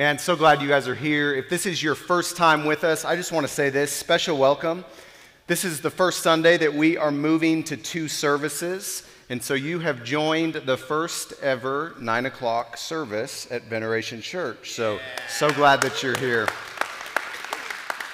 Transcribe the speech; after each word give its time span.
Man, 0.00 0.16
so 0.16 0.34
glad 0.34 0.62
you 0.62 0.68
guys 0.68 0.88
are 0.88 0.94
here. 0.94 1.34
If 1.34 1.50
this 1.50 1.66
is 1.66 1.82
your 1.82 1.94
first 1.94 2.34
time 2.34 2.64
with 2.64 2.84
us, 2.84 3.04
I 3.04 3.16
just 3.16 3.32
want 3.32 3.46
to 3.46 3.52
say 3.52 3.68
this 3.68 3.92
special 3.92 4.38
welcome. 4.38 4.82
This 5.46 5.62
is 5.62 5.82
the 5.82 5.90
first 5.90 6.22
Sunday 6.22 6.56
that 6.56 6.72
we 6.72 6.96
are 6.96 7.10
moving 7.10 7.62
to 7.64 7.76
two 7.76 8.08
services. 8.08 9.06
And 9.28 9.42
so 9.42 9.52
you 9.52 9.78
have 9.80 10.02
joined 10.02 10.54
the 10.54 10.78
first 10.78 11.34
ever 11.42 11.94
nine 12.00 12.24
o'clock 12.24 12.78
service 12.78 13.46
at 13.50 13.64
Veneration 13.64 14.22
Church. 14.22 14.70
So, 14.70 14.98
so 15.28 15.50
glad 15.50 15.82
that 15.82 16.02
you're 16.02 16.16
here. 16.16 16.48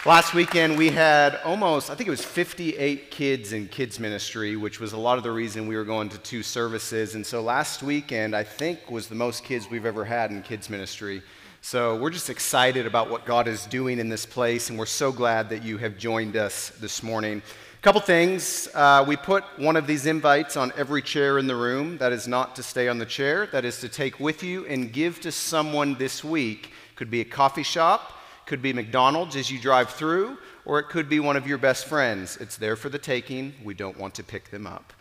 Last 0.05 0.35
weekend, 0.35 0.77
we 0.77 0.91
had 0.91 1.37
almost, 1.45 1.89
I 1.89 1.95
think 1.95 2.09
it 2.09 2.11
was 2.11 2.25
58 2.25 3.13
kids 3.13 3.53
in 3.53 3.69
kids 3.69 4.01
ministry, 4.01 4.57
which 4.57 4.81
was 4.81 4.93
a 4.93 4.99
lot 4.99 5.19
of 5.19 5.23
the 5.23 5.31
reason 5.31 5.69
we 5.69 5.77
were 5.77 5.85
going 5.85 6.09
to 6.09 6.19
two 6.19 6.43
services. 6.43 7.15
And 7.15 7.25
so 7.25 7.43
last 7.43 7.85
weekend, 7.85 8.35
I 8.35 8.43
think, 8.43 8.91
was 8.91 9.07
the 9.07 9.15
most 9.15 9.45
kids 9.45 9.71
we've 9.71 9.87
ever 9.87 10.05
had 10.05 10.33
in 10.33 10.43
kids 10.43 10.69
ministry. 10.69 11.23
So 11.69 11.97
we're 11.97 12.11
just 12.11 12.31
excited 12.31 12.87
about 12.87 13.11
what 13.11 13.25
God 13.25 13.49
is 13.49 13.67
doing 13.67 13.99
in 13.99 14.09
this 14.09 14.25
place, 14.25 14.71
and 14.71 14.79
we're 14.79 14.87
so 14.87 15.11
glad 15.11 15.49
that 15.49 15.65
you 15.65 15.79
have 15.79 15.99
joined 15.99 16.37
us 16.37 16.69
this 16.79 17.03
morning. 17.03 17.43
A 17.43 17.83
couple 17.83 18.01
things. 18.01 18.69
Uh, 18.73 19.05
we 19.05 19.17
put 19.17 19.43
one 19.57 19.75
of 19.75 19.85
these 19.85 20.07
invites 20.07 20.57
on 20.57 20.73
every 20.77 21.03
chair 21.03 21.41
in 21.41 21.49
the 21.49 21.57
room. 21.57 21.99
That 21.99 22.13
is 22.13 22.29
not 22.29 22.55
to 22.55 22.63
stay 22.63 22.87
on 22.87 22.99
the 22.99 23.05
chair, 23.05 23.49
that 23.49 23.65
is 23.65 23.81
to 23.81 23.89
take 23.89 24.21
with 24.21 24.45
you 24.45 24.65
and 24.67 24.93
give 24.93 25.19
to 25.23 25.33
someone 25.33 25.97
this 25.97 26.23
week. 26.23 26.71
Could 26.95 27.11
be 27.11 27.21
a 27.21 27.25
coffee 27.25 27.65
shop, 27.65 28.13
could 28.47 28.63
be 28.63 28.73
McDonald's 28.73 29.35
as 29.35 29.51
you 29.51 29.59
drive 29.59 29.91
through, 29.91 30.39
or 30.67 30.79
it 30.79 30.85
could 30.85 31.09
be 31.09 31.19
one 31.19 31.37
of 31.37 31.49
your 31.49 31.59
best 31.59 31.87
friends. 31.87 32.37
It's 32.37 32.57
there 32.57 32.77
for 32.77 32.91
the 32.91 32.99
taking. 33.01 33.55
We 33.65 33.75
don't 33.75 33.99
want 33.99 34.15
to 34.15 34.23
pick 34.23 34.53
them 34.53 34.69
up. 34.69 34.93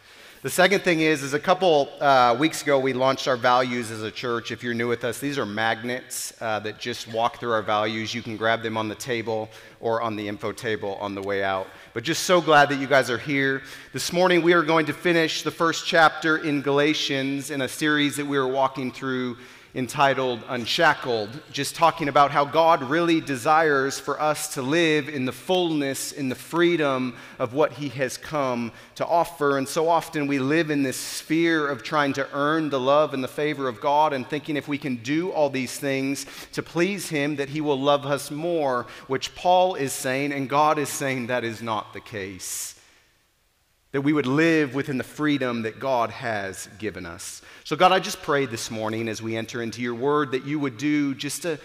The 0.45 0.51
second 0.51 0.81
thing 0.81 0.99
is, 0.99 1.23
is 1.23 1.33
a 1.33 1.39
couple 1.39 1.89
uh, 1.99 2.35
weeks 2.39 2.61
ago 2.61 2.77
we 2.77 2.93
launched 2.93 3.27
our 3.27 3.35
values 3.35 3.89
as 3.89 4.03
a 4.03 4.11
church. 4.11 4.51
If 4.51 4.61
you're 4.61 4.75
new 4.75 4.87
with 4.87 5.03
us, 5.03 5.17
these 5.17 5.39
are 5.39 5.45
magnets 5.47 6.39
uh, 6.39 6.59
that 6.59 6.77
just 6.77 7.07
walk 7.11 7.39
through 7.39 7.53
our 7.53 7.63
values. 7.63 8.13
You 8.13 8.21
can 8.21 8.37
grab 8.37 8.61
them 8.61 8.77
on 8.77 8.87
the 8.87 8.93
table 8.93 9.49
or 9.79 10.03
on 10.03 10.15
the 10.15 10.27
info 10.27 10.51
table 10.51 10.97
on 11.01 11.15
the 11.15 11.21
way 11.23 11.43
out. 11.43 11.65
But 11.95 12.03
just 12.03 12.25
so 12.25 12.41
glad 12.41 12.69
that 12.69 12.75
you 12.75 12.85
guys 12.85 13.09
are 13.09 13.17
here. 13.17 13.63
This 13.91 14.13
morning 14.13 14.43
we 14.43 14.53
are 14.53 14.61
going 14.61 14.85
to 14.85 14.93
finish 14.93 15.41
the 15.41 15.49
first 15.49 15.87
chapter 15.87 16.37
in 16.37 16.61
Galatians 16.61 17.49
in 17.49 17.61
a 17.61 17.67
series 17.67 18.15
that 18.17 18.27
we 18.27 18.37
are 18.37 18.47
walking 18.47 18.91
through 18.91 19.37
entitled 19.75 20.41
Unshackled, 20.47 21.29
just 21.51 21.75
talking 21.75 22.07
about 22.07 22.31
how 22.31 22.45
God 22.45 22.81
really 22.81 23.19
desires 23.19 23.99
for 23.99 24.19
us 24.21 24.53
to 24.53 24.61
live 24.61 25.09
in 25.09 25.25
the 25.25 25.33
fullness, 25.33 26.13
in 26.13 26.29
the 26.29 26.35
freedom 26.35 27.15
of 27.37 27.53
what 27.53 27.73
He 27.73 27.89
has 27.89 28.17
come 28.17 28.71
to 28.95 29.05
offer. 29.05 29.57
And 29.57 29.67
so 29.67 29.89
often 29.89 30.27
we 30.27 30.39
live 30.39 30.71
in 30.71 30.81
this 30.81 30.97
sphere 30.97 31.67
of 31.67 31.83
trying 31.83 32.13
to 32.13 32.27
earn 32.33 32.69
the 32.69 32.79
love 32.79 33.13
and 33.13 33.23
the 33.23 33.27
favor 33.27 33.67
of 33.67 33.81
God 33.81 34.13
and 34.13 34.25
thinking 34.25 34.55
if 34.55 34.67
we 34.67 34.77
can 34.77 34.95
do 34.95 35.31
all 35.31 35.49
these 35.49 35.77
things 35.77 36.25
to 36.53 36.63
please 36.63 37.09
Him, 37.09 37.35
that 37.35 37.49
He 37.49 37.59
will 37.59 37.79
love 37.79 38.05
us 38.05 38.31
more, 38.31 38.87
which 39.07 39.35
Paul 39.35 39.75
is 39.75 39.91
saying, 39.91 40.31
and 40.31 40.49
God 40.49 40.79
is 40.79 40.89
saying 40.89 41.27
that 41.27 41.43
is 41.43 41.61
not 41.61 41.91
the 41.91 42.01
case 42.01 42.74
that 43.95 44.01
we 44.01 44.11
would 44.11 44.27
live 44.27 44.75
within 44.75 44.97
the 44.97 45.05
freedom 45.05 45.61
that 45.61 45.79
God 45.79 46.09
has 46.09 46.67
given 46.79 47.05
us. 47.05 47.41
So, 47.63 47.77
God, 47.77 47.93
I 47.93 47.99
just 47.99 48.21
pray 48.21 48.45
this 48.45 48.69
morning 48.69 49.07
as 49.07 49.21
we 49.21 49.37
enter 49.37 49.61
into 49.61 49.81
your 49.81 49.95
word 49.95 50.33
that 50.33 50.45
you 50.45 50.59
would 50.59 50.77
do 50.77 51.15
just 51.15 51.45
a 51.45 51.57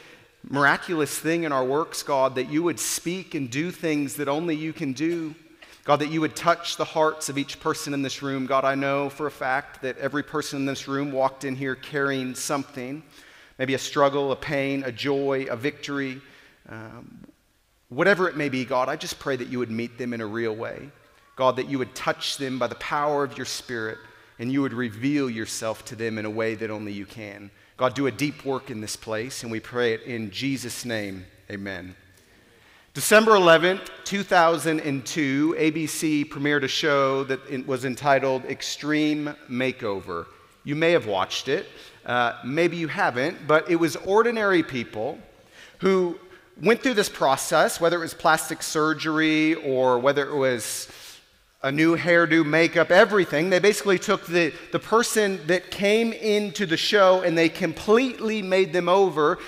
miraculous 0.48 1.18
thing 1.18 1.42
in 1.42 1.50
our 1.50 1.64
works, 1.64 2.04
God, 2.04 2.36
that 2.36 2.48
you 2.48 2.62
would 2.62 2.78
speak 2.78 3.34
and 3.34 3.50
do 3.50 3.72
things 3.72 4.14
that 4.14 4.28
only 4.28 4.54
you 4.54 4.72
can 4.72 4.92
do. 4.92 5.34
God, 5.82 5.96
that 5.96 6.12
you 6.12 6.20
would 6.20 6.36
touch 6.36 6.76
the 6.76 6.84
hearts 6.84 7.28
of 7.28 7.36
each 7.36 7.58
person 7.58 7.94
in 7.94 8.02
this 8.02 8.22
room. 8.22 8.46
God, 8.46 8.64
I 8.64 8.76
know 8.76 9.10
for 9.10 9.26
a 9.26 9.32
fact 9.32 9.82
that 9.82 9.98
every 9.98 10.22
person 10.22 10.60
in 10.60 10.66
this 10.66 10.86
room 10.86 11.10
walked 11.10 11.42
in 11.42 11.56
here 11.56 11.74
carrying 11.74 12.36
something 12.36 13.02
maybe 13.58 13.74
a 13.74 13.78
struggle, 13.78 14.30
a 14.30 14.36
pain, 14.36 14.84
a 14.84 14.92
joy, 14.92 15.46
a 15.50 15.56
victory. 15.56 16.20
Um, 16.68 17.26
whatever 17.88 18.28
it 18.28 18.36
may 18.36 18.50
be, 18.50 18.64
God, 18.64 18.88
I 18.88 18.94
just 18.94 19.18
pray 19.18 19.34
that 19.34 19.48
you 19.48 19.58
would 19.58 19.72
meet 19.72 19.98
them 19.98 20.14
in 20.14 20.20
a 20.20 20.26
real 20.26 20.54
way. 20.54 20.92
God, 21.40 21.56
that 21.56 21.70
you 21.70 21.78
would 21.78 21.94
touch 21.94 22.36
them 22.36 22.58
by 22.58 22.66
the 22.66 22.74
power 22.74 23.24
of 23.24 23.38
your 23.38 23.46
Spirit 23.46 23.96
and 24.38 24.52
you 24.52 24.60
would 24.60 24.74
reveal 24.74 25.30
yourself 25.30 25.86
to 25.86 25.96
them 25.96 26.18
in 26.18 26.26
a 26.26 26.30
way 26.30 26.54
that 26.54 26.70
only 26.70 26.92
you 26.92 27.06
can. 27.06 27.50
God, 27.78 27.94
do 27.94 28.08
a 28.08 28.10
deep 28.10 28.44
work 28.44 28.70
in 28.70 28.82
this 28.82 28.94
place, 28.94 29.42
and 29.42 29.50
we 29.50 29.58
pray 29.58 29.94
it 29.94 30.02
in 30.02 30.30
Jesus' 30.30 30.84
name. 30.84 31.24
Amen. 31.50 31.96
December 32.92 33.30
11th, 33.30 33.88
2002, 34.04 35.56
ABC 35.58 36.28
premiered 36.28 36.62
a 36.62 36.68
show 36.68 37.24
that 37.24 37.66
was 37.66 37.86
entitled 37.86 38.44
Extreme 38.44 39.34
Makeover. 39.48 40.26
You 40.64 40.76
may 40.76 40.92
have 40.92 41.06
watched 41.06 41.48
it, 41.48 41.68
uh, 42.04 42.34
maybe 42.44 42.76
you 42.76 42.88
haven't, 42.88 43.46
but 43.46 43.70
it 43.70 43.76
was 43.76 43.96
ordinary 43.96 44.62
people 44.62 45.18
who 45.78 46.18
went 46.60 46.82
through 46.82 46.92
this 46.92 47.08
process, 47.08 47.80
whether 47.80 47.96
it 47.96 48.00
was 48.00 48.12
plastic 48.12 48.62
surgery 48.62 49.54
or 49.54 49.98
whether 49.98 50.28
it 50.28 50.36
was 50.36 50.86
a 51.62 51.70
new 51.70 51.96
hairdo, 51.96 52.44
makeup, 52.44 52.90
everything. 52.90 53.50
They 53.50 53.58
basically 53.58 53.98
took 53.98 54.26
the, 54.26 54.52
the 54.72 54.78
person 54.78 55.46
that 55.46 55.70
came 55.70 56.12
into 56.12 56.64
the 56.64 56.76
show 56.76 57.20
and 57.22 57.36
they 57.36 57.50
completely 57.50 58.40
made 58.40 58.72
them 58.72 58.88
over, 58.88 59.38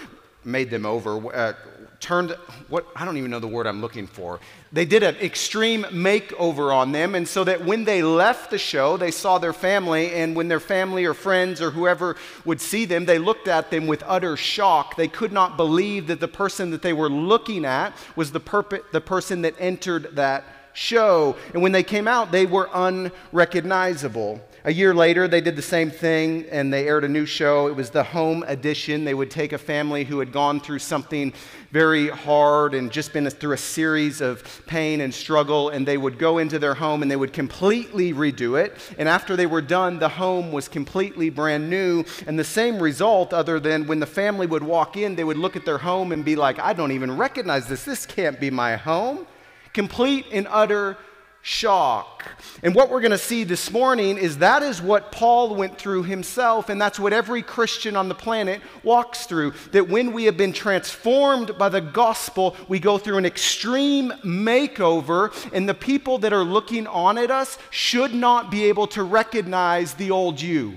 made 0.45 0.69
them 0.69 0.84
over, 0.84 1.34
uh, 1.34 1.55
turned 2.01 2.37
what 2.69 2.87
I 2.97 3.05
don't 3.05 3.17
even 3.17 3.31
know 3.31 3.39
the 3.39 3.47
word 3.47 3.67
I'm 3.67 3.81
looking 3.81 4.06
for. 4.06 4.41
They 4.72 4.84
did 4.84 5.03
an 5.03 5.15
extreme 5.17 5.84
makeover 5.84 6.75
on 6.75 6.91
them, 6.91 7.15
and 7.15 7.28
so 7.28 7.45
that 7.45 7.65
when 7.65 7.84
they 7.84 8.03
left 8.03 8.51
the 8.51 8.59
show, 8.59 8.97
they 8.97 9.12
saw 9.12 9.39
their 9.39 9.53
family, 9.53 10.12
and 10.12 10.34
when 10.34 10.49
their 10.49 10.61
family 10.61 11.05
or 11.05 11.15
friends 11.15 11.61
or 11.61 11.71
whoever 11.71 12.17
would 12.45 12.61
see 12.61 12.87
them, 12.87 13.05
they 13.05 13.19
looked 13.19 13.47
at 13.47 13.71
them 13.71 13.87
with 13.87 14.03
utter 14.06 14.37
shock. 14.37 14.97
They 14.97 15.09
could 15.09 15.33
not 15.33 15.56
believe 15.56 16.09
that 16.09 16.21
the 16.21 16.28
person 16.28 16.71
that 16.71 16.83
they 16.83 16.93
were 16.93 17.11
looking 17.11 17.65
at 17.65 17.95
was 18.17 18.33
the, 18.33 18.41
perp- 18.41 18.91
the 18.91 19.01
person 19.01 19.43
that 19.43 19.55
entered 19.59 20.17
that 20.17 20.45
show. 20.72 21.37
And 21.53 21.62
when 21.62 21.72
they 21.72 21.83
came 21.83 22.09
out, 22.09 22.33
they 22.33 22.47
were 22.47 22.69
unrecognizable. 22.72 24.41
A 24.65 24.72
year 24.72 24.94
later, 24.94 25.27
they 25.27 25.41
did 25.41 25.56
the 25.56 25.62
same 25.62 25.91
thing 25.91 26.47
and 26.53 26.72
they 26.72 26.87
aired 26.87 27.03
a 27.03 27.09
new 27.09 27.27
show. 27.27 27.66
It 27.66 27.75
was 27.75 27.91
the 27.91 28.05
home 28.05 28.44
edition. 28.47 29.05
They 29.05 29.12
would 29.12 29.28
take 29.28 29.53
a 29.53 29.59
family 29.59 30.05
who 30.05 30.21
had 30.21 30.31
gone 30.31 30.60
through 30.60 30.78
something 30.78 31.33
very 31.72 32.09
hard 32.09 32.75
and 32.75 32.93
just 32.93 33.12
been 33.12 33.28
through 33.28 33.55
a 33.55 33.59
series 33.59 34.21
of 34.21 34.62
pain 34.66 35.00
and 35.00 35.12
struggle, 35.12 35.71
and 35.71 35.84
they 35.84 35.97
would 35.97 36.16
go 36.16 36.38
into 36.38 36.60
their 36.60 36.75
home 36.75 37.03
and 37.03 37.10
they 37.10 37.16
would 37.16 37.33
completely 37.33 38.12
redo 38.12 38.62
it. 38.62 38.77
And 38.99 39.09
after 39.09 39.34
they 39.34 39.47
were 39.47 39.62
done, 39.62 39.99
the 39.99 40.09
home 40.09 40.53
was 40.53 40.69
completely 40.69 41.28
brand 41.28 41.69
new. 41.69 42.04
And 42.28 42.39
the 42.39 42.44
same 42.44 42.81
result, 42.81 43.33
other 43.33 43.59
than 43.59 43.89
when 43.89 43.99
the 43.99 44.06
family 44.06 44.47
would 44.47 44.62
walk 44.62 44.97
in, 44.97 45.16
they 45.16 45.25
would 45.25 45.39
look 45.39 45.56
at 45.56 45.65
their 45.65 45.78
home 45.78 46.12
and 46.12 46.25
be 46.25 46.37
like, 46.37 46.60
I 46.60 46.72
don't 46.72 46.93
even 46.93 47.16
recognize 47.16 47.66
this. 47.66 47.84
This 47.84 48.06
can't 48.06 48.39
be 48.39 48.50
my 48.50 48.77
home 48.77 49.27
complete 49.72 50.27
and 50.33 50.47
utter 50.50 50.97
shock. 51.43 52.25
And 52.62 52.72
what 52.72 52.88
we're 52.88 53.00
going 53.00 53.10
to 53.10 53.19
see 53.19 53.43
this 53.43 53.72
morning 53.72 54.16
is 54.16 54.38
that 54.38 54.62
is 54.62 54.81
what 54.81 55.10
Paul 55.10 55.56
went 55.56 55.77
through 55.77 56.05
himself, 56.05 56.69
and 56.69 56.81
that's 56.81 57.00
what 57.00 57.12
every 57.12 57.43
Christian 57.43 57.97
on 57.97 58.09
the 58.09 58.15
planet 58.15 58.62
walks 58.84 59.27
through. 59.27 59.53
That 59.72 59.88
when 59.88 60.12
we 60.12 60.25
have 60.25 60.37
been 60.37 60.53
transformed 60.53 61.59
by 61.59 61.69
the 61.69 61.81
gospel, 61.81 62.56
we 62.69 62.78
go 62.78 62.97
through 62.97 63.19
an 63.19 63.27
extreme 63.27 64.12
makeover, 64.25 65.33
and 65.53 65.69
the 65.69 65.75
people 65.75 66.19
that 66.19 66.33
are 66.33 66.44
looking 66.44 66.87
on 66.87 67.19
at 67.19 67.33
us 67.33 67.59
should 67.71 68.15
not 68.15 68.50
be 68.50 68.65
able 68.66 68.87
to 68.89 69.03
recognize 69.03 69.94
the 69.94 70.12
old 70.12 70.41
you. 70.41 70.77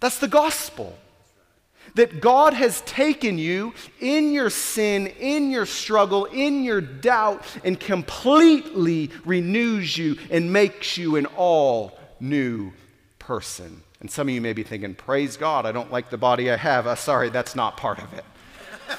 That's 0.00 0.18
the 0.18 0.28
gospel 0.28 0.96
that 1.94 2.20
God 2.20 2.54
has 2.54 2.80
taken 2.82 3.38
you 3.38 3.74
in 4.00 4.32
your 4.32 4.50
sin, 4.50 5.06
in 5.06 5.50
your 5.50 5.66
struggle, 5.66 6.26
in 6.26 6.64
your 6.64 6.80
doubt, 6.80 7.44
and 7.64 7.78
completely 7.78 9.10
renews 9.24 9.96
you 9.96 10.16
and 10.30 10.52
makes 10.52 10.96
you 10.96 11.16
an 11.16 11.26
all 11.26 11.98
new 12.20 12.72
person. 13.18 13.82
And 14.00 14.10
some 14.10 14.28
of 14.28 14.34
you 14.34 14.40
may 14.40 14.52
be 14.52 14.62
thinking, 14.62 14.94
Praise 14.94 15.36
God, 15.36 15.66
I 15.66 15.72
don't 15.72 15.92
like 15.92 16.10
the 16.10 16.18
body 16.18 16.50
I 16.50 16.56
have. 16.56 16.86
Uh, 16.86 16.94
sorry, 16.94 17.28
that's 17.28 17.54
not 17.54 17.76
part 17.76 17.98
of 17.98 18.12
it. 18.14 18.24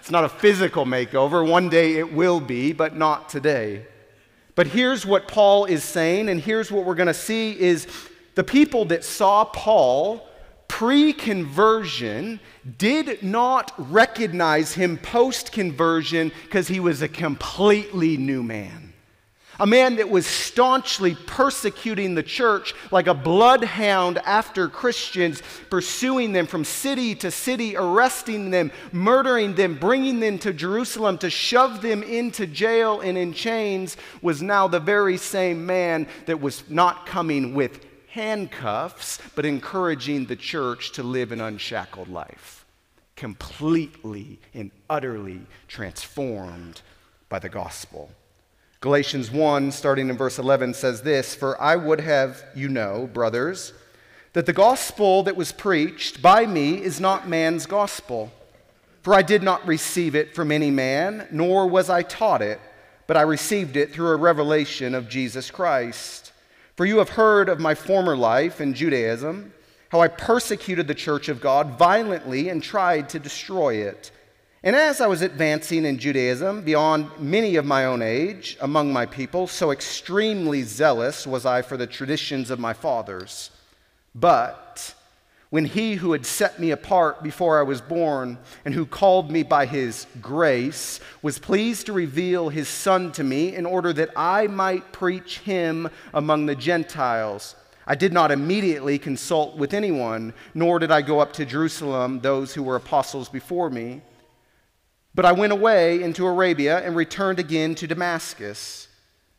it's 0.00 0.10
not 0.10 0.24
a 0.24 0.28
physical 0.28 0.84
makeover. 0.86 1.46
One 1.46 1.68
day 1.68 1.96
it 1.96 2.12
will 2.12 2.40
be, 2.40 2.72
but 2.72 2.96
not 2.96 3.28
today. 3.28 3.86
But 4.54 4.66
here's 4.66 5.06
what 5.06 5.28
Paul 5.28 5.66
is 5.66 5.84
saying, 5.84 6.28
and 6.28 6.40
here's 6.40 6.72
what 6.72 6.84
we're 6.84 6.96
going 6.96 7.06
to 7.06 7.14
see 7.14 7.58
is 7.58 7.86
the 8.34 8.42
people 8.42 8.86
that 8.86 9.04
saw 9.04 9.44
Paul 9.44 10.26
pre 10.68 11.12
conversion 11.12 12.38
did 12.76 13.22
not 13.22 13.72
recognize 13.90 14.74
him 14.74 14.98
post 14.98 15.50
conversion 15.50 16.30
because 16.44 16.68
he 16.68 16.78
was 16.78 17.02
a 17.02 17.08
completely 17.08 18.16
new 18.16 18.42
man. 18.42 18.88
A 19.60 19.66
man 19.66 19.96
that 19.96 20.08
was 20.08 20.24
staunchly 20.24 21.16
persecuting 21.26 22.14
the 22.14 22.22
church 22.22 22.74
like 22.92 23.08
a 23.08 23.14
bloodhound 23.14 24.18
after 24.18 24.68
Christians, 24.68 25.42
pursuing 25.68 26.32
them 26.32 26.46
from 26.46 26.64
city 26.64 27.16
to 27.16 27.32
city, 27.32 27.76
arresting 27.76 28.50
them, 28.50 28.70
murdering 28.92 29.56
them, 29.56 29.74
bringing 29.74 30.20
them 30.20 30.38
to 30.40 30.52
Jerusalem 30.52 31.18
to 31.18 31.30
shove 31.30 31.82
them 31.82 32.04
into 32.04 32.46
jail 32.46 33.00
and 33.00 33.18
in 33.18 33.32
chains, 33.32 33.96
was 34.22 34.42
now 34.42 34.68
the 34.68 34.78
very 34.78 35.16
same 35.16 35.66
man 35.66 36.06
that 36.26 36.40
was 36.40 36.62
not 36.70 37.04
coming 37.04 37.52
with 37.52 37.87
handcuffs, 38.18 39.20
but 39.36 39.46
encouraging 39.46 40.26
the 40.26 40.34
church 40.34 40.90
to 40.90 41.04
live 41.04 41.30
an 41.30 41.40
unshackled 41.40 42.08
life. 42.08 42.64
completely 43.14 44.38
and 44.54 44.70
utterly 44.88 45.40
transformed 45.66 46.82
by 47.28 47.38
the 47.40 47.48
gospel. 47.48 48.10
Galatians 48.80 49.28
1, 49.28 49.72
starting 49.72 50.08
in 50.08 50.16
verse 50.16 50.38
11, 50.38 50.74
says 50.74 51.02
this 51.02 51.34
For 51.34 51.60
I 51.60 51.74
would 51.74 52.00
have 52.00 52.44
you 52.54 52.68
know, 52.68 53.08
brothers, 53.12 53.72
that 54.34 54.46
the 54.46 54.52
gospel 54.52 55.24
that 55.24 55.36
was 55.36 55.50
preached 55.50 56.22
by 56.22 56.46
me 56.46 56.80
is 56.80 57.00
not 57.00 57.28
man's 57.28 57.66
gospel. 57.66 58.30
For 59.02 59.14
I 59.14 59.22
did 59.22 59.42
not 59.42 59.66
receive 59.66 60.14
it 60.14 60.34
from 60.34 60.52
any 60.52 60.70
man, 60.70 61.26
nor 61.32 61.66
was 61.66 61.90
I 61.90 62.02
taught 62.02 62.42
it, 62.42 62.60
but 63.08 63.16
I 63.16 63.22
received 63.22 63.76
it 63.76 63.92
through 63.92 64.10
a 64.10 64.16
revelation 64.16 64.94
of 64.94 65.08
Jesus 65.08 65.50
Christ. 65.50 66.30
For 66.78 66.86
you 66.86 66.98
have 66.98 67.08
heard 67.08 67.48
of 67.48 67.58
my 67.58 67.74
former 67.74 68.16
life 68.16 68.60
in 68.60 68.72
Judaism, 68.72 69.52
how 69.88 69.98
I 69.98 70.06
persecuted 70.06 70.86
the 70.86 70.94
church 70.94 71.28
of 71.28 71.40
God 71.40 71.76
violently 71.76 72.50
and 72.50 72.62
tried 72.62 73.08
to 73.08 73.18
destroy 73.18 73.78
it. 73.78 74.12
And 74.62 74.76
as 74.76 75.00
I 75.00 75.08
was 75.08 75.20
advancing 75.20 75.84
in 75.84 75.98
Judaism 75.98 76.62
beyond 76.62 77.10
many 77.18 77.56
of 77.56 77.64
my 77.64 77.84
own 77.84 78.00
age 78.00 78.56
among 78.60 78.92
my 78.92 79.06
people, 79.06 79.48
so 79.48 79.72
extremely 79.72 80.62
zealous 80.62 81.26
was 81.26 81.44
I 81.44 81.62
for 81.62 81.76
the 81.76 81.88
traditions 81.88 82.48
of 82.48 82.60
my 82.60 82.74
fathers. 82.74 83.50
But 84.14 84.94
when 85.50 85.64
he 85.64 85.94
who 85.94 86.12
had 86.12 86.26
set 86.26 86.60
me 86.60 86.70
apart 86.70 87.22
before 87.22 87.58
I 87.58 87.62
was 87.62 87.80
born 87.80 88.38
and 88.64 88.74
who 88.74 88.84
called 88.84 89.30
me 89.30 89.42
by 89.42 89.64
his 89.64 90.06
grace 90.20 91.00
was 91.22 91.38
pleased 91.38 91.86
to 91.86 91.92
reveal 91.92 92.50
his 92.50 92.68
Son 92.68 93.12
to 93.12 93.24
me 93.24 93.54
in 93.54 93.64
order 93.64 93.92
that 93.94 94.10
I 94.14 94.46
might 94.46 94.92
preach 94.92 95.38
him 95.38 95.88
among 96.12 96.46
the 96.46 96.54
Gentiles, 96.54 97.54
I 97.86 97.94
did 97.94 98.12
not 98.12 98.30
immediately 98.30 98.98
consult 98.98 99.56
with 99.56 99.72
anyone, 99.72 100.34
nor 100.52 100.78
did 100.78 100.90
I 100.90 101.00
go 101.00 101.20
up 101.20 101.32
to 101.34 101.46
Jerusalem, 101.46 102.20
those 102.20 102.52
who 102.52 102.62
were 102.62 102.76
apostles 102.76 103.30
before 103.30 103.70
me. 103.70 104.02
But 105.14 105.24
I 105.24 105.32
went 105.32 105.54
away 105.54 106.02
into 106.02 106.26
Arabia 106.26 106.84
and 106.84 106.94
returned 106.94 107.38
again 107.38 107.74
to 107.76 107.86
Damascus. 107.86 108.87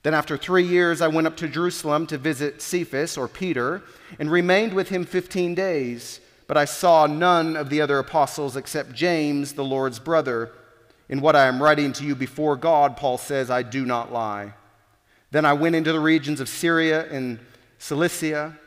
Then, 0.04 0.14
after 0.14 0.38
three 0.38 0.64
years, 0.64 1.02
I 1.02 1.10
went 1.10 1.28
up 1.28 1.36
to 1.38 1.48
Jerusalem 1.48 2.08
to 2.08 2.18
visit 2.18 2.62
Cephas, 2.62 3.18
or 3.18 3.28
Peter, 3.28 3.84
and 4.18 4.32
remained 4.32 4.74
with 4.74 4.90
him 4.90 5.06
15 5.06 5.56
days. 5.56 6.22
But 6.48 6.58
I 6.58 6.66
saw 6.66 7.06
none 7.06 7.58
of 7.58 7.70
the 7.70 7.82
other 7.82 8.00
apostles 8.00 8.56
except 8.56 8.94
James, 8.94 9.54
the 9.54 9.64
Lord's 9.64 10.00
brother. 10.00 10.52
In 11.10 11.22
what 11.22 11.36
I 11.36 11.48
am 11.48 11.62
writing 11.62 11.92
to 11.94 12.06
you 12.06 12.16
before 12.16 12.56
God, 12.56 12.96
Paul 12.96 13.18
says, 13.18 13.50
I 13.50 13.62
do 13.62 13.86
not 13.86 14.12
lie. 14.12 14.54
Then 15.32 15.46
I 15.46 15.54
went 15.54 15.76
into 15.76 15.92
the 15.92 16.00
regions 16.00 16.40
of 16.40 16.50
Syria 16.50 17.08
and 17.12 17.40
Cilicia, 17.78 18.58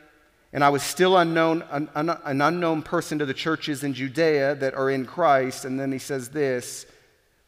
and 0.53 0.63
I 0.63 0.69
was 0.69 0.83
still 0.83 1.17
unknown, 1.17 1.63
an, 1.71 1.89
an 1.95 2.41
unknown 2.41 2.83
person 2.83 3.17
to 3.19 3.25
the 3.25 3.33
churches 3.33 3.83
in 3.83 3.93
Judea 3.93 4.55
that 4.55 4.75
are 4.75 4.89
in 4.89 5.05
Christ. 5.05 5.65
And 5.65 5.79
then 5.79 5.91
he 5.91 5.99
says 5.99 6.29
this 6.29 6.85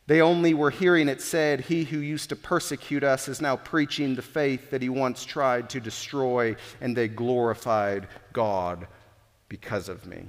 they 0.07 0.22
only 0.22 0.54
were 0.54 0.69
hearing 0.69 1.10
it 1.10 1.22
said, 1.22 1.62
He 1.62 1.84
who 1.84 1.98
used 1.98 2.30
to 2.30 2.36
persecute 2.36 3.04
us 3.04 3.28
is 3.28 3.42
now 3.42 3.56
preaching 3.56 4.16
the 4.16 4.22
faith 4.22 4.69
that 4.69 4.81
he 4.81 4.90
once 4.90 5.25
tried 5.25 5.69
to 5.72 5.80
destroy, 5.80 6.56
and 6.80 6.96
they 6.96 7.07
glorified 7.07 8.07
God 8.31 8.88
because 9.50 9.90
of 9.90 10.06
me. 10.06 10.25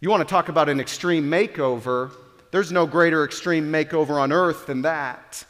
You 0.00 0.10
want 0.10 0.26
to 0.26 0.30
talk 0.30 0.48
about 0.48 0.68
an 0.68 0.80
extreme 0.80 1.30
makeover? 1.30 2.12
There's 2.50 2.72
no 2.72 2.86
greater 2.86 3.24
extreme 3.24 3.70
makeover 3.70 4.20
on 4.20 4.32
earth 4.32 4.66
than 4.66 4.82
that. 4.82 5.44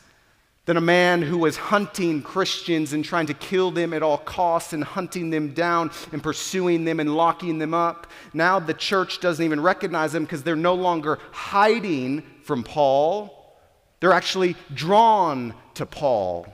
Than 0.67 0.77
a 0.77 0.81
man 0.83 1.23
who 1.23 1.39
was 1.39 1.57
hunting 1.57 2.23
Christians 2.23 2.93
and 2.93 3.05
trying 3.05 3.27
to 3.27 3.35
kill 3.35 3.71
them 3.71 3.93
at 3.93 4.03
all 4.03 4.19
costs 4.19 4.73
and 4.73 4.85
hunting 4.85 5.31
them 5.31 5.53
down 5.55 5.91
and 6.12 6.23
pursuing 6.23 6.85
them 6.85 7.01
and 7.01 7.17
locking 7.17 7.59
them 7.59 7.75
up. 7.75 8.07
Now 8.35 8.61
the 8.61 8.75
church 8.75 9.21
doesn't 9.21 9.45
even 9.45 9.61
recognize 9.61 10.12
them 10.12 10.25
because 10.25 10.43
they're 10.43 10.57
no 10.57 10.75
longer 10.75 11.19
hiding 11.33 12.23
from 12.45 12.62
Paul, 12.62 13.57
they're 14.01 14.12
actually 14.12 14.57
drawn 14.75 15.55
to 15.75 15.87
Paul. 15.87 16.47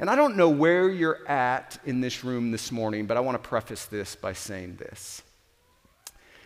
And 0.00 0.08
I 0.08 0.16
don't 0.16 0.36
know 0.36 0.48
where 0.48 0.88
you're 0.88 1.26
at 1.28 1.78
in 1.84 2.00
this 2.00 2.24
room 2.24 2.50
this 2.50 2.72
morning, 2.72 3.06
but 3.06 3.16
I 3.16 3.20
want 3.20 3.42
to 3.42 3.48
preface 3.48 3.86
this 3.86 4.16
by 4.16 4.32
saying 4.32 4.76
this. 4.76 5.22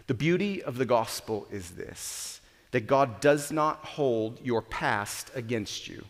The 0.07 0.15
beauty 0.15 0.63
of 0.63 0.79
the 0.79 0.85
gospel 0.85 1.47
is 1.51 1.73
this 1.73 2.41
that 2.73 2.87
God 2.87 3.21
does 3.21 3.53
not 3.53 3.85
hold 3.85 4.41
your 4.45 4.61
past 4.61 5.31
against 5.35 5.89
you. 5.89 6.05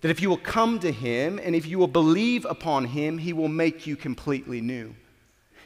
That 0.00 0.10
if 0.10 0.20
you 0.22 0.28
will 0.28 0.36
come 0.36 0.78
to 0.80 0.92
Him 0.92 1.40
and 1.42 1.54
if 1.54 1.66
you 1.66 1.78
will 1.78 1.88
believe 1.88 2.44
upon 2.44 2.84
Him, 2.84 3.18
He 3.18 3.32
will 3.32 3.48
make 3.48 3.86
you 3.86 3.96
completely 3.96 4.60
new. 4.60 4.94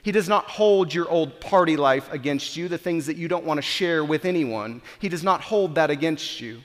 He 0.02 0.11
does 0.12 0.29
not 0.29 0.46
hold 0.46 0.93
your 0.93 1.08
old 1.08 1.40
party 1.40 1.76
life 1.76 2.12
against 2.12 2.56
you, 2.56 2.69
the 2.69 2.79
things 2.79 3.06
that 3.06 3.17
you 3.17 3.29
don't 3.29 3.44
want 3.44 3.58
to 3.58 3.62
share 3.62 4.05
with 4.05 4.25
anyone. 4.25 4.82
He 4.99 5.08
does 5.08 5.23
not 5.23 5.43
hold 5.43 5.76
that 5.76 5.90
against 5.90 6.40
you. 6.40 6.62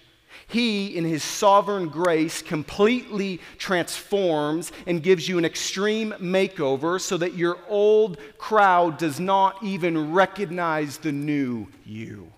He, 0.47 0.95
in 0.95 1.03
His 1.03 1.23
sovereign 1.23 1.89
grace, 1.89 2.41
completely 2.41 3.41
transforms 3.57 4.71
and 4.87 5.03
gives 5.03 5.27
you 5.27 5.37
an 5.37 5.45
extreme 5.45 6.13
makeover 6.19 7.01
so 7.01 7.17
that 7.17 7.33
your 7.33 7.59
old 7.67 8.17
crowd 8.37 8.97
does 8.97 9.19
not 9.19 9.61
even 9.61 10.13
recognize 10.13 10.97
the 10.97 11.11
new 11.11 11.67
you. 11.85 12.31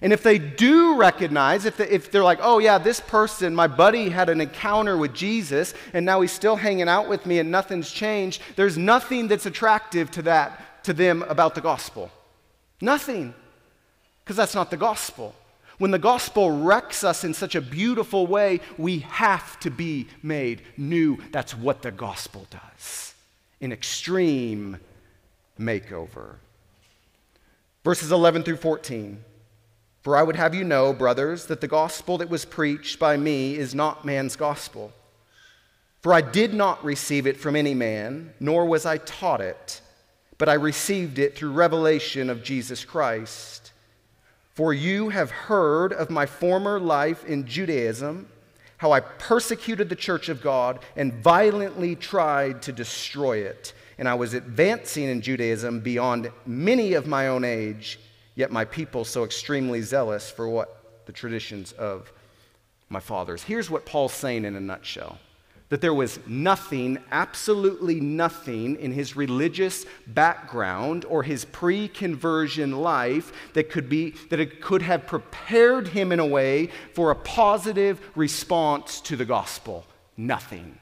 And 0.00 0.12
if 0.12 0.22
they 0.22 0.38
do 0.38 0.96
recognize, 0.96 1.64
if, 1.64 1.76
they, 1.76 1.88
if 1.88 2.10
they're 2.10 2.22
like, 2.22 2.38
oh, 2.40 2.58
yeah, 2.58 2.78
this 2.78 3.00
person, 3.00 3.54
my 3.54 3.66
buddy 3.66 4.08
had 4.08 4.28
an 4.28 4.40
encounter 4.40 4.96
with 4.96 5.12
Jesus, 5.12 5.74
and 5.92 6.06
now 6.06 6.20
he's 6.20 6.32
still 6.32 6.56
hanging 6.56 6.88
out 6.88 7.08
with 7.08 7.26
me 7.26 7.38
and 7.38 7.50
nothing's 7.50 7.90
changed, 7.90 8.42
there's 8.56 8.78
nothing 8.78 9.28
that's 9.28 9.46
attractive 9.46 10.10
to 10.12 10.22
that, 10.22 10.84
to 10.84 10.92
them 10.92 11.22
about 11.24 11.54
the 11.54 11.60
gospel. 11.60 12.10
Nothing. 12.80 13.34
Because 14.24 14.36
that's 14.36 14.54
not 14.54 14.70
the 14.70 14.76
gospel. 14.76 15.34
When 15.78 15.90
the 15.90 15.98
gospel 15.98 16.50
wrecks 16.50 17.04
us 17.04 17.24
in 17.24 17.34
such 17.34 17.54
a 17.54 17.60
beautiful 17.60 18.26
way, 18.26 18.60
we 18.76 19.00
have 19.00 19.58
to 19.60 19.70
be 19.70 20.08
made 20.22 20.62
new. 20.76 21.18
That's 21.30 21.56
what 21.56 21.82
the 21.82 21.90
gospel 21.90 22.46
does 22.50 23.14
an 23.60 23.72
extreme 23.72 24.78
makeover. 25.58 26.36
Verses 27.84 28.12
11 28.12 28.44
through 28.44 28.56
14. 28.56 29.18
For 30.02 30.16
I 30.16 30.22
would 30.22 30.36
have 30.36 30.54
you 30.54 30.64
know, 30.64 30.92
brothers, 30.92 31.46
that 31.46 31.60
the 31.60 31.68
gospel 31.68 32.18
that 32.18 32.30
was 32.30 32.44
preached 32.44 32.98
by 32.98 33.16
me 33.16 33.56
is 33.56 33.74
not 33.74 34.04
man's 34.04 34.36
gospel. 34.36 34.92
For 36.00 36.14
I 36.14 36.20
did 36.20 36.54
not 36.54 36.84
receive 36.84 37.26
it 37.26 37.36
from 37.36 37.56
any 37.56 37.74
man, 37.74 38.32
nor 38.38 38.64
was 38.66 38.86
I 38.86 38.98
taught 38.98 39.40
it, 39.40 39.80
but 40.38 40.48
I 40.48 40.54
received 40.54 41.18
it 41.18 41.36
through 41.36 41.52
revelation 41.52 42.30
of 42.30 42.44
Jesus 42.44 42.84
Christ. 42.84 43.72
For 44.54 44.72
you 44.72 45.08
have 45.08 45.30
heard 45.30 45.92
of 45.92 46.10
my 46.10 46.26
former 46.26 46.78
life 46.78 47.24
in 47.24 47.46
Judaism, 47.46 48.28
how 48.78 48.92
I 48.92 49.00
persecuted 49.00 49.88
the 49.88 49.96
church 49.96 50.28
of 50.28 50.40
God 50.40 50.78
and 50.96 51.12
violently 51.12 51.96
tried 51.96 52.62
to 52.62 52.72
destroy 52.72 53.38
it. 53.38 53.72
And 53.98 54.08
I 54.08 54.14
was 54.14 54.34
advancing 54.34 55.04
in 55.04 55.20
Judaism 55.20 55.80
beyond 55.80 56.30
many 56.46 56.94
of 56.94 57.08
my 57.08 57.26
own 57.26 57.42
age 57.42 57.98
yet 58.38 58.52
my 58.52 58.64
people 58.64 59.04
so 59.04 59.24
extremely 59.24 59.82
zealous 59.82 60.30
for 60.30 60.48
what? 60.48 61.04
The 61.06 61.12
traditions 61.12 61.72
of 61.72 62.12
my 62.88 63.00
fathers. 63.00 63.42
Here's 63.42 63.68
what 63.68 63.84
Paul's 63.84 64.12
saying 64.12 64.44
in 64.44 64.54
a 64.54 64.60
nutshell 64.60 65.18
that 65.70 65.82
there 65.82 65.92
was 65.92 66.18
nothing, 66.26 66.96
absolutely 67.10 68.00
nothing 68.00 68.76
in 68.76 68.90
his 68.90 69.14
religious 69.14 69.84
background 70.06 71.04
or 71.06 71.22
his 71.22 71.44
pre-conversion 71.44 72.72
life 72.72 73.32
that 73.52 73.68
could 73.68 73.86
be 73.86 74.14
that 74.30 74.40
it 74.40 74.62
could 74.62 74.80
have 74.80 75.06
prepared 75.06 75.88
him 75.88 76.10
in 76.10 76.20
a 76.20 76.26
way 76.26 76.70
for 76.94 77.10
a 77.10 77.14
positive 77.16 78.00
response 78.14 79.00
to 79.02 79.14
the 79.14 79.26
gospel. 79.26 79.84
Nothing. 80.16 80.78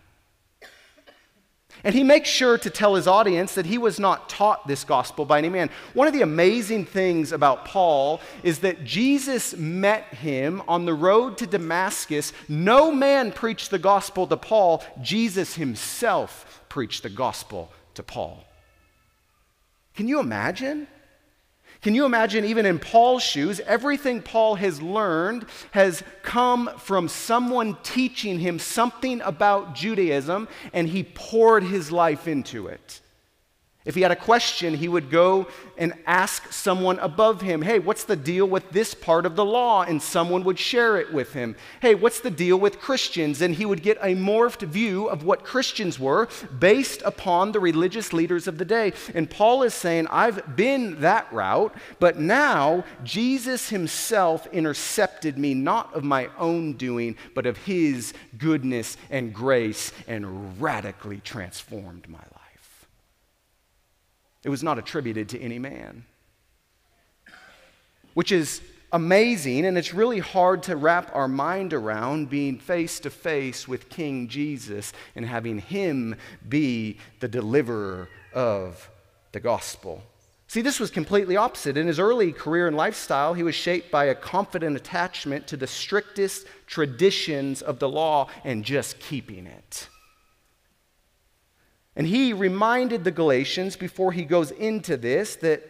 And 1.86 1.94
he 1.94 2.02
makes 2.02 2.28
sure 2.28 2.58
to 2.58 2.68
tell 2.68 2.96
his 2.96 3.06
audience 3.06 3.54
that 3.54 3.66
he 3.66 3.78
was 3.78 4.00
not 4.00 4.28
taught 4.28 4.66
this 4.66 4.82
gospel 4.82 5.24
by 5.24 5.38
any 5.38 5.48
man. 5.48 5.70
One 5.94 6.08
of 6.08 6.14
the 6.14 6.22
amazing 6.22 6.84
things 6.84 7.30
about 7.30 7.64
Paul 7.64 8.20
is 8.42 8.58
that 8.58 8.82
Jesus 8.82 9.56
met 9.56 10.02
him 10.14 10.64
on 10.66 10.84
the 10.84 10.94
road 10.94 11.38
to 11.38 11.46
Damascus. 11.46 12.32
No 12.48 12.90
man 12.90 13.30
preached 13.30 13.70
the 13.70 13.78
gospel 13.78 14.26
to 14.26 14.36
Paul, 14.36 14.82
Jesus 15.00 15.54
himself 15.54 16.64
preached 16.68 17.04
the 17.04 17.08
gospel 17.08 17.70
to 17.94 18.02
Paul. 18.02 18.42
Can 19.94 20.08
you 20.08 20.18
imagine? 20.18 20.88
Can 21.86 21.94
you 21.94 22.04
imagine, 22.04 22.44
even 22.44 22.66
in 22.66 22.80
Paul's 22.80 23.22
shoes, 23.22 23.60
everything 23.60 24.20
Paul 24.20 24.56
has 24.56 24.82
learned 24.82 25.46
has 25.70 26.02
come 26.24 26.68
from 26.78 27.06
someone 27.06 27.76
teaching 27.84 28.40
him 28.40 28.58
something 28.58 29.20
about 29.20 29.76
Judaism, 29.76 30.48
and 30.72 30.88
he 30.88 31.04
poured 31.04 31.62
his 31.62 31.92
life 31.92 32.26
into 32.26 32.66
it. 32.66 33.00
If 33.86 33.94
he 33.94 34.02
had 34.02 34.10
a 34.10 34.16
question, 34.16 34.74
he 34.74 34.88
would 34.88 35.10
go 35.10 35.46
and 35.78 35.94
ask 36.06 36.52
someone 36.52 36.98
above 36.98 37.40
him, 37.40 37.62
Hey, 37.62 37.78
what's 37.78 38.02
the 38.02 38.16
deal 38.16 38.44
with 38.44 38.68
this 38.70 38.94
part 38.94 39.24
of 39.24 39.36
the 39.36 39.44
law? 39.44 39.82
And 39.82 40.02
someone 40.02 40.42
would 40.42 40.58
share 40.58 40.96
it 40.96 41.12
with 41.12 41.32
him. 41.34 41.54
Hey, 41.80 41.94
what's 41.94 42.18
the 42.18 42.30
deal 42.30 42.58
with 42.58 42.80
Christians? 42.80 43.40
And 43.40 43.54
he 43.54 43.64
would 43.64 43.84
get 43.84 43.98
a 43.98 44.16
morphed 44.16 44.62
view 44.62 45.06
of 45.06 45.22
what 45.22 45.44
Christians 45.44 46.00
were 46.00 46.28
based 46.58 47.00
upon 47.02 47.52
the 47.52 47.60
religious 47.60 48.12
leaders 48.12 48.48
of 48.48 48.58
the 48.58 48.64
day. 48.64 48.92
And 49.14 49.30
Paul 49.30 49.62
is 49.62 49.72
saying, 49.72 50.08
I've 50.08 50.56
been 50.56 51.00
that 51.02 51.32
route, 51.32 51.72
but 52.00 52.18
now 52.18 52.84
Jesus 53.04 53.68
himself 53.68 54.48
intercepted 54.48 55.38
me, 55.38 55.54
not 55.54 55.94
of 55.94 56.02
my 56.02 56.28
own 56.38 56.72
doing, 56.72 57.16
but 57.36 57.46
of 57.46 57.56
his 57.58 58.12
goodness 58.36 58.96
and 59.10 59.32
grace, 59.32 59.92
and 60.08 60.60
radically 60.60 61.20
transformed 61.20 62.08
my 62.08 62.18
life. 62.18 62.35
It 64.46 64.48
was 64.48 64.62
not 64.62 64.78
attributed 64.78 65.28
to 65.30 65.40
any 65.40 65.58
man. 65.58 66.04
Which 68.14 68.30
is 68.30 68.60
amazing, 68.92 69.66
and 69.66 69.76
it's 69.76 69.92
really 69.92 70.20
hard 70.20 70.62
to 70.62 70.76
wrap 70.76 71.10
our 71.16 71.26
mind 71.26 71.72
around 71.72 72.30
being 72.30 72.60
face 72.60 73.00
to 73.00 73.10
face 73.10 73.66
with 73.66 73.88
King 73.88 74.28
Jesus 74.28 74.92
and 75.16 75.26
having 75.26 75.58
him 75.58 76.14
be 76.48 76.98
the 77.18 77.26
deliverer 77.26 78.08
of 78.32 78.88
the 79.32 79.40
gospel. 79.40 80.04
See, 80.46 80.62
this 80.62 80.78
was 80.78 80.92
completely 80.92 81.36
opposite. 81.36 81.76
In 81.76 81.88
his 81.88 81.98
early 81.98 82.30
career 82.30 82.68
and 82.68 82.76
lifestyle, 82.76 83.34
he 83.34 83.42
was 83.42 83.56
shaped 83.56 83.90
by 83.90 84.04
a 84.04 84.14
confident 84.14 84.76
attachment 84.76 85.48
to 85.48 85.56
the 85.56 85.66
strictest 85.66 86.46
traditions 86.68 87.62
of 87.62 87.80
the 87.80 87.88
law 87.88 88.28
and 88.44 88.64
just 88.64 89.00
keeping 89.00 89.48
it. 89.48 89.88
And 91.96 92.06
he 92.06 92.34
reminded 92.34 93.04
the 93.04 93.10
Galatians 93.10 93.74
before 93.74 94.12
he 94.12 94.24
goes 94.24 94.50
into 94.50 94.96
this 94.96 95.36
that 95.36 95.62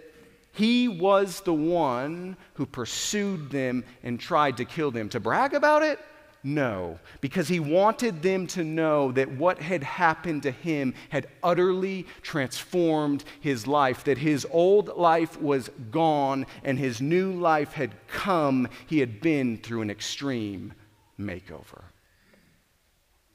he 0.53 0.89
was 0.89 1.41
the 1.41 1.55
one 1.55 2.37
who 2.55 2.67
pursued 2.67 3.51
them 3.51 3.85
and 4.03 4.19
tried 4.19 4.57
to 4.57 4.65
kill 4.65 4.91
them. 4.91 5.09
To 5.11 5.21
brag 5.21 5.55
about 5.55 5.83
it? 5.83 6.01
No, 6.43 6.99
because 7.21 7.49
he 7.49 7.61
wanted 7.61 8.23
them 8.23 8.47
to 8.49 8.63
know 8.63 9.11
that 9.13 9.33
what 9.33 9.59
had 9.59 9.83
happened 9.83 10.45
to 10.45 10.51
him 10.51 10.95
had 11.09 11.27
utterly 11.43 12.07
transformed 12.23 13.25
his 13.41 13.67
life, 13.67 14.05
that 14.05 14.19
his 14.19 14.47
old 14.51 14.97
life 14.97 15.41
was 15.41 15.71
gone 15.91 16.47
and 16.63 16.79
his 16.79 17.01
new 17.01 17.33
life 17.33 17.73
had 17.73 17.95
come. 18.07 18.69
He 18.87 19.01
had 19.01 19.21
been 19.21 19.59
through 19.59 19.83
an 19.83 19.91
extreme 19.91 20.73
makeover. 21.19 21.83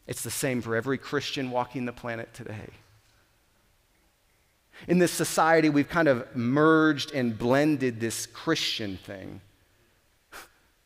It's 0.08 0.24
the 0.24 0.32
same 0.32 0.62
for 0.62 0.76
every 0.76 0.98
Christian 0.98 1.52
walking 1.52 1.86
the 1.86 1.94
planet 1.94 2.34
today. 2.34 2.70
In 4.88 5.00
this 5.00 5.12
society, 5.12 5.70
we've 5.70 5.90
kind 5.90 6.08
of 6.08 6.36
merged 6.36 7.14
and 7.14 7.38
blended 7.38 8.00
this 8.00 8.26
Christian 8.26 8.98
thing. 8.98 9.42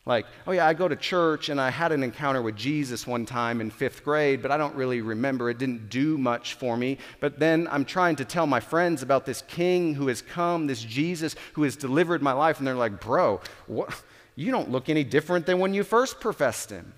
Like, 0.07 0.27
oh 0.45 0.51
yeah, 0.51 0.67
I 0.67 0.75
go 0.75 0.87
to 0.87 0.95
church 0.95 1.49
and 1.49 1.59
I 1.59 1.71
had 1.71 1.91
an 1.91 2.03
encounter 2.03 2.39
with 2.39 2.55
Jesus 2.55 3.07
one 3.07 3.25
time 3.25 3.59
in 3.59 3.71
fifth 3.71 4.03
grade, 4.03 4.43
but 4.43 4.51
I 4.51 4.57
don't 4.57 4.75
really 4.75 5.01
remember. 5.01 5.49
It 5.49 5.57
didn't 5.57 5.89
do 5.89 6.15
much 6.15 6.53
for 6.53 6.77
me. 6.77 6.99
But 7.19 7.39
then 7.39 7.67
I'm 7.71 7.85
trying 7.85 8.15
to 8.17 8.25
tell 8.25 8.45
my 8.45 8.59
friends 8.59 9.01
about 9.01 9.25
this 9.25 9.41
king 9.47 9.95
who 9.95 10.07
has 10.09 10.21
come, 10.21 10.67
this 10.67 10.83
Jesus 10.83 11.35
who 11.53 11.63
has 11.63 11.75
delivered 11.75 12.21
my 12.21 12.33
life, 12.33 12.59
and 12.59 12.67
they're 12.67 12.75
like, 12.75 13.01
bro, 13.01 13.41
what? 13.65 13.99
you 14.35 14.51
don't 14.51 14.69
look 14.69 14.89
any 14.89 15.03
different 15.03 15.45
than 15.45 15.59
when 15.59 15.73
you 15.73 15.83
first 15.83 16.19
professed 16.19 16.69
him. 16.69 16.93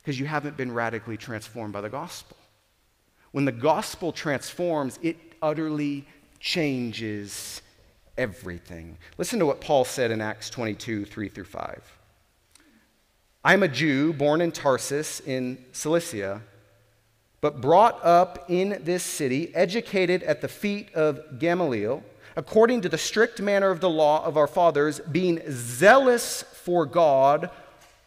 Because 0.00 0.18
you 0.18 0.26
haven't 0.26 0.56
been 0.56 0.72
radically 0.72 1.16
transformed 1.16 1.72
by 1.72 1.80
the 1.80 1.88
gospel. 1.88 2.36
When 3.32 3.44
the 3.44 3.52
gospel 3.52 4.12
transforms, 4.12 4.98
it 5.02 5.16
utterly 5.42 6.06
changes 6.40 7.60
everything. 8.16 8.96
Listen 9.18 9.38
to 9.40 9.46
what 9.46 9.60
Paul 9.60 9.84
said 9.84 10.10
in 10.10 10.20
Acts 10.20 10.48
22 10.50 11.04
3 11.04 11.28
through 11.28 11.44
5. 11.44 11.98
I 13.44 13.54
am 13.54 13.62
a 13.64 13.68
Jew 13.68 14.12
born 14.12 14.40
in 14.40 14.52
Tarsus 14.52 15.20
in 15.20 15.64
Cilicia, 15.72 16.42
but 17.40 17.60
brought 17.60 18.04
up 18.04 18.44
in 18.48 18.80
this 18.84 19.02
city, 19.02 19.52
educated 19.54 20.22
at 20.22 20.40
the 20.40 20.48
feet 20.48 20.94
of 20.94 21.40
Gamaliel, 21.40 22.04
according 22.36 22.82
to 22.82 22.88
the 22.88 22.98
strict 22.98 23.40
manner 23.40 23.70
of 23.70 23.80
the 23.80 23.90
law 23.90 24.24
of 24.24 24.36
our 24.36 24.46
fathers, 24.46 25.00
being 25.10 25.40
zealous 25.50 26.42
for 26.42 26.86
God. 26.86 27.50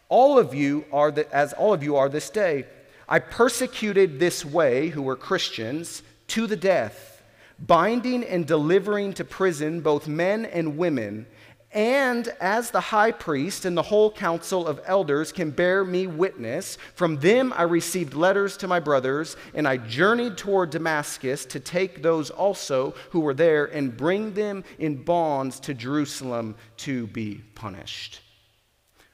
All 0.08 0.38
of 0.38 0.54
you 0.54 0.86
are 0.90 1.10
the, 1.10 1.30
as 1.34 1.52
all 1.52 1.74
of 1.74 1.82
you 1.82 1.96
are 1.96 2.08
this 2.08 2.30
day. 2.30 2.64
I 3.08 3.18
persecuted 3.18 4.18
this 4.18 4.44
way, 4.44 4.88
who 4.88 5.02
were 5.02 5.16
Christians, 5.16 6.02
to 6.28 6.46
the 6.46 6.56
death, 6.56 7.15
binding 7.58 8.24
and 8.24 8.46
delivering 8.46 9.12
to 9.14 9.24
prison 9.24 9.80
both 9.80 10.06
men 10.06 10.44
and 10.44 10.76
women. 10.76 11.26
And 11.72 12.28
as 12.40 12.70
the 12.70 12.80
high 12.80 13.12
priest 13.12 13.64
and 13.66 13.76
the 13.76 13.82
whole 13.82 14.10
council 14.10 14.66
of 14.66 14.80
elders 14.86 15.30
can 15.30 15.50
bear 15.50 15.84
me 15.84 16.06
witness, 16.06 16.78
from 16.94 17.18
them 17.18 17.52
I 17.54 17.64
received 17.64 18.14
letters 18.14 18.56
to 18.58 18.68
my 18.68 18.80
brothers, 18.80 19.36
and 19.52 19.68
I 19.68 19.76
journeyed 19.76 20.38
toward 20.38 20.70
Damascus 20.70 21.44
to 21.46 21.60
take 21.60 22.02
those 22.02 22.30
also 22.30 22.94
who 23.10 23.20
were 23.20 23.34
there 23.34 23.66
and 23.66 23.96
bring 23.96 24.32
them 24.32 24.64
in 24.78 25.02
bonds 25.02 25.60
to 25.60 25.74
Jerusalem 25.74 26.54
to 26.78 27.08
be 27.08 27.42
punished. 27.54 28.20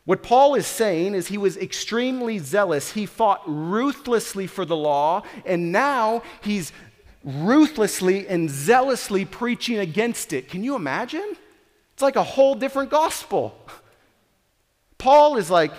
What 0.05 0.23
Paul 0.23 0.57
is 0.57 0.67
saying 0.67 1.15
is 1.15 1.29
he 1.29 1.39
was 1.39 1.57
extremely 1.57 2.39
zealous. 2.39 2.93
He 2.93 3.07
fought 3.07 3.43
ruthlessly 3.47 4.49
for 4.49 4.65
the 4.65 4.77
law, 4.77 5.23
and 5.47 5.71
now 5.71 6.23
he's 6.43 6.73
ruthlessly 7.25 8.27
and 8.29 8.51
zealously 8.51 9.25
preaching 9.25 9.79
against 9.79 10.33
it. 10.33 10.49
Can 10.49 10.65
you 10.65 10.75
imagine? 10.75 11.37
It's 11.93 12.03
like 12.03 12.17
a 12.17 12.23
whole 12.23 12.55
different 12.55 12.91
gospel. 12.91 13.57
Paul 14.99 15.37
is 15.37 15.51
like, 15.51 15.73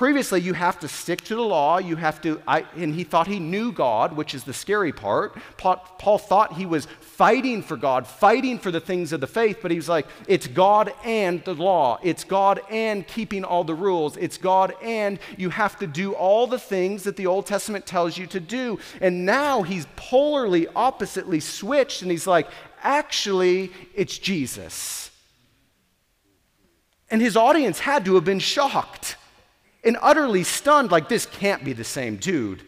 Previously, 0.00 0.40
you 0.40 0.54
have 0.54 0.80
to 0.80 0.88
stick 0.88 1.20
to 1.24 1.34
the 1.34 1.42
law. 1.42 1.76
You 1.76 1.94
have 1.96 2.22
to, 2.22 2.40
I, 2.48 2.64
and 2.74 2.94
he 2.94 3.04
thought 3.04 3.26
he 3.26 3.38
knew 3.38 3.70
God, 3.70 4.14
which 4.14 4.34
is 4.34 4.44
the 4.44 4.54
scary 4.54 4.94
part. 4.94 5.36
Paul, 5.58 5.76
Paul, 5.98 6.16
thought 6.16 6.54
he 6.54 6.64
was 6.64 6.86
fighting 7.00 7.60
for 7.60 7.76
God, 7.76 8.06
fighting 8.06 8.58
for 8.58 8.70
the 8.70 8.80
things 8.80 9.12
of 9.12 9.20
the 9.20 9.26
faith, 9.26 9.58
but 9.60 9.70
he 9.70 9.76
was 9.76 9.90
like, 9.90 10.06
it's 10.26 10.46
God 10.46 10.94
and 11.04 11.44
the 11.44 11.52
law. 11.52 11.98
It's 12.02 12.24
God 12.24 12.62
and 12.70 13.06
keeping 13.06 13.44
all 13.44 13.62
the 13.62 13.74
rules. 13.74 14.16
It's 14.16 14.38
God 14.38 14.72
and 14.82 15.18
you 15.36 15.50
have 15.50 15.78
to 15.80 15.86
do 15.86 16.14
all 16.14 16.46
the 16.46 16.58
things 16.58 17.02
that 17.02 17.16
the 17.16 17.26
Old 17.26 17.44
Testament 17.44 17.84
tells 17.84 18.16
you 18.16 18.26
to 18.28 18.40
do. 18.40 18.78
And 19.02 19.26
now 19.26 19.60
he's 19.60 19.84
polarly, 19.96 20.66
oppositely 20.74 21.40
switched, 21.40 22.00
and 22.00 22.10
he's 22.10 22.26
like, 22.26 22.48
actually, 22.82 23.70
it's 23.94 24.16
Jesus. 24.16 25.10
And 27.10 27.20
his 27.20 27.36
audience 27.36 27.80
had 27.80 28.06
to 28.06 28.14
have 28.14 28.24
been 28.24 28.38
shocked 28.38 29.18
and 29.84 29.96
utterly 30.00 30.44
stunned, 30.44 30.90
like, 30.90 31.08
this 31.08 31.26
can't 31.26 31.64
be 31.64 31.72
the 31.72 31.84
same 31.84 32.16
dude. 32.16 32.62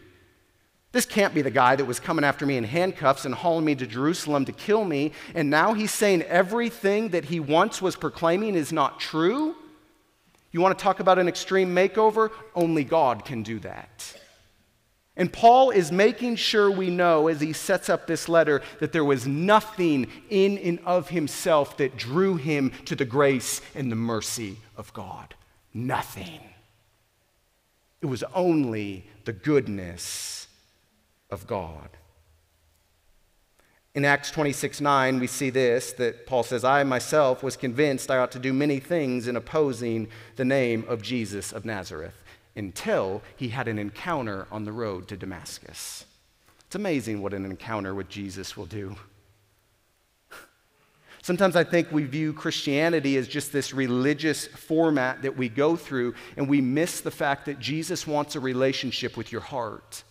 This 0.91 1.05
can't 1.07 1.33
be 1.33 1.41
the 1.41 1.51
guy 1.51 1.75
that 1.75 1.85
was 1.85 1.99
coming 1.99 2.23
after 2.23 2.45
me 2.45 2.55
in 2.55 2.63
handcuffs 2.63 3.25
and 3.25 3.33
hauling 3.33 3.65
me 3.65 3.73
to 3.75 3.87
Jerusalem 3.87 4.45
to 4.45 4.51
kill 4.51 4.85
me. 4.85 5.11
And 5.33 5.49
now 5.49 5.73
he's 5.73 5.91
saying 5.91 6.21
everything 6.23 7.09
that 7.09 7.25
he 7.25 7.39
once 7.39 7.81
was 7.81 7.95
proclaiming 7.95 8.53
is 8.53 8.71
not 8.71 8.99
true. 8.99 9.55
You 10.51 10.61
want 10.61 10.77
to 10.77 10.83
talk 10.83 10.99
about 10.99 11.17
an 11.17 11.27
extreme 11.27 11.73
makeover? 11.73 12.29
Only 12.53 12.83
God 12.83 13.25
can 13.25 13.41
do 13.41 13.57
that. 13.59 14.15
And 15.17 15.33
Paul 15.33 15.71
is 15.71 15.91
making 15.91 16.35
sure 16.37 16.69
we 16.69 16.91
know 16.91 17.27
as 17.27 17.41
he 17.41 17.53
sets 17.53 17.89
up 17.89 18.05
this 18.05 18.29
letter 18.29 18.61
that 18.79 18.91
there 18.91 19.05
was 19.05 19.27
nothing 19.27 20.07
in 20.29 20.59
and 20.59 20.79
of 20.85 21.09
himself 21.09 21.77
that 21.77 21.97
drew 21.97 22.35
him 22.35 22.71
to 22.85 22.95
the 22.95 23.05
grace 23.05 23.61
and 23.73 23.91
the 23.91 23.95
mercy 23.95 24.57
of 24.77 24.93
God. 24.93 25.33
Nothing. 25.73 26.39
It 28.03 28.07
was 28.07 28.23
only 28.35 29.05
the 29.23 29.31
goodness 29.31 30.47
of 31.29 31.47
God. 31.47 31.89
In 33.95 34.03
Acts 34.03 34.29
26 34.29 34.81
9, 34.81 35.19
we 35.21 35.27
see 35.27 35.49
this 35.49 35.93
that 35.93 36.25
Paul 36.25 36.43
says, 36.43 36.65
I 36.65 36.83
myself 36.83 37.41
was 37.41 37.55
convinced 37.55 38.11
I 38.11 38.17
ought 38.17 38.31
to 38.33 38.39
do 38.39 38.51
many 38.51 38.79
things 38.79 39.29
in 39.29 39.37
opposing 39.37 40.09
the 40.35 40.43
name 40.43 40.83
of 40.89 41.01
Jesus 41.01 41.53
of 41.53 41.63
Nazareth 41.63 42.21
until 42.57 43.21
he 43.37 43.47
had 43.47 43.69
an 43.69 43.79
encounter 43.79 44.47
on 44.51 44.65
the 44.65 44.73
road 44.73 45.07
to 45.07 45.15
Damascus. 45.15 46.03
It's 46.65 46.75
amazing 46.75 47.21
what 47.21 47.33
an 47.33 47.45
encounter 47.45 47.95
with 47.95 48.09
Jesus 48.09 48.57
will 48.57 48.65
do. 48.65 48.97
Sometimes 51.23 51.55
I 51.55 51.63
think 51.63 51.89
we 51.89 52.03
view 52.03 52.33
Christianity 52.33 53.15
as 53.15 53.29
just 53.29 53.53
this 53.53 53.73
religious 53.73 54.45
format 54.45 55.21
that 55.21 55.37
we 55.37 55.47
go 55.47 55.77
through, 55.77 56.15
and 56.35 56.49
we 56.49 56.59
miss 56.59 56.99
the 56.99 57.11
fact 57.11 57.45
that 57.45 57.59
Jesus 57.59 58.05
wants 58.05 58.35
a 58.35 58.41
relationship 58.41 59.15
with 59.15 59.31
your 59.31 59.39
heart. 59.39 60.03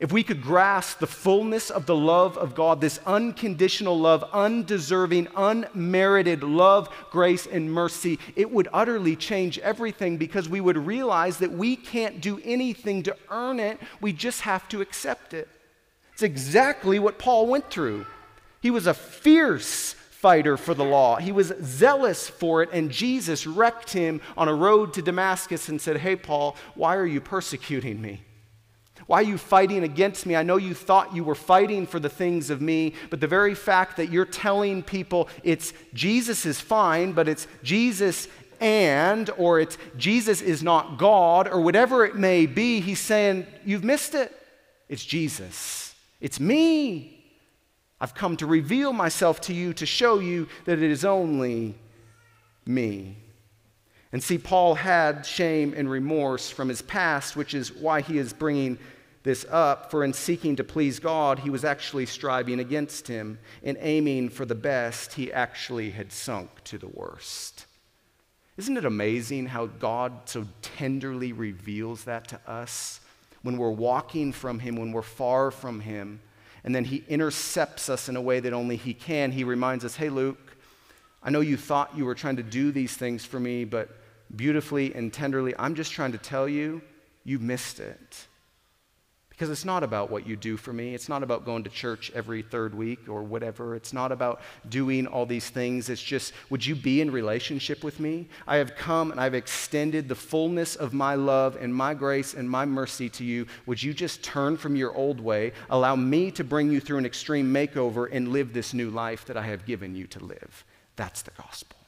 If 0.00 0.10
we 0.10 0.24
could 0.24 0.42
grasp 0.42 0.98
the 0.98 1.06
fullness 1.06 1.70
of 1.70 1.86
the 1.86 1.94
love 1.94 2.36
of 2.36 2.56
God, 2.56 2.80
this 2.80 2.98
unconditional 3.06 3.96
love, 3.96 4.24
undeserving, 4.32 5.28
unmerited 5.36 6.42
love, 6.42 6.88
grace, 7.12 7.46
and 7.46 7.72
mercy, 7.72 8.18
it 8.34 8.50
would 8.50 8.66
utterly 8.72 9.14
change 9.14 9.60
everything 9.60 10.16
because 10.16 10.48
we 10.48 10.60
would 10.60 10.78
realize 10.78 11.36
that 11.38 11.52
we 11.52 11.76
can't 11.76 12.20
do 12.20 12.40
anything 12.44 13.04
to 13.04 13.16
earn 13.30 13.60
it. 13.60 13.78
We 14.00 14.12
just 14.12 14.40
have 14.40 14.68
to 14.70 14.80
accept 14.80 15.32
it. 15.32 15.46
It's 16.12 16.24
exactly 16.24 16.98
what 16.98 17.20
Paul 17.20 17.46
went 17.46 17.70
through. 17.70 18.04
He 18.62 18.70
was 18.70 18.86
a 18.86 18.94
fierce 18.94 19.92
fighter 19.92 20.56
for 20.56 20.72
the 20.72 20.84
law. 20.84 21.16
He 21.16 21.32
was 21.32 21.52
zealous 21.60 22.28
for 22.28 22.62
it, 22.62 22.70
and 22.72 22.92
Jesus 22.92 23.44
wrecked 23.44 23.92
him 23.92 24.20
on 24.36 24.46
a 24.46 24.54
road 24.54 24.94
to 24.94 25.02
Damascus 25.02 25.68
and 25.68 25.80
said, 25.80 25.96
Hey, 25.96 26.14
Paul, 26.14 26.56
why 26.76 26.94
are 26.94 27.04
you 27.04 27.20
persecuting 27.20 28.00
me? 28.00 28.22
Why 29.08 29.18
are 29.18 29.24
you 29.24 29.36
fighting 29.36 29.82
against 29.82 30.24
me? 30.24 30.36
I 30.36 30.44
know 30.44 30.58
you 30.58 30.74
thought 30.74 31.14
you 31.14 31.24
were 31.24 31.34
fighting 31.34 31.88
for 31.88 31.98
the 31.98 32.08
things 32.08 32.50
of 32.50 32.62
me, 32.62 32.94
but 33.10 33.20
the 33.20 33.26
very 33.26 33.56
fact 33.56 33.96
that 33.96 34.12
you're 34.12 34.24
telling 34.24 34.84
people 34.84 35.28
it's 35.42 35.72
Jesus 35.92 36.46
is 36.46 36.60
fine, 36.60 37.10
but 37.10 37.28
it's 37.28 37.48
Jesus 37.64 38.28
and, 38.60 39.28
or 39.38 39.58
it's 39.58 39.76
Jesus 39.96 40.40
is 40.40 40.62
not 40.62 40.98
God, 40.98 41.48
or 41.48 41.60
whatever 41.60 42.04
it 42.04 42.14
may 42.14 42.46
be, 42.46 42.80
he's 42.80 43.00
saying, 43.00 43.44
You've 43.64 43.82
missed 43.82 44.14
it. 44.14 44.32
It's 44.88 45.04
Jesus. 45.04 45.96
It's 46.20 46.38
me. 46.38 47.21
I've 48.02 48.14
come 48.16 48.36
to 48.38 48.46
reveal 48.46 48.92
myself 48.92 49.40
to 49.42 49.54
you 49.54 49.72
to 49.74 49.86
show 49.86 50.18
you 50.18 50.48
that 50.64 50.82
it 50.82 50.90
is 50.90 51.04
only 51.04 51.76
me. 52.66 53.16
And 54.10 54.20
see, 54.20 54.38
Paul 54.38 54.74
had 54.74 55.24
shame 55.24 55.72
and 55.76 55.88
remorse 55.88 56.50
from 56.50 56.68
his 56.68 56.82
past, 56.82 57.36
which 57.36 57.54
is 57.54 57.72
why 57.72 58.00
he 58.00 58.18
is 58.18 58.32
bringing 58.32 58.76
this 59.22 59.46
up. 59.48 59.92
For 59.92 60.02
in 60.02 60.14
seeking 60.14 60.56
to 60.56 60.64
please 60.64 60.98
God, 60.98 61.38
he 61.38 61.48
was 61.48 61.64
actually 61.64 62.06
striving 62.06 62.58
against 62.58 63.06
him. 63.06 63.38
In 63.62 63.78
aiming 63.78 64.30
for 64.30 64.44
the 64.46 64.56
best, 64.56 65.12
he 65.12 65.32
actually 65.32 65.92
had 65.92 66.10
sunk 66.10 66.50
to 66.64 66.78
the 66.78 66.88
worst. 66.88 67.66
Isn't 68.56 68.78
it 68.78 68.84
amazing 68.84 69.46
how 69.46 69.66
God 69.66 70.22
so 70.24 70.48
tenderly 70.60 71.32
reveals 71.32 72.02
that 72.04 72.26
to 72.28 72.40
us 72.48 72.98
when 73.42 73.58
we're 73.58 73.70
walking 73.70 74.32
from 74.32 74.58
him, 74.58 74.74
when 74.74 74.90
we're 74.90 75.02
far 75.02 75.52
from 75.52 75.78
him? 75.78 76.20
And 76.64 76.74
then 76.74 76.84
he 76.84 77.04
intercepts 77.08 77.88
us 77.88 78.08
in 78.08 78.16
a 78.16 78.20
way 78.20 78.40
that 78.40 78.52
only 78.52 78.76
he 78.76 78.94
can. 78.94 79.32
He 79.32 79.44
reminds 79.44 79.84
us, 79.84 79.96
hey, 79.96 80.08
Luke, 80.08 80.56
I 81.22 81.30
know 81.30 81.40
you 81.40 81.56
thought 81.56 81.96
you 81.96 82.04
were 82.04 82.14
trying 82.14 82.36
to 82.36 82.42
do 82.42 82.72
these 82.72 82.96
things 82.96 83.24
for 83.24 83.40
me, 83.40 83.64
but 83.64 83.88
beautifully 84.34 84.94
and 84.94 85.12
tenderly, 85.12 85.54
I'm 85.58 85.74
just 85.74 85.92
trying 85.92 86.12
to 86.12 86.18
tell 86.18 86.48
you, 86.48 86.82
you 87.24 87.38
missed 87.38 87.80
it. 87.80 88.26
Because 89.42 89.58
it's 89.58 89.64
not 89.64 89.82
about 89.82 90.08
what 90.08 90.24
you 90.24 90.36
do 90.36 90.56
for 90.56 90.72
me. 90.72 90.94
It's 90.94 91.08
not 91.08 91.24
about 91.24 91.44
going 91.44 91.64
to 91.64 91.68
church 91.68 92.12
every 92.14 92.42
third 92.42 92.76
week 92.76 93.08
or 93.08 93.24
whatever. 93.24 93.74
It's 93.74 93.92
not 93.92 94.12
about 94.12 94.40
doing 94.68 95.04
all 95.04 95.26
these 95.26 95.50
things. 95.50 95.88
It's 95.88 96.00
just, 96.00 96.32
would 96.48 96.64
you 96.64 96.76
be 96.76 97.00
in 97.00 97.10
relationship 97.10 97.82
with 97.82 97.98
me? 97.98 98.28
I 98.46 98.58
have 98.58 98.76
come 98.76 99.10
and 99.10 99.20
I've 99.20 99.34
extended 99.34 100.08
the 100.08 100.14
fullness 100.14 100.76
of 100.76 100.94
my 100.94 101.16
love 101.16 101.58
and 101.60 101.74
my 101.74 101.92
grace 101.92 102.34
and 102.34 102.48
my 102.48 102.64
mercy 102.64 103.08
to 103.08 103.24
you. 103.24 103.48
Would 103.66 103.82
you 103.82 103.92
just 103.92 104.22
turn 104.22 104.56
from 104.56 104.76
your 104.76 104.94
old 104.94 105.18
way, 105.18 105.54
allow 105.70 105.96
me 105.96 106.30
to 106.30 106.44
bring 106.44 106.70
you 106.70 106.78
through 106.78 106.98
an 106.98 107.06
extreme 107.06 107.52
makeover, 107.52 108.08
and 108.12 108.28
live 108.28 108.52
this 108.52 108.72
new 108.72 108.90
life 108.90 109.24
that 109.24 109.36
I 109.36 109.42
have 109.42 109.66
given 109.66 109.96
you 109.96 110.06
to 110.06 110.24
live? 110.24 110.64
That's 110.94 111.22
the 111.22 111.32
gospel. 111.32 111.81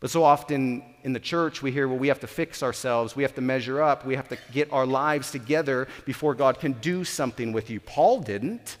But 0.00 0.10
so 0.10 0.24
often 0.24 0.82
in 1.02 1.12
the 1.12 1.20
church, 1.20 1.62
we 1.62 1.72
hear, 1.72 1.86
well, 1.86 1.98
we 1.98 2.08
have 2.08 2.20
to 2.20 2.26
fix 2.26 2.62
ourselves, 2.62 3.14
we 3.14 3.22
have 3.22 3.34
to 3.34 3.42
measure 3.42 3.82
up, 3.82 4.06
we 4.06 4.16
have 4.16 4.28
to 4.28 4.38
get 4.50 4.72
our 4.72 4.86
lives 4.86 5.30
together 5.30 5.88
before 6.06 6.34
God 6.34 6.58
can 6.58 6.72
do 6.72 7.04
something 7.04 7.52
with 7.52 7.68
you. 7.68 7.80
Paul 7.80 8.20
didn't. 8.20 8.78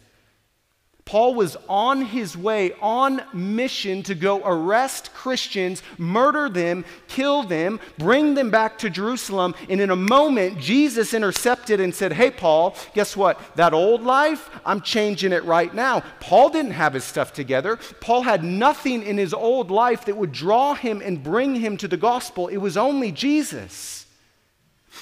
Paul 1.10 1.34
was 1.34 1.56
on 1.68 2.02
his 2.02 2.36
way, 2.36 2.70
on 2.80 3.20
mission 3.32 4.04
to 4.04 4.14
go 4.14 4.40
arrest 4.44 5.12
Christians, 5.12 5.82
murder 5.98 6.48
them, 6.48 6.84
kill 7.08 7.42
them, 7.42 7.80
bring 7.98 8.34
them 8.34 8.52
back 8.52 8.78
to 8.78 8.90
Jerusalem. 8.90 9.56
And 9.68 9.80
in 9.80 9.90
a 9.90 9.96
moment, 9.96 10.60
Jesus 10.60 11.12
intercepted 11.12 11.80
and 11.80 11.92
said, 11.92 12.12
Hey, 12.12 12.30
Paul, 12.30 12.76
guess 12.94 13.16
what? 13.16 13.40
That 13.56 13.74
old 13.74 14.04
life, 14.04 14.50
I'm 14.64 14.82
changing 14.82 15.32
it 15.32 15.42
right 15.42 15.74
now. 15.74 16.04
Paul 16.20 16.48
didn't 16.48 16.74
have 16.74 16.94
his 16.94 17.02
stuff 17.02 17.32
together. 17.32 17.80
Paul 18.00 18.22
had 18.22 18.44
nothing 18.44 19.02
in 19.02 19.18
his 19.18 19.34
old 19.34 19.72
life 19.72 20.04
that 20.04 20.16
would 20.16 20.30
draw 20.30 20.74
him 20.74 21.02
and 21.04 21.24
bring 21.24 21.56
him 21.56 21.76
to 21.78 21.88
the 21.88 21.96
gospel. 21.96 22.46
It 22.46 22.58
was 22.58 22.76
only 22.76 23.10
Jesus. 23.10 23.99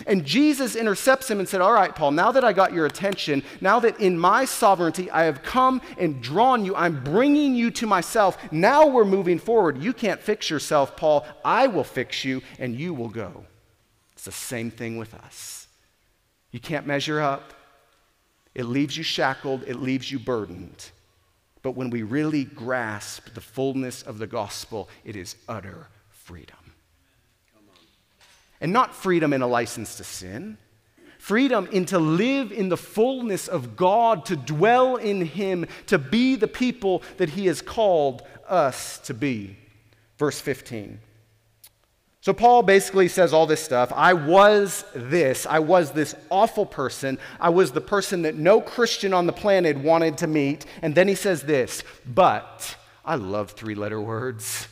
And 0.06 0.24
Jesus 0.24 0.76
intercepts 0.76 1.30
him 1.30 1.38
and 1.38 1.48
said, 1.48 1.60
All 1.60 1.72
right, 1.72 1.94
Paul, 1.94 2.12
now 2.12 2.30
that 2.32 2.44
I 2.44 2.52
got 2.52 2.72
your 2.72 2.86
attention, 2.86 3.42
now 3.60 3.80
that 3.80 3.98
in 4.00 4.18
my 4.18 4.44
sovereignty 4.44 5.10
I 5.10 5.24
have 5.24 5.42
come 5.42 5.80
and 5.96 6.22
drawn 6.22 6.64
you, 6.64 6.76
I'm 6.76 7.02
bringing 7.02 7.54
you 7.54 7.70
to 7.72 7.86
myself. 7.86 8.36
Now 8.52 8.86
we're 8.86 9.04
moving 9.04 9.38
forward. 9.38 9.82
You 9.82 9.92
can't 9.92 10.20
fix 10.20 10.50
yourself, 10.50 10.96
Paul. 10.96 11.26
I 11.44 11.66
will 11.66 11.84
fix 11.84 12.24
you 12.24 12.42
and 12.58 12.74
you 12.74 12.92
will 12.94 13.08
go. 13.08 13.44
It's 14.12 14.24
the 14.24 14.32
same 14.32 14.70
thing 14.70 14.98
with 14.98 15.14
us. 15.14 15.68
You 16.50 16.60
can't 16.60 16.86
measure 16.86 17.20
up, 17.20 17.54
it 18.54 18.64
leaves 18.64 18.96
you 18.96 19.02
shackled, 19.02 19.64
it 19.66 19.76
leaves 19.76 20.10
you 20.10 20.18
burdened. 20.18 20.90
But 21.62 21.72
when 21.72 21.90
we 21.90 22.02
really 22.02 22.44
grasp 22.44 23.34
the 23.34 23.40
fullness 23.40 24.02
of 24.02 24.18
the 24.18 24.26
gospel, 24.26 24.88
it 25.04 25.16
is 25.16 25.36
utter 25.48 25.88
freedom. 26.10 26.67
And 28.60 28.72
not 28.72 28.94
freedom 28.94 29.32
in 29.32 29.42
a 29.42 29.46
license 29.46 29.96
to 29.96 30.04
sin, 30.04 30.58
freedom 31.18 31.68
in 31.70 31.84
to 31.86 31.98
live 31.98 32.50
in 32.50 32.68
the 32.68 32.76
fullness 32.76 33.48
of 33.48 33.76
God, 33.76 34.24
to 34.26 34.36
dwell 34.36 34.96
in 34.96 35.24
Him, 35.24 35.66
to 35.86 35.98
be 35.98 36.36
the 36.36 36.48
people 36.48 37.02
that 37.18 37.30
He 37.30 37.46
has 37.46 37.62
called 37.62 38.22
us 38.48 38.98
to 39.00 39.14
be. 39.14 39.56
Verse 40.18 40.40
15. 40.40 41.00
So, 42.20 42.32
Paul 42.32 42.62
basically 42.62 43.08
says 43.08 43.32
all 43.32 43.46
this 43.46 43.62
stuff. 43.62 43.92
I 43.94 44.12
was 44.12 44.84
this. 44.94 45.46
I 45.46 45.60
was 45.60 45.92
this 45.92 46.14
awful 46.30 46.66
person. 46.66 47.18
I 47.40 47.50
was 47.50 47.70
the 47.70 47.80
person 47.80 48.22
that 48.22 48.34
no 48.34 48.60
Christian 48.60 49.14
on 49.14 49.26
the 49.26 49.32
planet 49.32 49.78
wanted 49.78 50.18
to 50.18 50.26
meet. 50.26 50.66
And 50.82 50.94
then 50.94 51.06
he 51.08 51.14
says 51.14 51.42
this, 51.42 51.84
but 52.04 52.76
I 53.04 53.14
love 53.14 53.52
three 53.52 53.76
letter 53.76 54.00
words, 54.00 54.68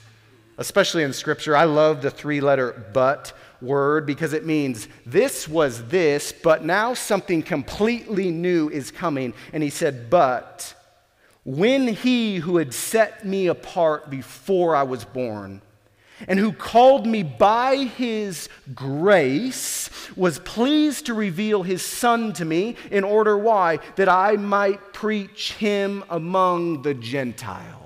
especially 0.59 1.05
in 1.05 1.13
Scripture. 1.13 1.57
I 1.57 1.65
love 1.65 2.03
the 2.03 2.11
three 2.11 2.41
letter 2.41 2.91
but 2.93 3.33
word 3.61 4.07
because 4.07 4.33
it 4.33 4.45
means 4.45 4.89
this 5.05 5.49
was 5.49 5.89
this, 5.89 6.33
but 6.33 6.65
now 6.65 6.95
something 6.95 7.43
completely 7.43 8.31
new 8.31 8.69
is 8.69 8.91
coming. 8.91 9.35
And 9.53 9.63
he 9.63 9.71
said, 9.71 10.11
But 10.11 10.75
when 11.45 11.89
he 11.89 12.37
who 12.37 12.57
had 12.57 12.75
set 12.75 13.25
me 13.25 13.47
apart 13.47 14.11
before 14.11 14.75
I 14.75 14.83
was 14.83 15.05
born, 15.05 15.63
and 16.27 16.39
who 16.39 16.53
called 16.53 17.07
me 17.07 17.23
by 17.23 17.77
his 17.77 18.49
grace 18.75 19.91
was 20.17 20.39
pleased 20.39 21.07
to 21.07 21.15
reveal 21.15 21.63
his 21.63 21.83
son 21.83 22.33
to 22.35 22.45
me 22.45 22.77
in 22.91 23.05
order 23.05 23.37
why 23.37 23.81
that 23.97 24.09
I 24.09 24.37
might 24.37 24.95
preach 24.95 25.53
him 25.53 26.05
among 26.09 26.83
the 26.83 26.95
Gentiles 26.95 27.86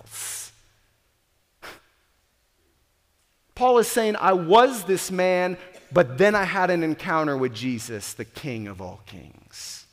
Paul 3.61 3.77
is 3.77 3.89
saying, 3.89 4.17
I 4.17 4.33
was 4.33 4.85
this 4.85 5.11
man, 5.11 5.59
but 5.93 6.17
then 6.17 6.35
I 6.35 6.45
had 6.45 6.71
an 6.71 6.83
encounter 6.83 7.37
with 7.37 7.53
Jesus, 7.53 8.15
the 8.15 8.25
King 8.25 8.69
of 8.69 8.81
all 8.81 9.03
kings. 9.05 9.85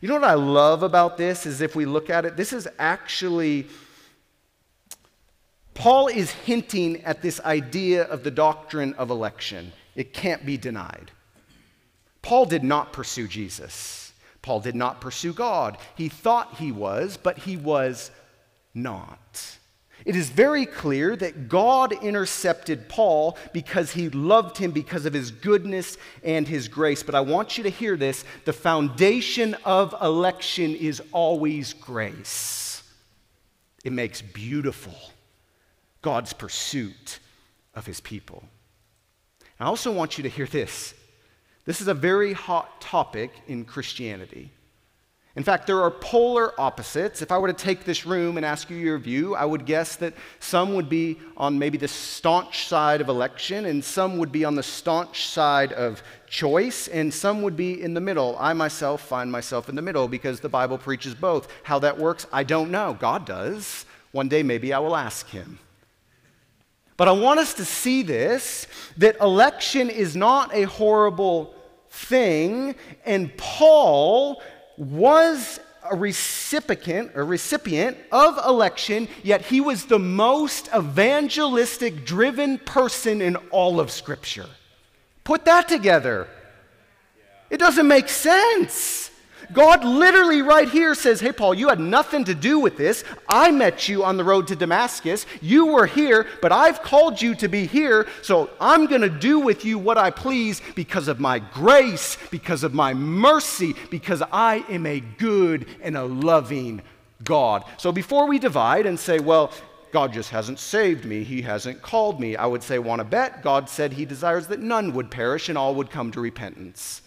You 0.00 0.08
know 0.08 0.14
what 0.14 0.24
I 0.24 0.34
love 0.34 0.82
about 0.82 1.16
this 1.16 1.46
is 1.46 1.60
if 1.60 1.76
we 1.76 1.86
look 1.86 2.10
at 2.10 2.24
it, 2.24 2.36
this 2.36 2.52
is 2.52 2.66
actually, 2.76 3.68
Paul 5.74 6.08
is 6.08 6.32
hinting 6.32 7.04
at 7.04 7.22
this 7.22 7.40
idea 7.42 8.02
of 8.02 8.24
the 8.24 8.32
doctrine 8.32 8.94
of 8.94 9.10
election. 9.10 9.70
It 9.94 10.12
can't 10.12 10.44
be 10.44 10.56
denied. 10.56 11.12
Paul 12.20 12.46
did 12.46 12.64
not 12.64 12.92
pursue 12.92 13.28
Jesus. 13.28 14.12
Paul 14.42 14.58
did 14.58 14.74
not 14.74 15.00
pursue 15.00 15.32
God. 15.32 15.78
He 15.94 16.08
thought 16.08 16.54
he 16.54 16.72
was, 16.72 17.16
but 17.16 17.38
he 17.38 17.56
was 17.56 18.10
not. 18.74 19.57
It 20.04 20.16
is 20.16 20.30
very 20.30 20.64
clear 20.64 21.16
that 21.16 21.48
God 21.48 21.92
intercepted 21.92 22.88
Paul 22.88 23.36
because 23.52 23.92
he 23.92 24.08
loved 24.08 24.56
him 24.56 24.70
because 24.70 25.06
of 25.06 25.12
his 25.12 25.30
goodness 25.30 25.96
and 26.22 26.46
his 26.46 26.68
grace. 26.68 27.02
But 27.02 27.14
I 27.14 27.20
want 27.20 27.58
you 27.58 27.64
to 27.64 27.70
hear 27.70 27.96
this 27.96 28.24
the 28.44 28.52
foundation 28.52 29.54
of 29.64 29.94
election 30.00 30.74
is 30.74 31.02
always 31.12 31.72
grace, 31.72 32.82
it 33.84 33.92
makes 33.92 34.22
beautiful 34.22 34.94
God's 36.02 36.32
pursuit 36.32 37.18
of 37.74 37.86
his 37.86 38.00
people. 38.00 38.44
I 39.60 39.64
also 39.64 39.92
want 39.92 40.18
you 40.18 40.22
to 40.22 40.28
hear 40.28 40.46
this. 40.46 40.94
This 41.64 41.80
is 41.80 41.88
a 41.88 41.94
very 41.94 42.32
hot 42.32 42.80
topic 42.80 43.32
in 43.46 43.64
Christianity. 43.64 44.52
In 45.38 45.44
fact, 45.44 45.68
there 45.68 45.80
are 45.80 45.90
polar 45.92 46.60
opposites. 46.60 47.22
If 47.22 47.30
I 47.30 47.38
were 47.38 47.46
to 47.46 47.54
take 47.54 47.84
this 47.84 48.04
room 48.04 48.38
and 48.38 48.44
ask 48.44 48.68
you 48.70 48.76
your 48.76 48.98
view, 48.98 49.36
I 49.36 49.44
would 49.44 49.66
guess 49.66 49.94
that 49.94 50.14
some 50.40 50.74
would 50.74 50.88
be 50.88 51.16
on 51.36 51.60
maybe 51.60 51.78
the 51.78 51.86
staunch 51.86 52.66
side 52.66 53.00
of 53.00 53.08
election, 53.08 53.66
and 53.66 53.84
some 53.84 54.18
would 54.18 54.32
be 54.32 54.44
on 54.44 54.56
the 54.56 54.64
staunch 54.64 55.28
side 55.28 55.72
of 55.72 56.02
choice, 56.28 56.88
and 56.88 57.14
some 57.14 57.42
would 57.42 57.56
be 57.56 57.80
in 57.80 57.94
the 57.94 58.00
middle. 58.00 58.36
I 58.40 58.52
myself 58.52 59.00
find 59.02 59.30
myself 59.30 59.68
in 59.68 59.76
the 59.76 59.80
middle 59.80 60.08
because 60.08 60.40
the 60.40 60.48
Bible 60.48 60.76
preaches 60.76 61.14
both. 61.14 61.46
How 61.62 61.78
that 61.78 61.96
works, 61.96 62.26
I 62.32 62.42
don't 62.42 62.72
know. 62.72 62.96
God 62.98 63.24
does. 63.24 63.86
One 64.10 64.26
day, 64.26 64.42
maybe 64.42 64.72
I 64.72 64.80
will 64.80 64.96
ask 64.96 65.28
Him. 65.28 65.60
But 66.96 67.06
I 67.06 67.12
want 67.12 67.38
us 67.38 67.54
to 67.54 67.64
see 67.64 68.02
this 68.02 68.66
that 68.96 69.20
election 69.20 69.88
is 69.88 70.16
not 70.16 70.52
a 70.52 70.64
horrible 70.64 71.54
thing, 71.90 72.74
and 73.06 73.36
Paul 73.36 74.42
was 74.78 75.60
a 75.90 75.96
recipient, 75.96 77.12
a 77.14 77.22
recipient 77.22 77.96
of 78.12 78.38
election, 78.46 79.08
yet 79.22 79.42
he 79.42 79.60
was 79.60 79.86
the 79.86 79.98
most 79.98 80.68
evangelistic 80.74 82.04
driven 82.04 82.58
person 82.58 83.20
in 83.20 83.36
all 83.50 83.80
of 83.80 83.90
Scripture. 83.90 84.46
Put 85.24 85.44
that 85.44 85.68
together. 85.68 86.28
It 87.50 87.58
doesn't 87.58 87.88
make 87.88 88.08
sense. 88.08 89.10
God 89.52 89.84
literally 89.84 90.42
right 90.42 90.68
here 90.68 90.94
says, 90.94 91.20
Hey, 91.20 91.32
Paul, 91.32 91.54
you 91.54 91.68
had 91.68 91.80
nothing 91.80 92.24
to 92.24 92.34
do 92.34 92.58
with 92.58 92.76
this. 92.76 93.04
I 93.28 93.50
met 93.50 93.88
you 93.88 94.04
on 94.04 94.16
the 94.16 94.24
road 94.24 94.46
to 94.48 94.56
Damascus. 94.56 95.26
You 95.40 95.66
were 95.66 95.86
here, 95.86 96.26
but 96.42 96.52
I've 96.52 96.82
called 96.82 97.20
you 97.20 97.34
to 97.36 97.48
be 97.48 97.66
here, 97.66 98.06
so 98.22 98.50
I'm 98.60 98.86
going 98.86 99.00
to 99.00 99.08
do 99.08 99.38
with 99.38 99.64
you 99.64 99.78
what 99.78 99.98
I 99.98 100.10
please 100.10 100.60
because 100.74 101.08
of 101.08 101.20
my 101.20 101.38
grace, 101.38 102.18
because 102.30 102.62
of 102.62 102.74
my 102.74 102.94
mercy, 102.94 103.74
because 103.90 104.22
I 104.32 104.64
am 104.68 104.86
a 104.86 105.00
good 105.00 105.66
and 105.82 105.96
a 105.96 106.04
loving 106.04 106.82
God. 107.24 107.64
So 107.78 107.90
before 107.90 108.26
we 108.26 108.38
divide 108.38 108.86
and 108.86 108.98
say, 108.98 109.18
Well, 109.18 109.52
God 109.90 110.12
just 110.12 110.30
hasn't 110.30 110.58
saved 110.58 111.04
me. 111.06 111.24
He 111.24 111.40
hasn't 111.40 111.80
called 111.80 112.20
me. 112.20 112.36
I 112.36 112.44
would 112.44 112.62
say, 112.62 112.78
want 112.78 113.00
to 113.00 113.04
bet? 113.04 113.42
God 113.42 113.70
said 113.70 113.94
he 113.94 114.04
desires 114.04 114.46
that 114.48 114.60
none 114.60 114.92
would 114.92 115.10
perish 115.10 115.48
and 115.48 115.56
all 115.56 115.74
would 115.76 115.90
come 115.90 116.12
to 116.12 116.20
repentance. 116.20 117.00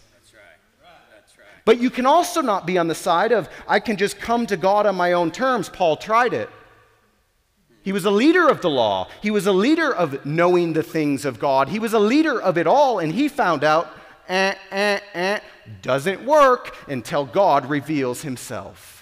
But 1.66 1.80
you 1.80 1.90
can 1.90 2.06
also 2.06 2.42
not 2.42 2.66
be 2.66 2.78
on 2.78 2.88
the 2.88 2.96
side 2.96 3.32
of, 3.32 3.50
I 3.68 3.80
can 3.80 3.98
just 3.98 4.20
come 4.20 4.46
to 4.48 4.58
God 4.58 4.86
on 4.86 4.96
my 4.96 5.14
own 5.14 5.32
terms. 5.32 5.70
Paul 5.70 5.96
tried 5.96 6.34
it. 6.34 6.50
He 7.84 7.92
was 7.92 8.06
a 8.06 8.12
leader 8.12 8.48
of 8.48 8.62
the 8.62 8.70
law, 8.70 9.08
he 9.22 9.32
was 9.32 9.48
a 9.48 9.52
leader 9.52 9.94
of 9.94 10.24
knowing 10.24 10.74
the 10.74 10.84
things 10.84 11.26
of 11.26 11.40
God, 11.40 11.70
he 11.70 11.80
was 11.80 11.94
a 11.94 12.00
leader 12.00 12.40
of 12.40 12.58
it 12.58 12.68
all, 12.68 13.00
and 13.00 13.12
he 13.12 13.28
found 13.28 13.64
out, 13.64 13.90
eh, 14.28 14.54
eh, 14.70 15.00
eh, 15.14 15.40
doesn't 15.82 16.24
work 16.24 16.78
until 16.88 17.26
God 17.26 17.68
reveals 17.68 18.22
himself. 18.22 19.01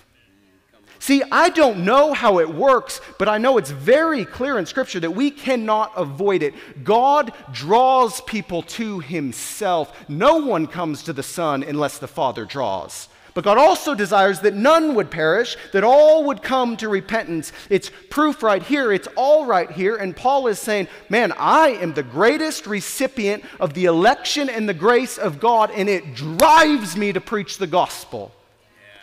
See, 0.99 1.23
I 1.31 1.49
don't 1.49 1.85
know 1.85 2.13
how 2.13 2.39
it 2.39 2.53
works, 2.53 2.99
but 3.17 3.29
I 3.29 3.37
know 3.37 3.57
it's 3.57 3.71
very 3.71 4.25
clear 4.25 4.59
in 4.59 4.65
Scripture 4.65 4.99
that 4.99 5.11
we 5.11 5.31
cannot 5.31 5.93
avoid 5.95 6.43
it. 6.43 6.53
God 6.83 7.31
draws 7.53 8.19
people 8.21 8.63
to 8.63 8.99
Himself. 8.99 9.97
No 10.09 10.37
one 10.37 10.67
comes 10.67 11.03
to 11.03 11.13
the 11.13 11.23
Son 11.23 11.63
unless 11.63 11.99
the 11.99 12.07
Father 12.07 12.43
draws. 12.43 13.07
But 13.33 13.45
God 13.45 13.57
also 13.57 13.95
desires 13.95 14.41
that 14.41 14.55
none 14.55 14.95
would 14.95 15.09
perish, 15.09 15.55
that 15.71 15.85
all 15.85 16.25
would 16.25 16.41
come 16.41 16.75
to 16.77 16.89
repentance. 16.89 17.53
It's 17.69 17.91
proof 18.09 18.43
right 18.43 18.61
here, 18.61 18.91
it's 18.91 19.07
all 19.15 19.45
right 19.45 19.71
here. 19.71 19.95
And 19.95 20.13
Paul 20.13 20.47
is 20.47 20.59
saying, 20.59 20.89
Man, 21.07 21.31
I 21.37 21.69
am 21.69 21.93
the 21.93 22.03
greatest 22.03 22.67
recipient 22.67 23.45
of 23.61 23.73
the 23.73 23.85
election 23.85 24.49
and 24.49 24.67
the 24.67 24.73
grace 24.73 25.17
of 25.17 25.39
God, 25.39 25.71
and 25.71 25.87
it 25.87 26.15
drives 26.15 26.97
me 26.97 27.13
to 27.13 27.21
preach 27.21 27.57
the 27.57 27.67
gospel. 27.67 28.33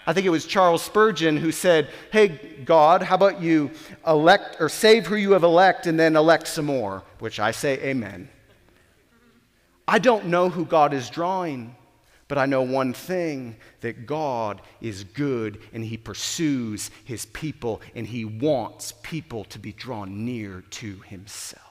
I 0.06 0.12
think 0.12 0.24
it 0.24 0.30
was 0.30 0.46
Charles 0.46 0.82
Spurgeon 0.82 1.36
who 1.36 1.50
said, 1.50 1.90
Hey, 2.12 2.28
God, 2.64 3.02
how 3.02 3.16
about 3.16 3.42
you 3.42 3.72
elect 4.06 4.56
or 4.60 4.68
save 4.68 5.06
who 5.06 5.16
you 5.16 5.32
have 5.32 5.42
elect 5.42 5.86
and 5.86 5.98
then 5.98 6.14
elect 6.14 6.46
some 6.46 6.66
more? 6.66 7.02
Which 7.18 7.40
I 7.40 7.50
say, 7.50 7.78
Amen. 7.78 8.28
I 9.88 9.98
don't 9.98 10.26
know 10.26 10.48
who 10.48 10.64
God 10.64 10.94
is 10.94 11.10
drawing, 11.10 11.74
but 12.28 12.38
I 12.38 12.46
know 12.46 12.62
one 12.62 12.92
thing 12.92 13.56
that 13.80 14.06
God 14.06 14.60
is 14.80 15.04
good 15.04 15.60
and 15.72 15.84
He 15.84 15.96
pursues 15.96 16.90
His 17.04 17.26
people 17.26 17.80
and 17.94 18.06
He 18.06 18.24
wants 18.24 18.94
people 19.02 19.44
to 19.44 19.58
be 19.58 19.72
drawn 19.72 20.24
near 20.24 20.62
to 20.70 21.00
Himself. 21.06 21.62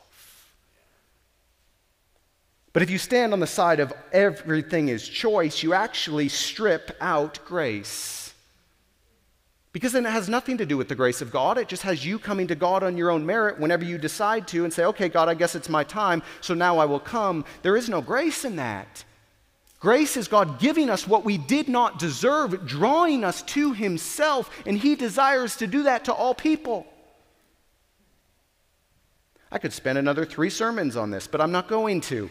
But 2.76 2.84
if 2.84 2.90
you 2.90 2.98
stand 2.98 3.32
on 3.32 3.40
the 3.40 3.48
side 3.48 3.80
of 3.80 3.94
everything 4.12 4.90
is 4.90 5.08
choice, 5.08 5.64
you 5.64 5.74
actually 5.74 6.28
strip 6.28 6.92
out 7.00 7.40
grace. 7.46 8.25
Because 9.76 9.92
then 9.92 10.06
it 10.06 10.12
has 10.12 10.30
nothing 10.30 10.58
to 10.60 10.66
do 10.66 10.78
with 10.78 10.88
the 10.88 10.96
grace 10.96 11.22
of 11.22 11.32
God. 11.32 11.58
It 11.58 11.68
just 11.68 11.84
has 11.84 12.06
you 12.06 12.18
coming 12.18 12.48
to 12.48 12.56
God 12.56 12.82
on 12.82 12.96
your 12.96 13.12
own 13.12 13.26
merit 13.26 13.60
whenever 13.60 13.84
you 13.84 13.98
decide 13.98 14.48
to 14.48 14.64
and 14.64 14.72
say, 14.72 14.86
okay, 14.86 15.10
God, 15.10 15.28
I 15.28 15.34
guess 15.34 15.54
it's 15.54 15.68
my 15.68 15.84
time, 15.84 16.24
so 16.40 16.54
now 16.54 16.78
I 16.78 16.86
will 16.86 17.02
come. 17.02 17.44
There 17.62 17.76
is 17.76 17.90
no 17.90 18.00
grace 18.00 18.46
in 18.46 18.56
that. 18.56 19.04
Grace 19.82 20.16
is 20.16 20.30
God 20.30 20.60
giving 20.62 20.90
us 20.90 21.06
what 21.06 21.26
we 21.26 21.38
did 21.38 21.68
not 21.68 22.00
deserve, 22.00 22.66
drawing 22.66 23.26
us 23.26 23.42
to 23.42 23.74
Himself, 23.74 24.50
and 24.66 24.78
He 24.78 24.96
desires 24.96 25.58
to 25.58 25.68
do 25.68 25.84
that 25.84 26.06
to 26.06 26.14
all 26.14 26.34
people. 26.34 26.88
I 29.52 29.58
could 29.58 29.74
spend 29.74 29.98
another 29.98 30.24
three 30.24 30.50
sermons 30.50 30.96
on 30.96 31.12
this, 31.12 31.28
but 31.28 31.42
I'm 31.42 31.52
not 31.52 31.68
going 31.68 32.00
to. 32.00 32.30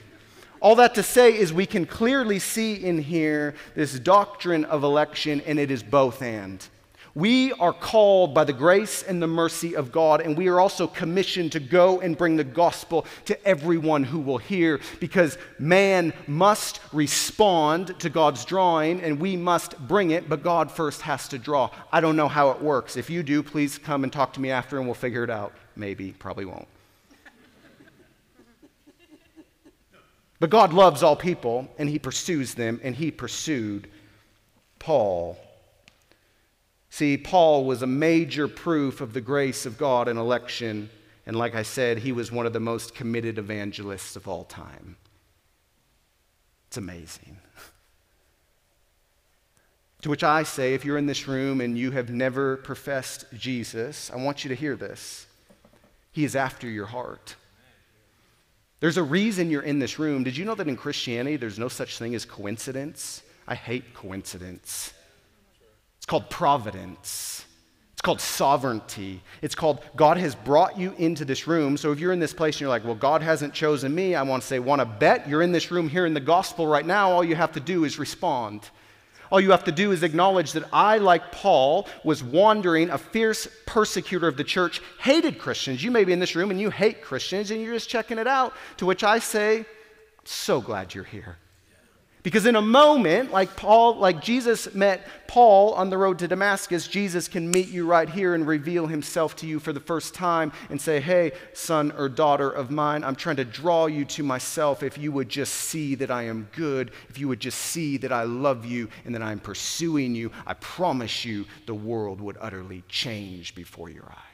All 0.63 0.77
that 0.77 0.95
to 0.95 1.03
say 1.03 1.37
is 1.37 1.53
we 1.53 1.67
can 1.67 1.85
clearly 1.85 2.39
see 2.39 2.83
in 2.83 2.97
here 2.97 3.55
this 3.75 3.99
doctrine 3.99 4.65
of 4.65 4.83
election, 4.83 5.43
and 5.43 5.59
it 5.59 5.71
is 5.71 5.83
both 5.83 6.23
and. 6.23 6.67
We 7.17 7.53
are 7.53 7.73
called 7.73 8.35
by 8.35 8.43
the 8.43 8.53
grace 8.53 9.05
and 9.05 9.23
the 9.23 9.29
mercy 9.29 9.77
of 9.77 9.93
God, 9.93 10.21
and 10.21 10.37
we 10.37 10.49
are 10.49 10.59
also 10.59 10.89
commissioned 10.89 11.53
to 11.53 11.61
go 11.61 12.01
and 12.01 12.19
bring 12.19 12.37
the 12.37 12.43
gospel 12.43 13.07
to 13.27 13.47
everyone 13.47 14.03
who 14.03 14.19
will 14.19 14.39
hear 14.39 14.81
because 14.99 15.39
man 15.61 16.13
must 16.27 16.81
respond 16.93 18.01
to 18.01 18.11
God's 18.11 18.45
drawing 18.45 19.01
and 19.01 19.21
we 19.21 19.37
must 19.37 19.79
bring 19.87 20.11
it, 20.11 20.29
but 20.29 20.43
God 20.43 20.73
first 20.73 21.03
has 21.03 21.29
to 21.29 21.39
draw. 21.39 21.71
I 21.93 22.01
don't 22.01 22.17
know 22.17 22.27
how 22.27 22.51
it 22.51 22.61
works. 22.61 22.97
If 22.97 23.09
you 23.09 23.23
do, 23.23 23.45
please 23.45 23.79
come 23.79 24.03
and 24.03 24.13
talk 24.13 24.33
to 24.33 24.41
me 24.41 24.51
after 24.51 24.79
and 24.79 24.87
we'll 24.87 24.95
figure 24.95 25.23
it 25.23 25.31
out. 25.31 25.53
Maybe, 25.77 26.13
probably 26.19 26.47
won't. 26.47 26.67
But 30.41 30.51
God 30.51 30.73
loves 30.73 31.05
all 31.05 31.15
people 31.15 31.69
and 31.79 31.89
he 31.89 32.01
pursues 32.01 32.55
them, 32.55 32.81
and 32.83 32.95
he 32.97 33.13
pursued 33.13 33.89
Paul. 34.81 35.39
See, 36.95 37.17
Paul 37.17 37.65
was 37.65 37.83
a 37.83 37.89
major 37.89 38.47
proof 38.47 39.01
of 39.01 39.15
the 39.15 39.21
grace 39.21 39.67
of 39.67 39.77
God 39.77 40.07
in 40.07 40.17
election. 40.17 40.91
And 41.27 41.35
like 41.35 41.57
I 41.57 41.65
said, 41.65 41.99
he 41.99 42.13
was 42.13 42.31
one 42.31 42.47
of 42.47 42.53
the 42.53 42.61
most 42.61 42.95
committed 42.95 43.37
evangelists 43.37 44.15
of 44.15 44.29
all 44.29 44.45
time. 44.45 44.95
It's 46.69 46.77
amazing. 46.77 47.39
to 50.03 50.09
which 50.09 50.23
I 50.23 50.45
say, 50.45 50.75
if 50.75 50.85
you're 50.85 50.97
in 50.97 51.07
this 51.07 51.27
room 51.27 51.61
and 51.61 51.77
you 51.77 51.91
have 51.91 52.11
never 52.11 52.59
professed 52.59 53.25
Jesus, 53.37 54.09
I 54.13 54.17
want 54.19 54.45
you 54.45 54.49
to 54.51 54.55
hear 54.55 54.77
this. 54.77 55.27
He 56.13 56.25
is 56.25 56.37
after 56.37 56.69
your 56.69 56.87
heart. 56.87 57.35
There's 58.79 58.99
a 58.99 59.03
reason 59.03 59.51
you're 59.51 59.63
in 59.63 59.81
this 59.81 59.99
room. 59.99 60.23
Did 60.23 60.37
you 60.37 60.45
know 60.45 60.55
that 60.55 60.69
in 60.69 60.77
Christianity 60.77 61.39
there's 61.39 61.59
no 61.59 61.67
such 61.67 61.99
thing 61.99 62.15
as 62.15 62.25
coincidence? 62.25 63.25
I 63.49 63.57
hate 63.57 63.95
coincidence. 63.95 64.95
It's 66.05 66.11
called 66.11 66.29
providence. 66.29 67.47
It's 67.95 68.03
called 68.03 68.21
sovereignty. 68.21 69.23
It's 69.41 69.55
called 69.55 69.81
God 69.97 70.19
has 70.19 70.35
brought 70.35 70.79
you 70.79 70.93
into 70.99 71.25
this 71.25 71.47
room. 71.47 71.79
So 71.79 71.93
if 71.93 71.99
you're 71.99 72.13
in 72.13 72.21
this 72.21 72.35
place 72.35 72.57
and 72.57 72.61
you're 72.61 72.69
like, 72.69 72.85
well, 72.85 72.95
God 72.95 73.23
hasn't 73.23 73.55
chosen 73.55 73.95
me, 73.95 74.15
I 74.15 74.23
want 74.23 74.43
to 74.43 74.47
say, 74.47 74.59
want 74.59 74.81
to 74.81 74.85
bet 74.85 75.27
you're 75.27 75.41
in 75.41 75.51
this 75.51 75.71
room 75.71 75.89
hearing 75.89 76.13
the 76.13 76.21
gospel 76.21 76.67
right 76.67 76.85
now. 76.85 77.11
All 77.11 77.25
you 77.25 77.37
have 77.37 77.53
to 77.53 77.61
do 77.61 77.85
is 77.85 77.99
respond. 77.99 78.69
All 79.33 79.41
you 79.41 79.53
have 79.53 79.65
to 79.65 79.73
do 79.73 79.93
is 79.93 80.03
acknowledge 80.03 80.53
that 80.53 80.65
I, 80.75 80.99
like 80.99 81.33
Paul, 81.33 81.89
was 82.05 82.23
wandering, 82.23 82.91
a 82.91 82.99
fierce 82.99 83.49
persecutor 83.65 84.29
of 84.29 84.37
the 84.37 84.45
church, 84.45 84.83
hated 85.01 85.39
Christians. 85.39 85.83
You 85.83 85.91
may 85.91 86.05
be 86.05 86.13
in 86.13 86.21
this 86.21 86.37
room 86.37 86.51
and 86.51 86.61
you 86.61 86.69
hate 86.69 87.01
Christians 87.01 87.51
and 87.51 87.63
you're 87.63 87.73
just 87.73 87.89
checking 87.89 88.19
it 88.19 88.27
out. 88.27 88.53
To 88.77 88.85
which 88.85 89.05
I 89.05 89.21
say, 89.21 89.65
so 90.25 90.61
glad 90.61 90.95
you're 90.95 91.03
here. 91.03 91.39
Because 92.25 92.47
in 92.47 92.57
a 92.57 92.63
moment, 92.63 93.33
like 93.33 93.55
Paul, 93.55 93.97
like 93.97 94.23
Jesus 94.23 94.75
met 94.75 95.07
Paul 95.27 95.75
on 95.75 95.91
the 95.91 95.99
road 95.99 96.19
to 96.21 96.27
Damascus, 96.27 96.89
Jesus 96.89 97.29
can 97.29 97.51
meet 97.51 97.69
you 97.69 97.87
right 97.87 98.09
here 98.09 98.33
and 98.35 98.47
reveal 98.47 98.87
himself 98.87 99.37
to 99.37 99.47
you 99.47 99.61
for 99.61 99.75
the 99.75 99.81
first 99.81 100.15
time 100.15 100.51
and 100.71 100.81
say, 100.81 101.01
Hey, 101.01 101.33
son 101.53 101.93
or 101.93 102.09
daughter 102.09 102.51
of 102.51 102.71
mine, 102.71 103.05
I'm 103.05 103.15
trying 103.15 103.37
to 103.37 103.45
draw 103.45 103.87
you 103.87 104.07
to 104.07 104.23
myself 104.23 104.83
if 104.83 104.97
you 104.97 105.13
would 105.13 105.29
just 105.29 105.53
see 105.53 105.97
that 105.97 106.11
I 106.11 106.23
am 106.23 106.49
good, 106.53 106.93
if 107.11 107.19
you 107.19 107.29
would 107.29 107.41
just 107.41 107.59
see 107.59 107.99
that 107.99 108.11
I 108.11 108.23
love 108.23 108.65
you 108.65 108.89
and 109.05 109.15
that 109.15 109.23
I'm 109.23 109.39
pursuing 109.39 110.15
you, 110.15 110.33
I 110.47 110.55
promise 110.55 111.27
you 111.27 111.45
the 111.67 111.75
world 111.75 112.23
would 112.23 112.39
utterly 112.41 112.85
change 112.89 113.55
before 113.55 113.91
your 113.91 114.07
eyes. 114.11 114.34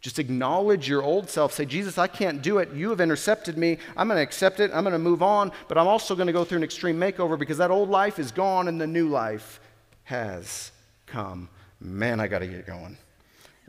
Just 0.00 0.18
acknowledge 0.18 0.88
your 0.88 1.02
old 1.02 1.28
self. 1.28 1.52
Say, 1.52 1.66
Jesus, 1.66 1.98
I 1.98 2.06
can't 2.06 2.40
do 2.40 2.58
it. 2.58 2.72
You 2.72 2.88
have 2.90 3.00
intercepted 3.00 3.58
me. 3.58 3.76
I'm 3.96 4.08
going 4.08 4.16
to 4.16 4.22
accept 4.22 4.58
it. 4.58 4.70
I'm 4.72 4.82
going 4.82 4.94
to 4.94 4.98
move 4.98 5.22
on. 5.22 5.52
But 5.68 5.76
I'm 5.76 5.86
also 5.86 6.14
going 6.14 6.26
to 6.26 6.32
go 6.32 6.44
through 6.44 6.58
an 6.58 6.64
extreme 6.64 6.98
makeover 6.98 7.38
because 7.38 7.58
that 7.58 7.70
old 7.70 7.90
life 7.90 8.18
is 8.18 8.32
gone 8.32 8.66
and 8.68 8.80
the 8.80 8.86
new 8.86 9.08
life 9.08 9.60
has 10.04 10.72
come. 11.06 11.50
Man, 11.80 12.18
I 12.18 12.28
got 12.28 12.38
to 12.38 12.46
get 12.46 12.66
going. 12.66 12.96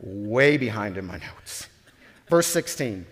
Way 0.00 0.56
behind 0.56 0.96
in 0.96 1.06
my 1.06 1.18
notes. 1.18 1.68
Verse 2.28 2.46
16. 2.46 3.04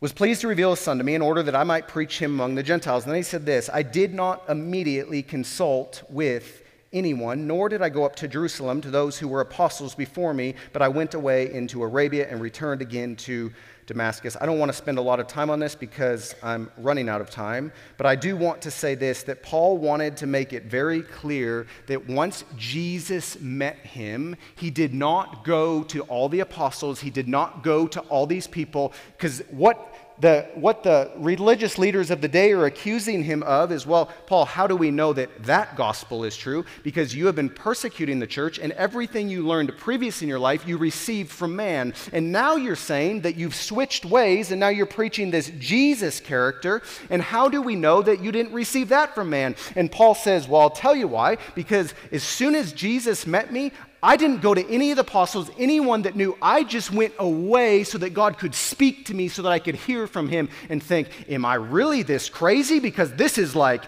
Was 0.00 0.12
pleased 0.12 0.40
to 0.42 0.48
reveal 0.48 0.70
his 0.70 0.78
son 0.78 0.96
to 0.98 1.04
me 1.04 1.14
in 1.14 1.22
order 1.22 1.42
that 1.42 1.56
I 1.56 1.64
might 1.64 1.88
preach 1.88 2.18
him 2.18 2.32
among 2.32 2.54
the 2.54 2.62
Gentiles. 2.62 3.04
And 3.04 3.10
then 3.10 3.18
he 3.18 3.22
said 3.22 3.44
this 3.44 3.68
I 3.70 3.82
did 3.82 4.14
not 4.14 4.48
immediately 4.48 5.22
consult 5.22 6.02
with 6.08 6.62
anyone, 6.92 7.46
nor 7.46 7.68
did 7.68 7.82
I 7.82 7.88
go 7.88 8.04
up 8.04 8.16
to 8.16 8.28
Jerusalem 8.28 8.80
to 8.82 8.90
those 8.90 9.18
who 9.18 9.28
were 9.28 9.40
apostles 9.40 9.94
before 9.94 10.34
me, 10.34 10.54
but 10.72 10.82
I 10.82 10.88
went 10.88 11.14
away 11.14 11.52
into 11.52 11.82
Arabia 11.82 12.28
and 12.30 12.40
returned 12.40 12.82
again 12.82 13.16
to 13.16 13.52
Damascus. 13.86 14.36
I 14.38 14.46
don't 14.46 14.58
want 14.58 14.70
to 14.70 14.76
spend 14.76 14.98
a 14.98 15.02
lot 15.02 15.18
of 15.18 15.26
time 15.26 15.48
on 15.48 15.58
this 15.58 15.74
because 15.74 16.34
I'm 16.42 16.70
running 16.76 17.08
out 17.08 17.20
of 17.22 17.30
time, 17.30 17.72
but 17.96 18.06
I 18.06 18.16
do 18.16 18.36
want 18.36 18.60
to 18.62 18.70
say 18.70 18.94
this 18.94 19.22
that 19.24 19.42
Paul 19.42 19.78
wanted 19.78 20.16
to 20.18 20.26
make 20.26 20.52
it 20.52 20.64
very 20.64 21.02
clear 21.02 21.66
that 21.86 22.06
once 22.06 22.44
Jesus 22.56 23.40
met 23.40 23.76
him, 23.78 24.36
he 24.56 24.70
did 24.70 24.92
not 24.92 25.42
go 25.44 25.82
to 25.84 26.02
all 26.02 26.28
the 26.28 26.40
apostles, 26.40 27.00
he 27.00 27.10
did 27.10 27.28
not 27.28 27.62
go 27.62 27.86
to 27.86 28.00
all 28.02 28.26
these 28.26 28.46
people, 28.46 28.92
because 29.16 29.42
what 29.50 29.94
the, 30.20 30.48
what 30.54 30.82
the 30.82 31.10
religious 31.16 31.78
leaders 31.78 32.10
of 32.10 32.20
the 32.20 32.28
day 32.28 32.52
are 32.52 32.64
accusing 32.64 33.22
him 33.22 33.42
of 33.44 33.70
is 33.70 33.86
well, 33.86 34.06
Paul, 34.26 34.44
how 34.44 34.66
do 34.66 34.74
we 34.74 34.90
know 34.90 35.12
that 35.12 35.44
that 35.44 35.76
gospel 35.76 36.24
is 36.24 36.36
true? 36.36 36.64
Because 36.82 37.14
you 37.14 37.26
have 37.26 37.36
been 37.36 37.50
persecuting 37.50 38.18
the 38.18 38.26
church, 38.26 38.58
and 38.58 38.72
everything 38.72 39.28
you 39.28 39.46
learned 39.46 39.76
previous 39.78 40.22
in 40.22 40.28
your 40.28 40.38
life 40.38 40.66
you 40.66 40.76
received 40.76 41.30
from 41.30 41.54
man. 41.54 41.94
And 42.12 42.32
now 42.32 42.56
you're 42.56 42.76
saying 42.76 43.20
that 43.22 43.36
you've 43.36 43.54
switched 43.54 44.04
ways, 44.04 44.50
and 44.50 44.58
now 44.58 44.68
you're 44.68 44.86
preaching 44.86 45.30
this 45.30 45.50
Jesus 45.58 46.20
character. 46.20 46.82
And 47.10 47.22
how 47.22 47.48
do 47.48 47.62
we 47.62 47.76
know 47.76 48.02
that 48.02 48.20
you 48.20 48.32
didn't 48.32 48.52
receive 48.52 48.88
that 48.88 49.14
from 49.14 49.30
man? 49.30 49.54
And 49.76 49.90
Paul 49.90 50.14
says, 50.14 50.48
well, 50.48 50.62
I'll 50.62 50.70
tell 50.70 50.96
you 50.96 51.08
why. 51.08 51.38
Because 51.54 51.94
as 52.10 52.22
soon 52.22 52.54
as 52.54 52.72
Jesus 52.72 53.26
met 53.26 53.52
me, 53.52 53.72
I 54.02 54.16
didn't 54.16 54.42
go 54.42 54.54
to 54.54 54.70
any 54.70 54.90
of 54.90 54.96
the 54.96 55.02
apostles, 55.02 55.50
anyone 55.58 56.02
that 56.02 56.14
knew. 56.14 56.36
I 56.40 56.62
just 56.62 56.92
went 56.92 57.14
away 57.18 57.82
so 57.84 57.98
that 57.98 58.10
God 58.10 58.38
could 58.38 58.54
speak 58.54 59.06
to 59.06 59.14
me 59.14 59.28
so 59.28 59.42
that 59.42 59.50
I 59.50 59.58
could 59.58 59.74
hear 59.74 60.06
from 60.06 60.28
him 60.28 60.48
and 60.68 60.82
think, 60.82 61.08
Am 61.28 61.44
I 61.44 61.54
really 61.54 62.02
this 62.02 62.28
crazy? 62.28 62.78
Because 62.78 63.12
this 63.14 63.38
is 63.38 63.56
like 63.56 63.84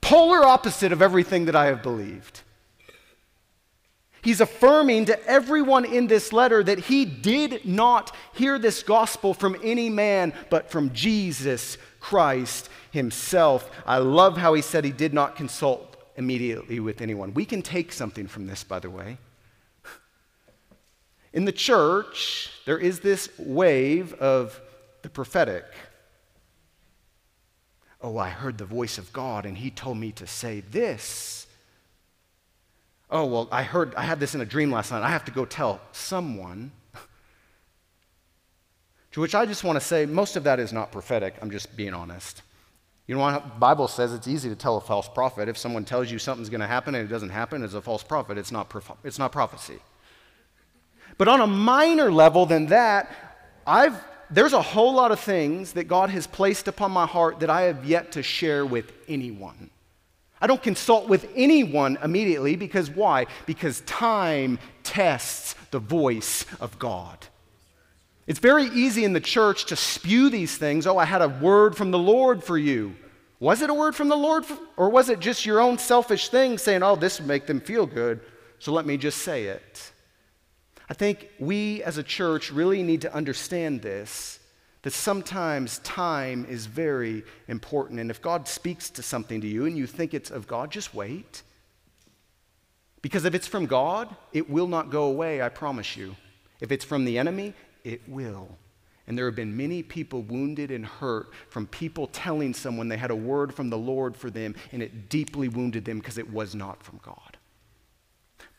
polar 0.00 0.44
opposite 0.44 0.92
of 0.92 1.02
everything 1.02 1.46
that 1.46 1.56
I 1.56 1.66
have 1.66 1.82
believed. 1.82 2.42
He's 4.22 4.40
affirming 4.40 5.06
to 5.06 5.26
everyone 5.26 5.84
in 5.84 6.06
this 6.06 6.32
letter 6.32 6.62
that 6.62 6.78
he 6.78 7.04
did 7.04 7.66
not 7.66 8.14
hear 8.32 8.58
this 8.58 8.82
gospel 8.82 9.34
from 9.34 9.56
any 9.62 9.90
man, 9.90 10.32
but 10.48 10.70
from 10.70 10.94
Jesus 10.94 11.76
Christ 12.00 12.70
himself. 12.90 13.70
I 13.84 13.98
love 13.98 14.38
how 14.38 14.54
he 14.54 14.62
said 14.62 14.84
he 14.84 14.92
did 14.92 15.12
not 15.12 15.36
consult 15.36 15.96
immediately 16.16 16.80
with 16.80 17.02
anyone. 17.02 17.34
We 17.34 17.44
can 17.44 17.60
take 17.60 17.92
something 17.92 18.26
from 18.26 18.46
this, 18.46 18.64
by 18.64 18.78
the 18.78 18.88
way. 18.88 19.18
In 21.34 21.44
the 21.44 21.52
church, 21.52 22.48
there 22.64 22.78
is 22.78 23.00
this 23.00 23.28
wave 23.38 24.14
of 24.14 24.58
the 25.02 25.10
prophetic. 25.10 25.64
Oh, 28.00 28.16
I 28.16 28.28
heard 28.28 28.56
the 28.56 28.64
voice 28.64 28.98
of 28.98 29.12
God 29.12 29.44
and 29.44 29.58
he 29.58 29.70
told 29.70 29.98
me 29.98 30.12
to 30.12 30.28
say 30.28 30.60
this. 30.60 31.48
Oh, 33.10 33.26
well, 33.26 33.48
I 33.50 33.64
heard, 33.64 33.94
I 33.96 34.02
had 34.02 34.20
this 34.20 34.36
in 34.36 34.40
a 34.40 34.46
dream 34.46 34.70
last 34.70 34.92
night. 34.92 35.02
I 35.02 35.10
have 35.10 35.24
to 35.24 35.32
go 35.32 35.44
tell 35.44 35.80
someone. 35.92 36.72
To 39.12 39.20
which 39.20 39.36
I 39.36 39.46
just 39.46 39.62
want 39.62 39.78
to 39.78 39.80
say, 39.80 40.06
most 40.06 40.34
of 40.34 40.42
that 40.42 40.58
is 40.58 40.72
not 40.72 40.90
prophetic. 40.90 41.36
I'm 41.40 41.52
just 41.52 41.76
being 41.76 41.94
honest. 41.94 42.42
You 43.06 43.14
know 43.14 43.20
what 43.20 43.44
the 43.44 43.60
Bible 43.60 43.86
says? 43.86 44.12
It's 44.12 44.26
easy 44.26 44.48
to 44.48 44.56
tell 44.56 44.76
a 44.76 44.80
false 44.80 45.08
prophet. 45.08 45.48
If 45.48 45.56
someone 45.56 45.84
tells 45.84 46.10
you 46.10 46.18
something's 46.18 46.50
going 46.50 46.62
to 46.62 46.66
happen 46.66 46.96
and 46.96 47.08
it 47.08 47.12
doesn't 47.12 47.30
happen, 47.30 47.62
it's 47.62 47.74
a 47.74 47.80
false 47.80 48.02
prophet. 48.02 48.38
It's 48.38 48.50
not, 48.50 48.74
it's 49.04 49.20
not 49.20 49.30
prophecy. 49.30 49.78
But 51.18 51.28
on 51.28 51.40
a 51.40 51.46
minor 51.46 52.10
level 52.10 52.46
than 52.46 52.66
that, 52.66 53.10
I've, 53.66 53.96
there's 54.30 54.52
a 54.52 54.62
whole 54.62 54.94
lot 54.94 55.12
of 55.12 55.20
things 55.20 55.72
that 55.74 55.84
God 55.84 56.10
has 56.10 56.26
placed 56.26 56.68
upon 56.68 56.90
my 56.90 57.06
heart 57.06 57.40
that 57.40 57.50
I 57.50 57.62
have 57.62 57.84
yet 57.84 58.12
to 58.12 58.22
share 58.22 58.66
with 58.66 58.92
anyone. 59.08 59.70
I 60.40 60.46
don't 60.46 60.62
consult 60.62 61.08
with 61.08 61.30
anyone 61.34 61.96
immediately 62.02 62.56
because 62.56 62.90
why? 62.90 63.26
Because 63.46 63.80
time 63.82 64.58
tests 64.82 65.54
the 65.70 65.78
voice 65.78 66.44
of 66.60 66.78
God. 66.78 67.18
It's 68.26 68.40
very 68.40 68.64
easy 68.64 69.04
in 69.04 69.12
the 69.12 69.20
church 69.20 69.66
to 69.66 69.76
spew 69.76 70.30
these 70.30 70.56
things. 70.56 70.86
Oh, 70.86 70.98
I 70.98 71.04
had 71.04 71.22
a 71.22 71.28
word 71.28 71.76
from 71.76 71.90
the 71.90 71.98
Lord 71.98 72.42
for 72.42 72.58
you. 72.58 72.94
Was 73.38 73.62
it 73.62 73.70
a 73.70 73.74
word 73.74 73.94
from 73.94 74.08
the 74.08 74.16
Lord? 74.16 74.44
or 74.76 74.88
was 74.88 75.08
it 75.08 75.20
just 75.20 75.44
your 75.44 75.60
own 75.60 75.78
selfish 75.78 76.28
thing 76.28 76.58
saying, 76.58 76.82
oh, 76.82 76.96
this 76.96 77.20
would 77.20 77.28
make 77.28 77.46
them 77.46 77.60
feel 77.60 77.86
good, 77.86 78.20
so 78.58 78.72
let 78.72 78.86
me 78.86 78.96
just 78.96 79.18
say 79.18 79.44
it? 79.44 79.92
I 80.88 80.94
think 80.94 81.28
we 81.38 81.82
as 81.82 81.98
a 81.98 82.02
church 82.02 82.50
really 82.52 82.82
need 82.82 83.00
to 83.02 83.14
understand 83.14 83.82
this 83.82 84.40
that 84.82 84.92
sometimes 84.92 85.78
time 85.78 86.44
is 86.46 86.66
very 86.66 87.24
important. 87.48 88.00
And 88.00 88.10
if 88.10 88.20
God 88.20 88.46
speaks 88.46 88.90
to 88.90 89.02
something 89.02 89.40
to 89.40 89.46
you 89.46 89.64
and 89.64 89.78
you 89.78 89.86
think 89.86 90.12
it's 90.12 90.30
of 90.30 90.46
God, 90.46 90.70
just 90.70 90.92
wait. 90.92 91.42
Because 93.00 93.24
if 93.24 93.34
it's 93.34 93.46
from 93.46 93.64
God, 93.64 94.14
it 94.34 94.48
will 94.48 94.66
not 94.66 94.90
go 94.90 95.04
away, 95.04 95.40
I 95.40 95.48
promise 95.48 95.96
you. 95.96 96.14
If 96.60 96.70
it's 96.70 96.84
from 96.84 97.06
the 97.06 97.16
enemy, 97.16 97.54
it 97.82 98.06
will. 98.06 98.46
And 99.06 99.16
there 99.16 99.24
have 99.24 99.34
been 99.34 99.56
many 99.56 99.82
people 99.82 100.20
wounded 100.20 100.70
and 100.70 100.84
hurt 100.84 101.28
from 101.48 101.66
people 101.66 102.06
telling 102.06 102.52
someone 102.52 102.88
they 102.88 102.98
had 102.98 103.10
a 103.10 103.16
word 103.16 103.54
from 103.54 103.70
the 103.70 103.78
Lord 103.78 104.14
for 104.14 104.28
them, 104.28 104.54
and 104.70 104.82
it 104.82 105.08
deeply 105.08 105.48
wounded 105.48 105.86
them 105.86 105.98
because 105.98 106.18
it 106.18 106.30
was 106.30 106.54
not 106.54 106.82
from 106.82 107.00
God. 107.02 107.23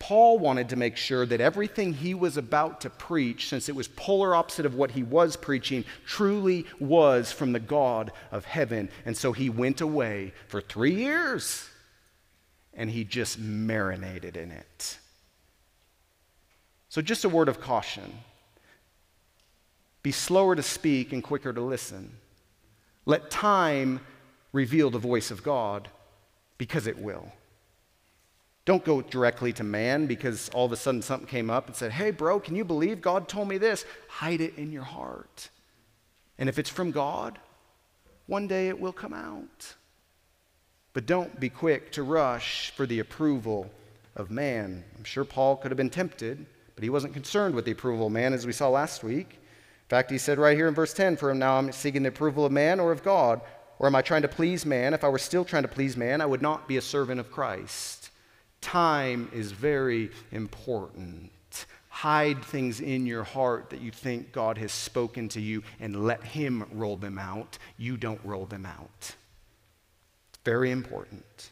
Paul 0.08 0.38
wanted 0.38 0.70
to 0.70 0.76
make 0.76 0.98
sure 0.98 1.26
that 1.26 1.42
everything 1.42 1.92
he 1.92 2.14
was 2.14 2.38
about 2.38 2.82
to 2.82 2.92
preach, 2.92 3.50
since 3.50 3.70
it 3.70 3.76
was 3.76 3.88
polar 3.88 4.36
opposite 4.36 4.68
of 4.68 4.76
what 4.76 4.92
he 4.92 5.02
was 5.02 5.36
preaching, 5.36 5.84
truly 6.06 6.68
was 6.80 7.32
from 7.32 7.54
the 7.54 7.60
God 7.60 8.12
of 8.32 8.46
heaven. 8.46 8.90
And 9.04 9.18
so 9.18 9.32
he 9.32 9.50
went 9.50 9.82
away 9.82 10.34
for 10.48 10.62
three 10.62 10.94
years 10.94 11.68
and 12.76 12.88
he 12.88 13.04
just 13.04 13.40
marinated 13.40 14.38
in 14.38 14.52
it. 14.52 15.00
So, 16.90 17.02
just 17.02 17.26
a 17.26 17.30
word 17.30 17.50
of 17.50 17.60
caution. 17.60 18.20
Be 20.04 20.12
slower 20.12 20.56
to 20.56 20.62
speak 20.62 21.14
and 21.14 21.24
quicker 21.24 21.52
to 21.52 21.62
listen. 21.62 22.16
Let 23.08 23.32
time 23.32 24.02
reveal 24.54 24.92
the 24.92 25.00
voice 25.00 25.32
of 25.32 25.42
God 25.42 25.90
because 26.60 26.86
it 26.86 27.00
will. 27.00 27.32
Don't 28.66 28.84
go 28.84 29.02
directly 29.02 29.54
to 29.54 29.64
man 29.64 30.08
because 30.08 30.50
all 30.50 30.66
of 30.66 30.72
a 30.72 30.76
sudden 30.76 31.04
something 31.04 31.28
came 31.28 31.52
up 31.52 31.68
and 31.68 31.76
said, 31.76 31.92
Hey, 31.92 32.10
bro, 32.10 32.40
can 32.40 32.56
you 32.56 32.66
believe 32.66 33.00
God 33.00 33.28
told 33.28 33.48
me 33.48 33.60
this? 33.60 33.86
Hide 34.08 34.42
it 34.42 34.58
in 34.58 34.72
your 34.72 34.84
heart. 34.84 35.50
And 36.40 36.50
if 36.50 36.58
it's 36.58 36.70
from 36.70 36.92
God, 36.92 37.40
one 38.26 38.48
day 38.48 38.68
it 38.68 38.80
will 38.80 38.92
come 38.92 39.14
out. 39.14 39.76
But 40.94 41.06
don't 41.06 41.40
be 41.40 41.50
quick 41.50 41.92
to 41.92 42.04
rush 42.04 42.72
for 42.72 42.86
the 42.86 43.00
approval 43.00 43.70
of 44.16 44.32
man. 44.32 44.84
I'm 44.98 45.04
sure 45.04 45.26
Paul 45.26 45.58
could 45.58 45.70
have 45.70 45.78
been 45.78 45.90
tempted, 45.90 46.46
but 46.74 46.84
he 46.84 46.90
wasn't 46.90 47.14
concerned 47.14 47.54
with 47.54 47.66
the 47.66 47.72
approval 47.72 48.08
of 48.08 48.14
man, 48.14 48.34
as 48.34 48.48
we 48.48 48.54
saw 48.54 48.70
last 48.70 49.04
week. 49.04 49.34
In 49.34 49.90
fact, 49.90 50.10
he 50.10 50.18
said 50.18 50.40
right 50.40 50.58
here 50.58 50.68
in 50.68 50.74
verse 50.74 50.94
10 50.94 51.18
For 51.18 51.34
now 51.36 51.58
I'm 51.58 51.72
seeking 51.72 52.04
the 52.04 52.10
approval 52.10 52.46
of 52.46 52.52
man 52.52 52.80
or 52.80 52.92
of 52.92 53.04
God. 53.04 53.42
Or 53.78 53.88
am 53.88 53.96
I 53.96 54.02
trying 54.02 54.22
to 54.22 54.28
please 54.28 54.66
man? 54.66 54.94
If 54.94 55.04
I 55.04 55.10
were 55.10 55.20
still 55.20 55.46
trying 55.46 55.64
to 55.64 55.70
please 55.70 55.98
man, 55.98 56.22
I 56.22 56.26
would 56.26 56.42
not 56.42 56.68
be 56.68 56.78
a 56.78 56.82
servant 56.82 57.20
of 57.20 57.30
Christ. 57.30 58.05
Time 58.66 59.30
is 59.32 59.52
very 59.52 60.10
important. 60.32 61.68
Hide 61.90 62.44
things 62.44 62.82
in 62.82 63.06
your 63.06 63.24
heart 63.24 63.70
that 63.70 63.80
you 63.80 63.92
think 63.92 64.32
God 64.32 64.58
has 64.58 64.72
spoken 64.72 65.30
to 65.30 65.40
you 65.40 65.62
and 65.80 66.04
let 66.04 66.24
Him 66.24 66.66
roll 66.72 66.98
them 66.98 67.20
out. 67.20 67.60
You 67.78 67.96
don't 67.96 68.20
roll 68.24 68.48
them 68.48 68.66
out. 68.66 69.16
Very 70.44 70.72
important. 70.72 71.52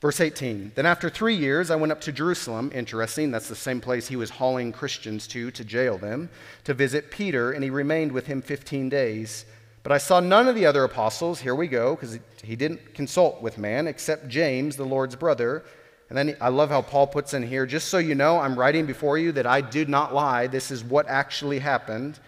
Verse 0.00 0.18
18 0.18 0.72
Then 0.74 0.86
after 0.86 1.10
three 1.10 1.36
years, 1.36 1.70
I 1.70 1.76
went 1.76 1.92
up 1.92 2.00
to 2.00 2.10
Jerusalem. 2.10 2.72
Interesting, 2.74 3.30
that's 3.30 3.50
the 3.50 3.54
same 3.54 3.82
place 3.82 4.08
he 4.08 4.16
was 4.16 4.30
hauling 4.30 4.72
Christians 4.72 5.26
to 5.28 5.50
to 5.50 5.62
jail 5.62 5.98
them, 5.98 6.30
to 6.64 6.72
visit 6.72 7.10
Peter, 7.10 7.52
and 7.52 7.62
he 7.62 7.68
remained 7.68 8.12
with 8.12 8.26
him 8.26 8.40
15 8.40 8.88
days. 8.88 9.44
But 9.82 9.92
I 9.92 9.98
saw 9.98 10.20
none 10.20 10.48
of 10.48 10.54
the 10.54 10.64
other 10.64 10.84
apostles. 10.84 11.40
Here 11.40 11.54
we 11.54 11.68
go, 11.68 11.94
because 11.94 12.18
he 12.42 12.56
didn't 12.56 12.94
consult 12.94 13.42
with 13.42 13.58
man, 13.58 13.86
except 13.86 14.28
James, 14.28 14.74
the 14.76 14.86
Lord's 14.86 15.14
brother. 15.14 15.64
And 16.08 16.16
then 16.16 16.36
I 16.40 16.48
love 16.48 16.70
how 16.70 16.82
Paul 16.82 17.06
puts 17.06 17.34
in 17.34 17.42
here, 17.42 17.66
just 17.66 17.88
so 17.88 17.98
you 17.98 18.14
know, 18.14 18.38
I'm 18.38 18.58
writing 18.58 18.86
before 18.86 19.18
you 19.18 19.32
that 19.32 19.46
I 19.46 19.60
did 19.60 19.88
not 19.88 20.14
lie. 20.14 20.46
This 20.46 20.70
is 20.70 20.82
what 20.82 21.06
actually 21.08 21.58
happened. 21.58 22.18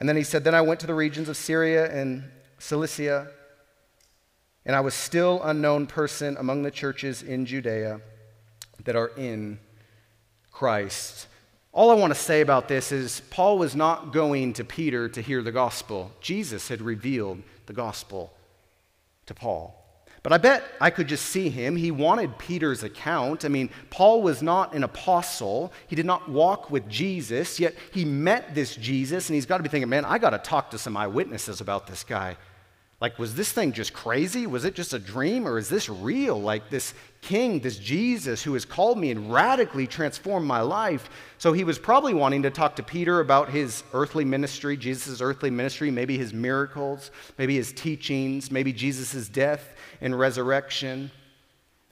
And 0.00 0.08
then 0.08 0.16
he 0.16 0.24
said, 0.24 0.42
Then 0.42 0.54
I 0.54 0.60
went 0.60 0.80
to 0.80 0.86
the 0.86 0.94
regions 0.94 1.28
of 1.28 1.36
Syria 1.36 1.90
and 1.92 2.24
Cilicia 2.58 3.28
and 4.66 4.74
I 4.74 4.80
was 4.80 4.94
still 4.94 5.42
unknown 5.42 5.86
person 5.86 6.36
among 6.38 6.62
the 6.62 6.70
churches 6.70 7.22
in 7.22 7.44
Judea 7.44 8.00
that 8.84 8.96
are 8.96 9.08
in 9.16 9.58
Christ. 10.50 11.26
All 11.72 11.90
I 11.90 11.94
want 11.94 12.14
to 12.14 12.18
say 12.18 12.40
about 12.40 12.68
this 12.68 12.90
is 12.92 13.20
Paul 13.30 13.58
was 13.58 13.76
not 13.76 14.12
going 14.12 14.54
to 14.54 14.64
Peter 14.64 15.08
to 15.08 15.20
hear 15.20 15.42
the 15.42 15.52
gospel. 15.52 16.12
Jesus 16.20 16.68
had 16.68 16.80
revealed 16.80 17.42
the 17.66 17.72
gospel 17.72 18.32
to 19.26 19.34
Paul. 19.34 19.83
But 20.24 20.32
I 20.32 20.38
bet 20.38 20.64
I 20.80 20.88
could 20.88 21.06
just 21.06 21.26
see 21.26 21.50
him. 21.50 21.76
He 21.76 21.90
wanted 21.90 22.38
Peter's 22.38 22.82
account. 22.82 23.44
I 23.44 23.48
mean, 23.48 23.68
Paul 23.90 24.22
was 24.22 24.42
not 24.42 24.74
an 24.74 24.82
apostle. 24.82 25.70
He 25.86 25.94
did 25.94 26.06
not 26.06 26.30
walk 26.30 26.70
with 26.70 26.88
Jesus, 26.88 27.60
yet 27.60 27.74
he 27.92 28.06
met 28.06 28.54
this 28.54 28.74
Jesus, 28.74 29.28
and 29.28 29.34
he's 29.34 29.44
got 29.44 29.58
to 29.58 29.62
be 29.62 29.68
thinking, 29.68 29.90
man, 29.90 30.06
I 30.06 30.16
got 30.16 30.30
to 30.30 30.38
talk 30.38 30.70
to 30.70 30.78
some 30.78 30.96
eyewitnesses 30.96 31.60
about 31.60 31.86
this 31.86 32.02
guy. 32.04 32.38
Like, 33.04 33.18
was 33.18 33.34
this 33.34 33.52
thing 33.52 33.72
just 33.72 33.92
crazy? 33.92 34.46
Was 34.46 34.64
it 34.64 34.74
just 34.74 34.94
a 34.94 34.98
dream? 34.98 35.46
Or 35.46 35.58
is 35.58 35.68
this 35.68 35.90
real? 35.90 36.40
Like, 36.40 36.70
this 36.70 36.94
king, 37.20 37.60
this 37.60 37.76
Jesus 37.76 38.42
who 38.42 38.54
has 38.54 38.64
called 38.64 38.96
me 38.96 39.10
and 39.10 39.30
radically 39.30 39.86
transformed 39.86 40.46
my 40.46 40.62
life. 40.62 41.10
So, 41.36 41.52
he 41.52 41.64
was 41.64 41.78
probably 41.78 42.14
wanting 42.14 42.44
to 42.44 42.50
talk 42.50 42.76
to 42.76 42.82
Peter 42.82 43.20
about 43.20 43.50
his 43.50 43.84
earthly 43.92 44.24
ministry, 44.24 44.74
Jesus' 44.78 45.20
earthly 45.20 45.50
ministry, 45.50 45.90
maybe 45.90 46.16
his 46.16 46.32
miracles, 46.32 47.10
maybe 47.36 47.56
his 47.56 47.74
teachings, 47.74 48.50
maybe 48.50 48.72
Jesus' 48.72 49.28
death 49.28 49.76
and 50.00 50.18
resurrection. 50.18 51.10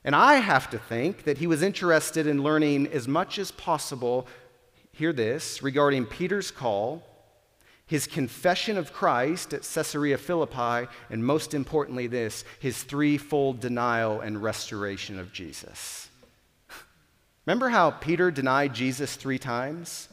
And 0.05 0.17
I 0.17 0.37
have 0.37 0.71
to 0.71 0.79
think 0.79 1.25
that 1.25 1.37
he 1.37 1.47
was 1.47 1.61
interested 1.61 2.27
in 2.27 2.43
learning 2.43 2.87
as 2.87 3.07
much 3.07 3.39
as 3.39 3.51
possible, 3.51 4.27
hear 4.93 5.13
this, 5.13 5.63
regarding 5.63 6.07
Peter's 6.07 6.51
call 6.51 7.03
his 7.87 8.07
confession 8.07 8.79
of 8.79 8.93
Christ 8.93 9.53
at 9.53 9.63
Caesarea 9.63 10.19
Philippi, 10.19 10.89
and 11.11 11.25
most 11.25 11.55
importantly, 11.55 12.07
this 12.07 12.45
his 12.61 12.83
threefold 12.83 13.61
denial 13.61 14.21
and 14.21 14.43
restoration 14.43 15.19
of 15.19 15.33
Jesus. 15.33 16.09
Remember 17.47 17.69
how 17.69 17.91
Peter 17.91 18.31
denied 18.31 18.75
Jesus 18.75 19.17
three 19.17 19.39
times? 19.39 20.09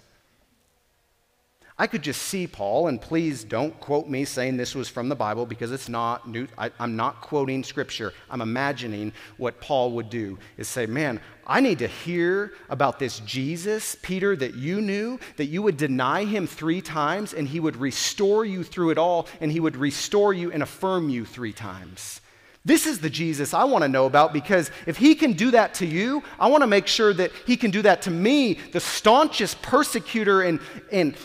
I 1.81 1.87
could 1.87 2.01
just 2.01 2.23
see 2.23 2.45
Paul, 2.45 2.89
and 2.89 2.99
please 2.99 3.45
don't 3.45 3.79
quote 3.79 4.09
me 4.09 4.25
saying 4.25 4.57
this 4.57 4.75
was 4.75 4.89
from 4.89 5.07
the 5.07 5.15
Bible 5.15 5.45
because 5.45 5.71
it's 5.71 5.87
not. 5.87 6.27
New, 6.27 6.45
I, 6.57 6.71
am 6.77 6.97
not 6.97 7.21
quoting 7.21 7.63
scripture. 7.63 8.13
I'm 8.29 8.41
imagining 8.41 9.13
what 9.37 9.61
Paul 9.61 9.93
would 9.93 10.09
do 10.09 10.37
is 10.57 10.67
say, 10.67 10.85
Man, 10.85 11.21
I 11.47 11.61
need 11.61 11.79
to 11.79 11.87
hear 11.87 12.51
about 12.67 12.99
this 12.99 13.21
Jesus, 13.21 13.95
Peter, 14.01 14.35
that 14.35 14.55
you 14.55 14.81
knew, 14.81 15.21
that 15.37 15.45
you 15.45 15.61
would 15.61 15.77
deny 15.77 16.25
him 16.25 16.47
three 16.47 16.81
times 16.81 17.33
and 17.33 17.47
he 17.47 17.61
would 17.61 17.77
restore 17.77 18.43
you 18.43 18.65
through 18.65 18.89
it 18.89 18.97
all, 18.97 19.29
and 19.39 19.49
he 19.49 19.61
would 19.61 19.77
restore 19.77 20.33
you 20.33 20.51
and 20.51 20.61
affirm 20.61 21.07
you 21.07 21.23
three 21.23 21.53
times. 21.53 22.19
This 22.65 22.87
is 22.87 22.99
the 22.99 23.09
Jesus 23.09 23.53
I 23.53 23.63
want 23.63 23.83
to 23.83 23.87
know 23.87 24.05
about 24.05 24.33
because 24.33 24.69
if 24.85 24.97
he 24.97 25.15
can 25.15 25.31
do 25.31 25.51
that 25.51 25.75
to 25.75 25.85
you, 25.85 26.23
I 26.41 26.49
want 26.49 26.61
to 26.61 26.67
make 26.67 26.87
sure 26.87 27.13
that 27.13 27.31
he 27.47 27.55
can 27.55 27.71
do 27.71 27.81
that 27.83 28.01
to 28.01 28.11
me, 28.11 28.59
the 28.73 28.81
staunchest 28.81 29.61
persecutor 29.61 30.41
and, 30.41 30.59
and 30.91 31.15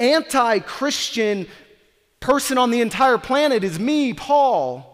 anti 0.00 0.58
Christian 0.60 1.46
person 2.18 2.58
on 2.58 2.70
the 2.70 2.80
entire 2.80 3.18
planet 3.18 3.62
is 3.62 3.78
me, 3.78 4.12
Paul. 4.12 4.86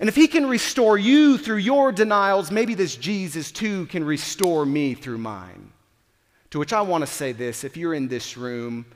And 0.00 0.08
if 0.08 0.16
he 0.16 0.26
can 0.26 0.46
restore 0.46 0.98
you 0.98 1.38
through 1.38 1.58
your 1.58 1.92
denials, 1.92 2.50
maybe 2.50 2.74
this 2.74 2.96
Jesus 2.96 3.52
too 3.52 3.86
can 3.86 4.04
restore 4.04 4.66
me 4.66 4.94
through 4.94 5.18
mine. 5.18 5.72
To 6.50 6.58
which 6.58 6.72
I 6.72 6.82
want 6.82 7.02
to 7.02 7.06
say 7.06 7.32
this 7.32 7.64
if 7.64 7.76
you're 7.76 7.94
in 7.94 8.08
this 8.08 8.36
room 8.36 8.86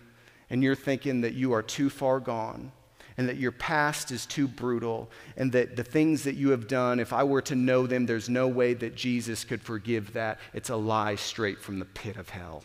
and 0.50 0.62
you're 0.62 0.74
thinking 0.74 1.20
that 1.22 1.34
you 1.34 1.52
are 1.52 1.62
too 1.62 1.90
far 1.90 2.20
gone, 2.20 2.72
and 3.18 3.28
that 3.28 3.36
your 3.36 3.52
past 3.52 4.12
is 4.12 4.24
too 4.24 4.46
brutal, 4.46 5.10
and 5.36 5.52
that 5.52 5.76
the 5.76 5.84
things 5.84 6.22
that 6.22 6.36
you 6.36 6.50
have 6.50 6.68
done, 6.68 7.00
if 7.00 7.12
I 7.12 7.24
were 7.24 7.42
to 7.42 7.56
know 7.56 7.86
them, 7.86 8.06
there's 8.06 8.28
no 8.28 8.46
way 8.46 8.74
that 8.74 8.94
Jesus 8.94 9.44
could 9.44 9.60
forgive 9.60 10.12
that. 10.12 10.38
It's 10.54 10.70
a 10.70 10.76
lie 10.76 11.16
straight 11.16 11.60
from 11.60 11.80
the 11.80 11.84
pit 11.84 12.16
of 12.16 12.28
hell. 12.28 12.62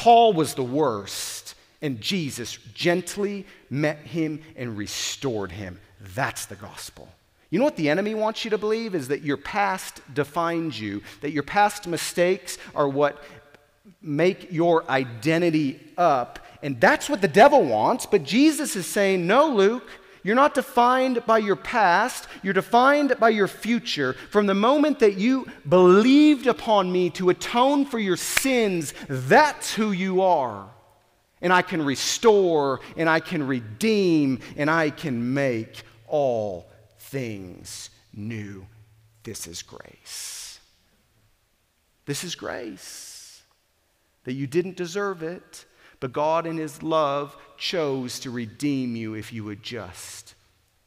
Paul 0.00 0.32
was 0.32 0.54
the 0.54 0.62
worst, 0.62 1.54
and 1.82 2.00
Jesus 2.00 2.56
gently 2.72 3.44
met 3.68 3.98
him 3.98 4.40
and 4.56 4.78
restored 4.78 5.52
him. 5.52 5.78
That's 6.14 6.46
the 6.46 6.54
gospel. 6.54 7.06
You 7.50 7.58
know 7.58 7.66
what 7.66 7.76
the 7.76 7.90
enemy 7.90 8.14
wants 8.14 8.42
you 8.42 8.50
to 8.52 8.56
believe 8.56 8.94
is 8.94 9.08
that 9.08 9.20
your 9.20 9.36
past 9.36 10.00
defines 10.14 10.80
you, 10.80 11.02
that 11.20 11.32
your 11.32 11.42
past 11.42 11.86
mistakes 11.86 12.56
are 12.74 12.88
what 12.88 13.22
make 14.00 14.50
your 14.50 14.90
identity 14.90 15.78
up. 15.98 16.38
And 16.62 16.80
that's 16.80 17.10
what 17.10 17.20
the 17.20 17.28
devil 17.28 17.62
wants. 17.62 18.06
But 18.06 18.24
Jesus 18.24 18.76
is 18.76 18.86
saying, 18.86 19.26
no, 19.26 19.50
Luke, 19.50 19.90
you're 20.22 20.34
not 20.34 20.54
defined 20.54 21.24
by 21.26 21.38
your 21.38 21.56
past, 21.56 22.26
you're 22.42 22.52
defined 22.52 23.14
by 23.18 23.30
your 23.30 23.48
future. 23.48 24.12
From 24.30 24.46
the 24.46 24.54
moment 24.54 24.98
that 25.00 25.14
you 25.16 25.46
believed 25.68 26.46
upon 26.46 26.92
me 26.92 27.10
to 27.10 27.30
atone 27.30 27.84
for 27.84 27.98
your 27.98 28.16
sins, 28.16 28.94
that's 29.08 29.74
who 29.74 29.92
you 29.92 30.22
are. 30.22 30.68
And 31.42 31.52
I 31.52 31.62
can 31.62 31.82
restore, 31.82 32.80
and 32.96 33.08
I 33.08 33.20
can 33.20 33.46
redeem, 33.46 34.40
and 34.56 34.70
I 34.70 34.90
can 34.90 35.32
make 35.32 35.82
all 36.06 36.70
things 36.98 37.88
new. 38.12 38.66
This 39.22 39.46
is 39.46 39.62
grace. 39.62 40.60
This 42.04 42.24
is 42.24 42.34
grace. 42.34 43.42
That 44.24 44.34
you 44.34 44.46
didn't 44.46 44.76
deserve 44.76 45.22
it, 45.22 45.64
but 46.00 46.12
God, 46.12 46.46
in 46.46 46.56
His 46.56 46.82
love, 46.82 47.36
chose 47.56 48.18
to 48.20 48.30
redeem 48.30 48.96
you 48.96 49.14
if 49.14 49.32
you 49.32 49.44
would 49.44 49.62
just 49.62 50.34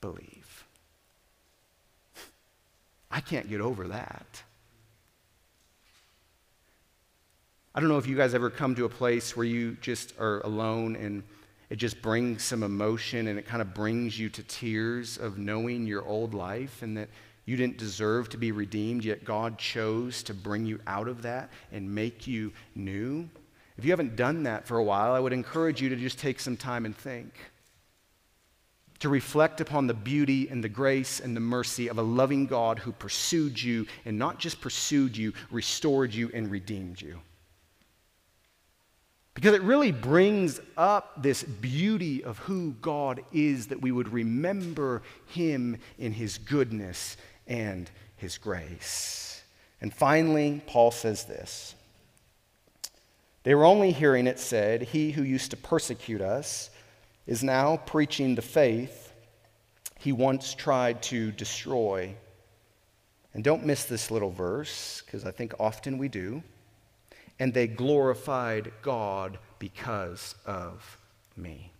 believe. 0.01 0.65
I 3.09 3.21
can't 3.21 3.47
get 3.47 3.61
over 3.61 3.87
that. 3.89 4.43
I 7.75 7.79
don't 7.79 7.89
know 7.89 7.97
if 7.97 8.07
you 8.07 8.17
guys 8.17 8.33
ever 8.33 8.49
come 8.49 8.75
to 8.75 8.85
a 8.85 8.89
place 8.89 9.37
where 9.37 9.45
you 9.45 9.77
just 9.81 10.19
are 10.19 10.41
alone 10.41 10.95
and 10.95 11.23
it 11.69 11.77
just 11.77 12.01
brings 12.01 12.43
some 12.43 12.61
emotion 12.61 13.27
and 13.27 13.39
it 13.39 13.47
kind 13.47 13.61
of 13.61 13.73
brings 13.73 14.17
you 14.17 14.29
to 14.29 14.43
tears 14.43 15.17
of 15.17 15.39
knowing 15.39 15.87
your 15.87 16.05
old 16.05 16.35
life 16.35 16.83
and 16.83 16.97
that 16.97 17.09
you 17.45 17.57
didn't 17.57 17.77
deserve 17.77 18.29
to 18.29 18.37
be 18.37 18.51
redeemed, 18.51 19.03
yet 19.03 19.25
God 19.25 19.57
chose 19.57 20.23
to 20.23 20.33
bring 20.33 20.65
you 20.65 20.79
out 20.85 21.07
of 21.07 21.23
that 21.23 21.49
and 21.71 21.93
make 21.93 22.27
you 22.27 22.51
new. 22.75 23.27
If 23.77 23.85
you 23.85 23.91
haven't 23.91 24.15
done 24.15 24.43
that 24.43 24.67
for 24.67 24.77
a 24.77 24.83
while, 24.83 25.13
I 25.13 25.19
would 25.19 25.33
encourage 25.33 25.81
you 25.81 25.89
to 25.89 25.95
just 25.95 26.19
take 26.19 26.39
some 26.39 26.57
time 26.57 26.85
and 26.85 26.95
think. 26.95 27.33
To 28.99 29.09
reflect 29.09 29.59
upon 29.59 29.87
the 29.87 29.93
beauty 29.93 30.47
and 30.47 30.63
the 30.63 30.69
grace 30.69 31.19
and 31.19 31.35
the 31.35 31.41
mercy 31.41 31.89
of 31.89 31.97
a 31.97 32.03
loving 32.03 32.45
God 32.45 32.79
who 32.79 32.91
pursued 32.91 33.61
you, 33.61 33.87
and 34.05 34.17
not 34.17 34.39
just 34.39 34.61
pursued 34.61 35.17
you, 35.17 35.33
restored 35.51 36.13
you 36.13 36.29
and 36.33 36.49
redeemed 36.49 37.01
you. 37.01 37.19
Because 39.33 39.55
it 39.55 39.63
really 39.63 39.91
brings 39.91 40.59
up 40.77 41.23
this 41.23 41.43
beauty 41.43 42.23
of 42.23 42.37
who 42.39 42.75
God 42.81 43.23
is 43.33 43.67
that 43.67 43.81
we 43.81 43.91
would 43.91 44.13
remember 44.13 45.01
Him 45.27 45.77
in 45.97 46.11
His 46.13 46.37
goodness 46.37 47.17
and 47.47 47.89
His 48.15 48.37
grace. 48.37 49.41
And 49.81 49.93
finally, 49.93 50.61
Paul 50.67 50.91
says 50.91 51.25
this 51.25 51.75
they 53.43 53.55
were 53.55 53.65
only 53.65 53.91
hearing 53.91 54.27
it 54.27 54.39
said, 54.39 54.81
He 54.83 55.11
who 55.11 55.23
used 55.23 55.51
to 55.51 55.57
persecute 55.57 56.21
us 56.21 56.69
is 57.27 57.43
now 57.43 57.77
preaching 57.77 58.35
the 58.35 58.41
faith 58.41 59.13
he 60.03 60.11
once 60.11 60.53
tried 60.53 61.01
to 61.03 61.31
destroy. 61.31 62.13
And 63.33 63.41
don't 63.43 63.65
miss 63.65 63.85
this 63.85 64.11
little 64.11 64.31
verse, 64.31 65.01
because 65.05 65.25
I 65.25 65.31
think 65.31 65.53
often 65.61 65.97
we 65.97 66.09
do. 66.09 66.43
And 67.39 67.53
they 67.53 67.67
glorified 67.67 68.73
God 68.81 69.39
because 69.59 70.35
of 70.45 70.97
me. 71.37 71.71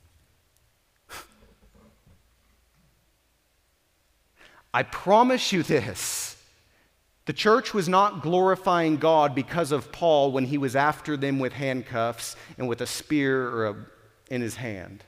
I 4.73 4.83
promise 4.83 5.51
you 5.51 5.63
this 5.63 6.32
the 7.25 7.33
church 7.33 7.73
was 7.73 7.87
not 7.87 8.21
glorifying 8.21 8.97
God 8.97 9.33
because 9.33 9.71
of 9.71 9.91
Paul 9.91 10.31
when 10.31 10.45
he 10.45 10.57
was 10.57 10.75
after 10.75 11.15
them 11.15 11.39
with 11.39 11.53
handcuffs 11.53 12.35
and 12.57 12.67
with 12.67 12.81
a 12.81 12.87
spear 12.87 13.65
a, 13.65 13.75
in 14.29 14.41
his 14.41 14.55
hand. 14.55 15.03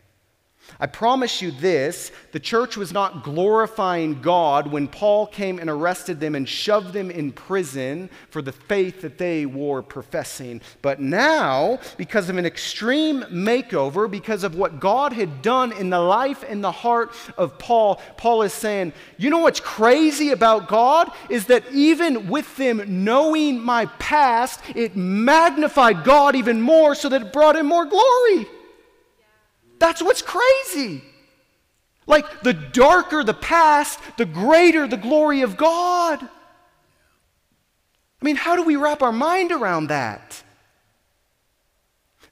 I 0.80 0.88
promise 0.88 1.42
you 1.42 1.52
this 1.52 2.12
the 2.32 2.40
church 2.40 2.76
was 2.76 2.92
not 2.92 3.24
glorifying 3.24 4.22
God 4.22 4.68
when 4.68 4.88
Paul 4.88 5.28
came 5.28 5.60
and 5.60 5.70
arrested 5.70 6.20
them 6.20 6.36
and 6.36 6.48
shoved 6.48 6.92
them 6.92 7.10
in 7.10 7.32
prison 7.32 8.10
for 8.30 8.42
the 8.42 8.52
faith 8.52 9.02
that 9.02 9.18
they 9.18 9.46
were 9.46 9.82
professing. 9.82 10.62
But 10.82 11.00
now, 11.00 11.80
because 11.98 12.30
of 12.30 12.38
an 12.38 12.46
extreme 12.46 13.22
makeover, 13.24 14.10
because 14.10 14.44
of 14.44 14.56
what 14.56 14.80
God 14.80 15.14
had 15.14 15.42
done 15.42 15.72
in 15.72 15.90
the 15.90 16.00
life 16.00 16.44
and 16.48 16.64
the 16.64 16.72
heart 16.72 17.16
of 17.38 17.58
Paul, 17.58 18.02
Paul 18.18 18.42
is 18.42 18.54
saying, 18.54 18.94
You 19.18 19.30
know 19.30 19.40
what's 19.40 19.60
crazy 19.60 20.32
about 20.32 20.68
God? 20.68 21.12
Is 21.30 21.46
that 21.46 21.64
even 21.72 22.28
with 22.28 22.56
them 22.58 23.06
knowing 23.06 23.62
my 23.62 23.86
past, 24.00 24.60
it 24.76 24.96
magnified 24.96 26.04
God 26.04 26.36
even 26.36 26.62
more 26.62 26.96
so 26.96 27.08
that 27.10 27.22
it 27.22 27.34
brought 27.34 27.56
him 27.56 27.68
more 27.68 27.86
glory. 27.86 28.48
That's 29.80 30.02
what's 30.02 30.22
crazy. 30.22 31.04
Like 32.08 32.42
the 32.42 32.54
darker 32.54 33.24
the 33.24 33.34
past, 33.34 34.00
the 34.18 34.26
greater 34.26 34.88
the 34.88 34.98
glory 34.98 35.42
of 35.42 35.58
God. 35.58 36.22
I 36.22 38.26
mean, 38.26 38.36
how 38.36 38.56
do 38.56 38.64
we 38.64 38.76
wrap 38.76 39.02
our 39.02 39.12
mind 39.12 39.52
around 39.52 39.88
that? 39.88 40.44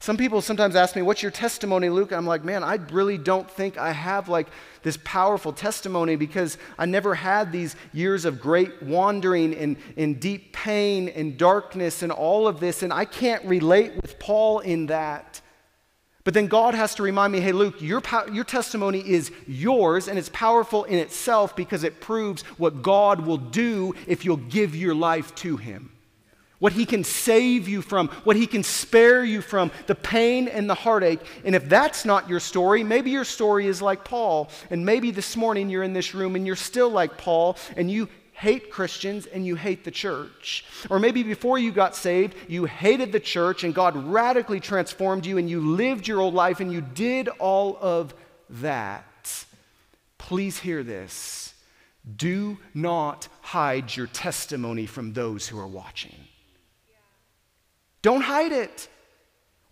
Some 0.04 0.18
people 0.18 0.42
sometimes 0.42 0.76
ask 0.76 0.96
me, 0.96 1.00
What's 1.00 1.22
your 1.22 1.30
testimony, 1.30 1.88
Luke? 1.88 2.12
I'm 2.12 2.26
like, 2.26 2.44
Man, 2.44 2.62
I 2.62 2.74
really 2.92 3.16
don't 3.16 3.50
think 3.50 3.78
I 3.78 3.92
have 3.92 4.28
like 4.28 4.48
this 4.82 4.98
powerful 5.02 5.52
testimony 5.52 6.16
because 6.16 6.58
I 6.78 6.84
never 6.84 7.14
had 7.14 7.50
these 7.50 7.74
years 7.92 8.26
of 8.26 8.38
great 8.38 8.82
wandering 8.82 9.54
and, 9.54 9.78
and 9.96 10.20
deep 10.20 10.52
pain 10.52 11.08
and 11.08 11.38
darkness 11.38 12.02
and 12.02 12.12
all 12.12 12.46
of 12.46 12.60
this, 12.60 12.82
and 12.82 12.92
I 12.92 13.06
can't 13.06 13.42
relate 13.46 13.96
with 13.96 14.18
Paul 14.18 14.58
in 14.58 14.86
that. 14.86 15.40
But 16.24 16.32
then 16.32 16.46
God 16.46 16.74
has 16.74 16.94
to 16.94 17.02
remind 17.02 17.32
me 17.32 17.40
hey, 17.40 17.52
Luke, 17.52 17.80
your, 17.80 18.02
your 18.32 18.44
testimony 18.44 19.00
is 19.00 19.30
yours 19.46 20.08
and 20.08 20.18
it's 20.18 20.30
powerful 20.30 20.84
in 20.84 20.98
itself 20.98 21.54
because 21.54 21.84
it 21.84 22.00
proves 22.00 22.42
what 22.56 22.82
God 22.82 23.20
will 23.20 23.36
do 23.36 23.94
if 24.06 24.24
you'll 24.24 24.38
give 24.38 24.74
your 24.74 24.94
life 24.94 25.34
to 25.36 25.58
Him. 25.58 25.90
What 26.60 26.72
He 26.72 26.86
can 26.86 27.04
save 27.04 27.68
you 27.68 27.82
from, 27.82 28.08
what 28.24 28.36
He 28.36 28.46
can 28.46 28.62
spare 28.62 29.22
you 29.22 29.42
from, 29.42 29.70
the 29.86 29.94
pain 29.94 30.48
and 30.48 30.68
the 30.68 30.74
heartache. 30.74 31.20
And 31.44 31.54
if 31.54 31.68
that's 31.68 32.06
not 32.06 32.26
your 32.26 32.40
story, 32.40 32.82
maybe 32.82 33.10
your 33.10 33.24
story 33.24 33.66
is 33.66 33.82
like 33.82 34.02
Paul. 34.02 34.48
And 34.70 34.86
maybe 34.86 35.10
this 35.10 35.36
morning 35.36 35.68
you're 35.68 35.82
in 35.82 35.92
this 35.92 36.14
room 36.14 36.36
and 36.36 36.46
you're 36.46 36.56
still 36.56 36.88
like 36.88 37.18
Paul 37.18 37.58
and 37.76 37.90
you 37.90 38.08
hate 38.34 38.70
Christians 38.70 39.26
and 39.26 39.46
you 39.46 39.54
hate 39.54 39.84
the 39.84 39.90
church. 39.90 40.64
Or 40.90 40.98
maybe 40.98 41.22
before 41.22 41.56
you 41.56 41.72
got 41.72 41.96
saved, 41.96 42.34
you 42.48 42.66
hated 42.66 43.12
the 43.12 43.20
church 43.20 43.64
and 43.64 43.74
God 43.74 43.96
radically 43.96 44.60
transformed 44.60 45.24
you 45.24 45.38
and 45.38 45.48
you 45.48 45.60
lived 45.60 46.06
your 46.06 46.20
old 46.20 46.34
life 46.34 46.60
and 46.60 46.70
you 46.70 46.80
did 46.80 47.28
all 47.28 47.78
of 47.80 48.12
that. 48.50 49.44
Please 50.18 50.58
hear 50.58 50.82
this. 50.82 51.54
Do 52.16 52.58
not 52.74 53.28
hide 53.40 53.96
your 53.96 54.08
testimony 54.08 54.86
from 54.86 55.12
those 55.12 55.46
who 55.46 55.58
are 55.58 55.66
watching. 55.66 56.16
Don't 58.02 58.20
hide 58.20 58.52
it. 58.52 58.88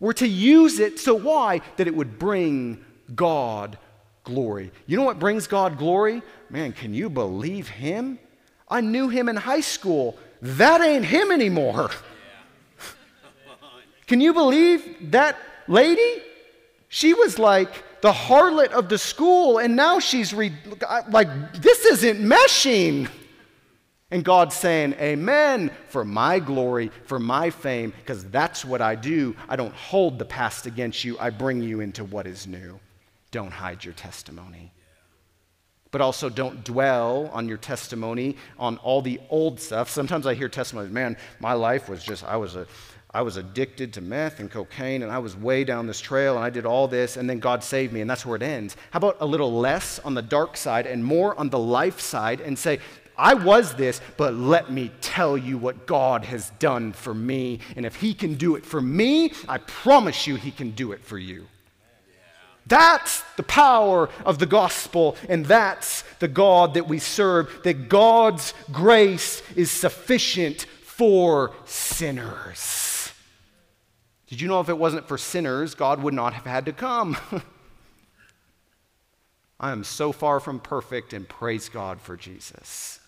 We're 0.01 0.15
to 0.15 0.27
use 0.27 0.79
it 0.79 0.99
so 0.99 1.15
why? 1.15 1.61
That 1.77 1.89
it 1.89 1.95
would 1.95 2.19
bring 2.19 2.85
God 3.15 3.77
glory. 4.25 4.73
You 4.87 4.97
know 4.97 5.03
what 5.03 5.19
brings 5.19 5.47
God 5.47 5.79
glory? 5.79 6.23
Man, 6.49 6.73
can 6.73 6.95
you 6.95 7.11
believe 7.11 7.69
him? 7.69 8.19
I 8.73 8.81
knew 8.81 9.11
him 9.11 9.29
in 9.29 9.37
high 9.37 9.61
school. 9.61 10.17
That 10.41 10.81
ain't 10.81 11.05
him 11.05 11.31
anymore. 11.31 11.91
Can 14.07 14.21
you 14.21 14.33
believe 14.33 15.11
that 15.13 15.37
lady? 15.69 16.23
She 16.89 17.13
was 17.13 17.39
like 17.39 17.85
the 18.01 18.13
harlot 18.13 18.73
of 18.73 18.89
the 18.89 18.99
school, 18.99 19.59
and 19.59 19.77
now 19.77 20.01
she's 20.01 20.33
re- 20.35 20.53
like, 21.11 21.29
this 21.53 21.85
isn't 21.85 22.19
meshing. 22.19 23.09
And 24.11 24.25
God's 24.25 24.57
saying, 24.57 24.95
Amen, 24.95 25.71
for 25.89 26.05
my 26.05 26.39
glory, 26.39 26.91
for 27.05 27.19
my 27.19 27.51
fame, 27.51 27.93
because 28.01 28.25
that's 28.31 28.65
what 28.65 28.81
I 28.81 28.95
do. 28.95 29.37
I 29.49 29.57
don't 29.57 29.75
hold 29.75 30.19
the 30.19 30.25
past 30.25 30.67
against 30.67 31.05
you, 31.05 31.19
I 31.19 31.31
bring 31.31 31.63
you 31.63 31.81
into 31.81 32.05
what 32.05 32.27
is 32.27 32.47
new. 32.47 32.81
Don't 33.31 33.53
hide 33.53 33.85
your 33.85 33.95
testimony 33.95 34.72
but 35.93 36.01
also 36.01 36.29
don't 36.29 36.65
dwell 36.65 37.31
on 37.33 37.47
your 37.47 37.59
testimony 37.59 38.37
on 38.59 38.79
all 38.79 39.01
the 39.01 39.21
old 39.31 39.61
stuff. 39.61 39.89
Sometimes 39.89 40.27
I 40.27 40.35
hear 40.35 40.49
testimonies, 40.49 40.91
man, 40.91 41.17
my 41.39 41.53
life 41.53 41.89
was 41.89 42.03
just, 42.03 42.25
I 42.25 42.37
was 42.37 42.57
a, 42.57 42.67
I 43.15 43.21
was 43.21 43.37
addicted 43.37 43.93
to 43.93 44.01
meth 44.01 44.41
and 44.41 44.51
cocaine, 44.51 45.03
and 45.03 45.13
I 45.13 45.19
was 45.19 45.37
way 45.37 45.65
down 45.65 45.87
this 45.87 46.01
trail, 46.01 46.37
and 46.37 46.45
I 46.45 46.49
did 46.49 46.65
all 46.65 46.89
this, 46.89 47.19
and 47.19 47.29
then 47.29 47.41
God 47.41 47.63
saved 47.63 47.93
me, 47.93 48.01
and 48.01 48.09
that's 48.09 48.25
where 48.25 48.37
it 48.37 48.43
ends. 48.43 48.75
How 48.91 48.97
about 48.97 49.19
a 49.21 49.27
little 49.27 49.53
less 49.53 49.99
on 49.99 50.15
the 50.15 50.23
dark 50.23 50.57
side 50.57 50.87
and 50.87 51.05
more 51.05 51.39
on 51.39 51.51
the 51.51 51.59
life 51.59 52.01
side, 52.01 52.41
and 52.41 52.59
say, 52.59 52.81
I 53.17 53.35
was 53.35 53.75
this, 53.75 54.01
but 54.17 54.33
let 54.33 54.73
me 54.73 54.91
tell 55.03 55.37
you 55.37 55.59
what 55.59 55.87
God 55.87 56.25
has 56.25 56.51
done 56.59 56.95
for 56.95 57.13
me. 57.13 57.61
And 57.77 57.85
if 57.85 57.97
He 57.97 58.15
can 58.15 58.37
do 58.37 58.57
it 58.57 58.65
for 58.65 58.81
me, 58.81 59.33
I 59.47 59.59
promise 59.59 60.27
you 60.27 60.37
He 60.37 60.51
can 60.51 60.71
do 60.71 60.93
it 60.93 61.05
for 61.05 61.19
you. 61.19 61.47
That's 62.67 63.23
the 63.37 63.43
power 63.43 64.09
of 64.25 64.39
the 64.39 64.47
gospel, 64.47 65.17
and 65.29 65.45
that's 65.45 66.03
the 66.21 66.29
God 66.29 66.75
that 66.75 66.89
we 66.89 66.99
serve. 66.99 67.63
That 67.65 67.89
God's 67.89 68.55
grace 68.71 69.43
is 69.57 69.71
sufficient 69.71 70.67
for 70.83 71.53
sinners. 71.65 73.13
Did 74.29 74.41
you 74.41 74.49
know 74.49 74.61
if 74.61 74.69
it 74.69 74.79
wasn't 74.79 75.09
for 75.09 75.19
sinners, 75.19 75.75
God 75.75 76.03
would 76.03 76.15
not 76.15 76.33
have 76.35 76.47
had 76.47 76.67
to 76.67 76.73
come? 76.73 77.17
I 79.61 79.73
am 79.73 79.85
so 79.85 80.11
far 80.13 80.41
from 80.41 80.59
perfect, 80.59 81.13
and 81.13 81.29
praise 81.29 81.69
God 81.69 82.01
for 82.01 82.17
Jesus. 82.17 82.99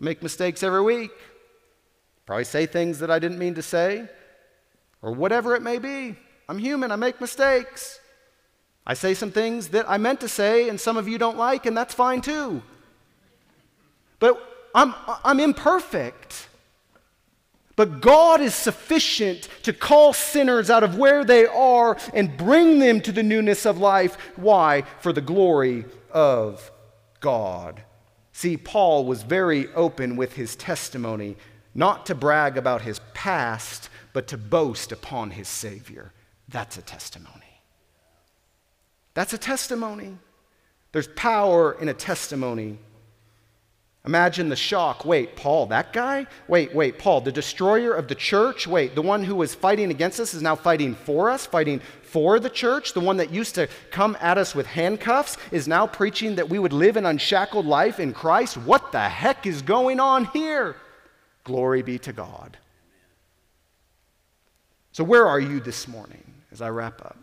Make 0.00 0.22
mistakes 0.22 0.62
every 0.62 0.82
week. 0.82 1.10
Probably 2.26 2.44
say 2.44 2.66
things 2.66 3.00
that 3.00 3.10
I 3.10 3.18
didn't 3.18 3.38
mean 3.38 3.54
to 3.54 3.62
say, 3.62 4.08
or 5.02 5.12
whatever 5.12 5.54
it 5.54 5.62
may 5.62 5.78
be. 5.78 6.16
I'm 6.48 6.58
human, 6.58 6.92
I 6.92 6.96
make 6.96 7.20
mistakes. 7.20 8.00
I 8.88 8.94
say 8.94 9.12
some 9.12 9.30
things 9.30 9.68
that 9.68 9.88
I 9.88 9.98
meant 9.98 10.20
to 10.20 10.28
say 10.28 10.70
and 10.70 10.80
some 10.80 10.96
of 10.96 11.06
you 11.06 11.18
don't 11.18 11.36
like, 11.36 11.66
and 11.66 11.76
that's 11.76 11.94
fine 11.94 12.22
too. 12.22 12.62
But 14.18 14.42
I'm, 14.74 14.94
I'm 15.22 15.38
imperfect. 15.38 16.48
But 17.76 18.00
God 18.00 18.40
is 18.40 18.56
sufficient 18.56 19.48
to 19.62 19.72
call 19.72 20.12
sinners 20.12 20.68
out 20.70 20.82
of 20.82 20.98
where 20.98 21.24
they 21.24 21.46
are 21.46 21.96
and 22.12 22.36
bring 22.36 22.80
them 22.80 23.00
to 23.02 23.12
the 23.12 23.22
newness 23.22 23.66
of 23.66 23.78
life. 23.78 24.16
Why? 24.36 24.82
For 25.00 25.12
the 25.12 25.20
glory 25.20 25.84
of 26.10 26.72
God. 27.20 27.84
See, 28.32 28.56
Paul 28.56 29.04
was 29.04 29.22
very 29.22 29.72
open 29.74 30.16
with 30.16 30.32
his 30.32 30.56
testimony, 30.56 31.36
not 31.74 32.06
to 32.06 32.14
brag 32.14 32.56
about 32.56 32.82
his 32.82 33.00
past, 33.12 33.90
but 34.12 34.26
to 34.28 34.38
boast 34.38 34.90
upon 34.90 35.30
his 35.30 35.46
Savior. 35.46 36.12
That's 36.48 36.78
a 36.78 36.82
testimony. 36.82 37.37
That's 39.18 39.32
a 39.32 39.38
testimony. 39.38 40.16
There's 40.92 41.08
power 41.08 41.76
in 41.80 41.88
a 41.88 41.92
testimony. 41.92 42.78
Imagine 44.06 44.48
the 44.48 44.54
shock. 44.54 45.04
Wait, 45.04 45.34
Paul, 45.34 45.66
that 45.66 45.92
guy? 45.92 46.28
Wait, 46.46 46.72
wait, 46.72 47.00
Paul, 47.00 47.22
the 47.22 47.32
destroyer 47.32 47.92
of 47.94 48.06
the 48.06 48.14
church? 48.14 48.68
Wait, 48.68 48.94
the 48.94 49.02
one 49.02 49.24
who 49.24 49.34
was 49.34 49.56
fighting 49.56 49.90
against 49.90 50.20
us 50.20 50.34
is 50.34 50.40
now 50.40 50.54
fighting 50.54 50.94
for 50.94 51.30
us, 51.30 51.46
fighting 51.46 51.80
for 52.02 52.38
the 52.38 52.48
church? 52.48 52.92
The 52.92 53.00
one 53.00 53.16
that 53.16 53.32
used 53.32 53.56
to 53.56 53.66
come 53.90 54.16
at 54.20 54.38
us 54.38 54.54
with 54.54 54.68
handcuffs 54.68 55.36
is 55.50 55.66
now 55.66 55.88
preaching 55.88 56.36
that 56.36 56.48
we 56.48 56.60
would 56.60 56.72
live 56.72 56.96
an 56.96 57.04
unshackled 57.04 57.66
life 57.66 57.98
in 57.98 58.12
Christ? 58.12 58.56
What 58.56 58.92
the 58.92 59.00
heck 59.00 59.46
is 59.46 59.62
going 59.62 59.98
on 59.98 60.26
here? 60.26 60.76
Glory 61.42 61.82
be 61.82 61.98
to 61.98 62.12
God. 62.12 62.56
So, 64.92 65.02
where 65.02 65.26
are 65.26 65.40
you 65.40 65.58
this 65.58 65.88
morning 65.88 66.34
as 66.52 66.62
I 66.62 66.68
wrap 66.68 67.04
up? 67.04 67.18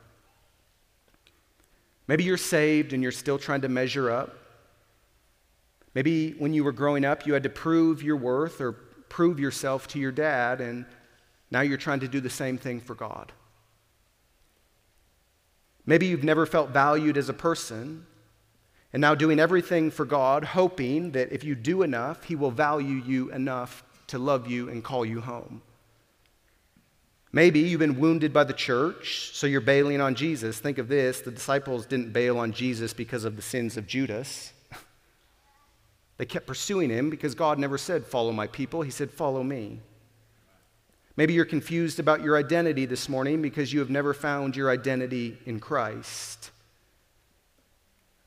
Maybe 2.07 2.23
you're 2.23 2.37
saved 2.37 2.93
and 2.93 3.01
you're 3.01 3.11
still 3.11 3.39
trying 3.39 3.61
to 3.61 3.69
measure 3.69 4.11
up. 4.11 4.35
Maybe 5.93 6.31
when 6.31 6.53
you 6.53 6.63
were 6.63 6.71
growing 6.71 7.05
up, 7.05 7.25
you 7.25 7.33
had 7.33 7.43
to 7.43 7.49
prove 7.49 8.03
your 8.03 8.17
worth 8.17 8.61
or 8.61 8.73
prove 9.09 9.39
yourself 9.39 9.87
to 9.87 9.99
your 9.99 10.11
dad, 10.11 10.59
and 10.59 10.85
now 11.49 11.61
you're 11.61 11.77
trying 11.77 12.01
to 12.01 12.07
do 12.07 12.19
the 12.19 12.29
same 12.29 12.57
thing 12.57 12.81
for 12.81 12.95
God. 12.95 13.31
Maybe 15.85 16.07
you've 16.07 16.23
never 16.23 16.45
felt 16.45 16.71
valued 16.71 17.17
as 17.17 17.29
a 17.29 17.33
person, 17.33 18.05
and 18.91 18.99
now 18.99 19.15
doing 19.15 19.39
everything 19.39 19.89
for 19.89 20.03
God, 20.03 20.43
hoping 20.43 21.11
that 21.11 21.31
if 21.31 21.43
you 21.43 21.55
do 21.55 21.81
enough, 21.81 22.25
He 22.25 22.35
will 22.35 22.51
value 22.51 23.01
you 23.05 23.31
enough 23.31 23.83
to 24.07 24.19
love 24.19 24.47
you 24.49 24.69
and 24.69 24.83
call 24.83 25.05
you 25.05 25.21
home. 25.21 25.61
Maybe 27.35 27.59
you've 27.59 27.81
been 27.81 27.99
wounded 27.99 28.31
by 28.31 28.45
the 28.45 28.53
church, 28.53 29.31
so 29.33 29.45
you're 29.45 29.59
bailing 29.59 29.99
on 29.99 30.15
Jesus. 30.15 30.57
Think 30.57 30.77
of 30.77 30.87
this 30.87 31.19
the 31.19 31.31
disciples 31.31 31.85
didn't 31.85 32.13
bail 32.13 32.39
on 32.39 32.53
Jesus 32.53 32.93
because 32.93 33.25
of 33.25 33.35
the 33.35 33.41
sins 33.41 33.75
of 33.77 33.85
Judas. 33.85 34.53
They 36.17 36.25
kept 36.25 36.47
pursuing 36.47 36.89
him 36.89 37.09
because 37.09 37.35
God 37.35 37.59
never 37.59 37.77
said, 37.77 38.05
Follow 38.05 38.31
my 38.31 38.47
people. 38.47 38.83
He 38.83 38.89
said, 38.89 39.11
Follow 39.11 39.43
me. 39.43 39.81
Maybe 41.17 41.33
you're 41.33 41.43
confused 41.43 41.99
about 41.99 42.23
your 42.23 42.37
identity 42.37 42.85
this 42.85 43.09
morning 43.09 43.41
because 43.41 43.73
you 43.73 43.79
have 43.79 43.89
never 43.89 44.13
found 44.13 44.55
your 44.55 44.69
identity 44.71 45.37
in 45.45 45.59
Christ. 45.59 46.51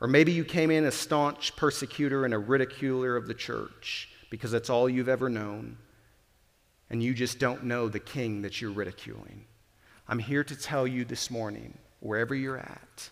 Or 0.02 0.06
maybe 0.06 0.32
you 0.32 0.44
came 0.44 0.70
in 0.70 0.84
a 0.84 0.90
staunch 0.90 1.56
persecutor 1.56 2.26
and 2.26 2.34
a 2.34 2.38
ridiculer 2.38 3.16
of 3.16 3.26
the 3.26 3.32
church 3.32 4.10
because 4.28 4.50
that's 4.50 4.68
all 4.68 4.86
you've 4.86 5.08
ever 5.08 5.30
known 5.30 5.78
and 6.90 7.02
you 7.02 7.14
just 7.14 7.38
don't 7.38 7.64
know 7.64 7.88
the 7.88 7.98
king 7.98 8.42
that 8.42 8.60
you're 8.60 8.70
ridiculing. 8.70 9.44
I'm 10.08 10.18
here 10.18 10.44
to 10.44 10.56
tell 10.56 10.86
you 10.86 11.04
this 11.04 11.30
morning, 11.30 11.76
wherever 12.00 12.34
you're 12.34 12.58
at, 12.58 13.10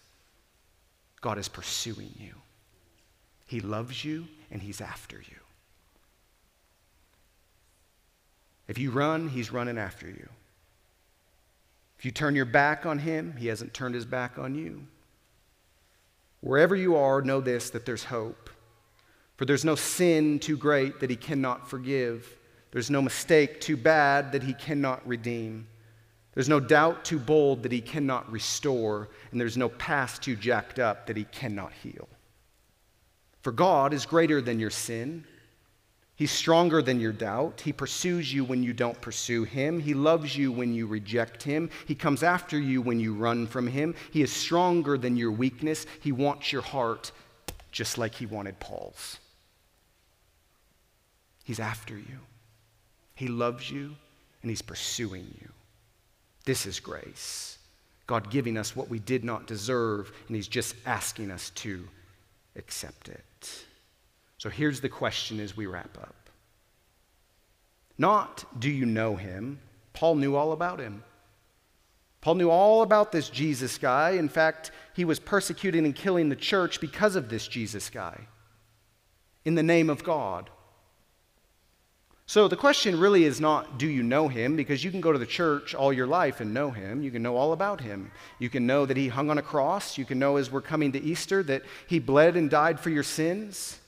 God 1.20 1.38
is 1.38 1.48
pursuing 1.48 2.14
you. 2.18 2.34
He 3.46 3.60
loves 3.60 4.04
you 4.04 4.26
and 4.50 4.62
He's 4.62 4.80
after 4.80 5.16
you. 5.16 5.36
If 8.68 8.78
you 8.78 8.90
run, 8.90 9.28
He's 9.28 9.52
running 9.52 9.78
after 9.78 10.06
you. 10.06 10.28
If 11.98 12.04
you 12.04 12.10
turn 12.10 12.34
your 12.34 12.44
back 12.44 12.86
on 12.86 12.98
Him, 12.98 13.34
He 13.38 13.46
hasn't 13.46 13.74
turned 13.74 13.94
His 13.94 14.04
back 14.04 14.38
on 14.38 14.54
you. 14.54 14.86
Wherever 16.40 16.76
you 16.76 16.96
are, 16.96 17.22
know 17.22 17.40
this 17.40 17.70
that 17.70 17.86
there's 17.86 18.04
hope. 18.04 18.50
For 19.36 19.44
there's 19.44 19.64
no 19.64 19.74
sin 19.74 20.38
too 20.38 20.56
great 20.56 21.00
that 21.00 21.10
He 21.10 21.16
cannot 21.16 21.68
forgive. 21.68 22.36
There's 22.76 22.90
no 22.90 23.00
mistake 23.00 23.62
too 23.62 23.78
bad 23.78 24.32
that 24.32 24.42
he 24.42 24.52
cannot 24.52 25.00
redeem. 25.08 25.66
There's 26.34 26.50
no 26.50 26.60
doubt 26.60 27.06
too 27.06 27.18
bold 27.18 27.62
that 27.62 27.72
he 27.72 27.80
cannot 27.80 28.30
restore. 28.30 29.08
And 29.30 29.40
there's 29.40 29.56
no 29.56 29.70
past 29.70 30.20
too 30.20 30.36
jacked 30.36 30.78
up 30.78 31.06
that 31.06 31.16
he 31.16 31.24
cannot 31.24 31.72
heal. 31.72 32.06
For 33.40 33.50
God 33.50 33.94
is 33.94 34.04
greater 34.04 34.42
than 34.42 34.60
your 34.60 34.68
sin. 34.68 35.24
He's 36.16 36.30
stronger 36.30 36.82
than 36.82 37.00
your 37.00 37.14
doubt. 37.14 37.62
He 37.62 37.72
pursues 37.72 38.30
you 38.30 38.44
when 38.44 38.62
you 38.62 38.74
don't 38.74 39.00
pursue 39.00 39.44
him. 39.44 39.80
He 39.80 39.94
loves 39.94 40.36
you 40.36 40.52
when 40.52 40.74
you 40.74 40.86
reject 40.86 41.42
him. 41.42 41.70
He 41.86 41.94
comes 41.94 42.22
after 42.22 42.58
you 42.58 42.82
when 42.82 43.00
you 43.00 43.14
run 43.14 43.46
from 43.46 43.66
him. 43.66 43.94
He 44.10 44.20
is 44.20 44.30
stronger 44.30 44.98
than 44.98 45.16
your 45.16 45.32
weakness. 45.32 45.86
He 46.02 46.12
wants 46.12 46.52
your 46.52 46.60
heart 46.60 47.10
just 47.72 47.96
like 47.96 48.14
he 48.14 48.26
wanted 48.26 48.60
Paul's. 48.60 49.16
He's 51.42 51.58
after 51.58 51.94
you. 51.94 52.18
He 53.16 53.26
loves 53.26 53.68
you 53.68 53.96
and 54.42 54.50
he's 54.50 54.62
pursuing 54.62 55.26
you. 55.40 55.48
This 56.44 56.66
is 56.66 56.78
grace. 56.78 57.58
God 58.06 58.30
giving 58.30 58.56
us 58.56 58.76
what 58.76 58.88
we 58.88 59.00
did 59.00 59.24
not 59.24 59.48
deserve, 59.48 60.12
and 60.28 60.36
he's 60.36 60.46
just 60.46 60.76
asking 60.86 61.32
us 61.32 61.50
to 61.56 61.88
accept 62.54 63.08
it. 63.08 63.64
So 64.38 64.48
here's 64.48 64.80
the 64.80 64.88
question 64.88 65.40
as 65.40 65.56
we 65.56 65.66
wrap 65.66 65.98
up. 65.98 66.14
Not 67.98 68.60
do 68.60 68.70
you 68.70 68.86
know 68.86 69.16
him? 69.16 69.58
Paul 69.92 70.16
knew 70.16 70.36
all 70.36 70.52
about 70.52 70.78
him. 70.78 71.02
Paul 72.20 72.36
knew 72.36 72.50
all 72.50 72.82
about 72.82 73.12
this 73.12 73.28
Jesus 73.28 73.78
guy. 73.78 74.10
In 74.10 74.28
fact, 74.28 74.70
he 74.94 75.04
was 75.04 75.18
persecuting 75.18 75.84
and 75.84 75.94
killing 75.94 76.28
the 76.28 76.36
church 76.36 76.80
because 76.80 77.16
of 77.16 77.28
this 77.28 77.48
Jesus 77.48 77.90
guy 77.90 78.28
in 79.44 79.54
the 79.54 79.62
name 79.62 79.88
of 79.88 80.04
God. 80.04 80.50
So 82.28 82.48
the 82.48 82.56
question 82.56 82.98
really 82.98 83.22
is 83.22 83.40
not, 83.40 83.78
do 83.78 83.86
you 83.86 84.02
know 84.02 84.26
him? 84.26 84.56
Because 84.56 84.82
you 84.82 84.90
can 84.90 85.00
go 85.00 85.12
to 85.12 85.18
the 85.18 85.24
church 85.24 85.76
all 85.76 85.92
your 85.92 86.08
life 86.08 86.40
and 86.40 86.52
know 86.52 86.72
him. 86.72 87.00
You 87.00 87.12
can 87.12 87.22
know 87.22 87.36
all 87.36 87.52
about 87.52 87.80
him. 87.80 88.10
You 88.40 88.50
can 88.50 88.66
know 88.66 88.84
that 88.84 88.96
he 88.96 89.06
hung 89.06 89.30
on 89.30 89.38
a 89.38 89.42
cross. 89.42 89.96
You 89.96 90.04
can 90.04 90.18
know 90.18 90.36
as 90.36 90.50
we're 90.50 90.60
coming 90.60 90.90
to 90.92 91.02
Easter 91.02 91.44
that 91.44 91.62
he 91.86 92.00
bled 92.00 92.36
and 92.36 92.50
died 92.50 92.80
for 92.80 92.90
your 92.90 93.04
sins. 93.04 93.78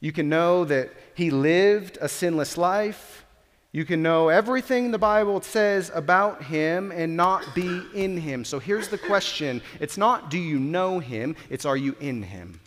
You 0.00 0.10
can 0.10 0.30
know 0.30 0.64
that 0.64 0.90
he 1.14 1.30
lived 1.30 1.98
a 2.00 2.08
sinless 2.08 2.56
life. 2.56 3.26
You 3.72 3.84
can 3.84 4.02
know 4.02 4.30
everything 4.30 4.90
the 4.90 4.98
Bible 4.98 5.42
says 5.42 5.90
about 5.94 6.44
him 6.44 6.90
and 6.92 7.14
not 7.14 7.54
be 7.54 7.82
in 7.94 8.16
him. 8.16 8.42
So 8.46 8.58
here's 8.58 8.88
the 8.88 8.96
question 8.96 9.60
it's 9.80 9.98
not 9.98 10.30
do 10.30 10.38
you 10.38 10.58
know 10.58 10.98
him, 10.98 11.36
it's 11.50 11.66
are 11.66 11.76
you 11.76 11.94
in 12.00 12.22
him? 12.22 12.60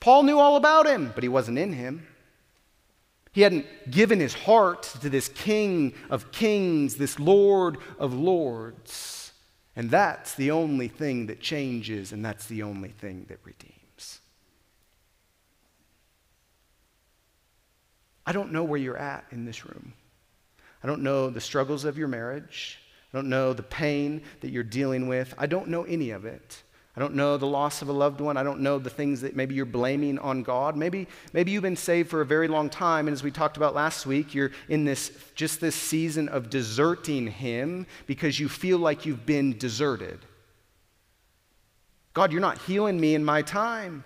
Paul 0.00 0.22
knew 0.22 0.38
all 0.38 0.56
about 0.56 0.86
him, 0.86 1.12
but 1.14 1.22
he 1.22 1.28
wasn't 1.28 1.58
in 1.58 1.74
him. 1.74 2.06
He 3.36 3.42
hadn't 3.42 3.90
given 3.90 4.18
his 4.18 4.32
heart 4.32 4.84
to 5.02 5.10
this 5.10 5.28
King 5.28 5.92
of 6.08 6.32
kings, 6.32 6.96
this 6.96 7.20
Lord 7.20 7.76
of 7.98 8.14
lords. 8.14 9.30
And 9.76 9.90
that's 9.90 10.34
the 10.36 10.52
only 10.52 10.88
thing 10.88 11.26
that 11.26 11.38
changes, 11.38 12.12
and 12.12 12.24
that's 12.24 12.46
the 12.46 12.62
only 12.62 12.88
thing 12.88 13.26
that 13.28 13.36
redeems. 13.44 14.20
I 18.24 18.32
don't 18.32 18.52
know 18.52 18.64
where 18.64 18.80
you're 18.80 18.96
at 18.96 19.26
in 19.30 19.44
this 19.44 19.66
room. 19.66 19.92
I 20.82 20.86
don't 20.86 21.02
know 21.02 21.28
the 21.28 21.38
struggles 21.38 21.84
of 21.84 21.98
your 21.98 22.08
marriage. 22.08 22.78
I 23.12 23.18
don't 23.18 23.28
know 23.28 23.52
the 23.52 23.62
pain 23.62 24.22
that 24.40 24.48
you're 24.48 24.62
dealing 24.62 25.08
with. 25.08 25.34
I 25.36 25.44
don't 25.44 25.68
know 25.68 25.82
any 25.82 26.08
of 26.08 26.24
it. 26.24 26.62
I 26.96 27.00
don't 27.00 27.14
know 27.14 27.36
the 27.36 27.46
loss 27.46 27.82
of 27.82 27.90
a 27.90 27.92
loved 27.92 28.22
one. 28.22 28.38
I 28.38 28.42
don't 28.42 28.60
know 28.60 28.78
the 28.78 28.88
things 28.88 29.20
that 29.20 29.36
maybe 29.36 29.54
you're 29.54 29.66
blaming 29.66 30.18
on 30.18 30.42
God. 30.42 30.76
Maybe, 30.76 31.06
maybe 31.34 31.50
you've 31.50 31.62
been 31.62 31.76
saved 31.76 32.08
for 32.08 32.22
a 32.22 32.26
very 32.26 32.48
long 32.48 32.70
time, 32.70 33.06
and 33.06 33.12
as 33.12 33.22
we 33.22 33.30
talked 33.30 33.58
about 33.58 33.74
last 33.74 34.06
week, 34.06 34.34
you're 34.34 34.52
in 34.68 34.86
this 34.86 35.12
just 35.34 35.60
this 35.60 35.74
season 35.74 36.28
of 36.30 36.48
deserting 36.48 37.26
Him 37.26 37.86
because 38.06 38.40
you 38.40 38.48
feel 38.48 38.78
like 38.78 39.04
you've 39.04 39.26
been 39.26 39.58
deserted. 39.58 40.20
God, 42.14 42.32
you're 42.32 42.40
not 42.40 42.56
healing 42.62 42.98
me 42.98 43.14
in 43.14 43.22
my 43.22 43.42
time. 43.42 44.02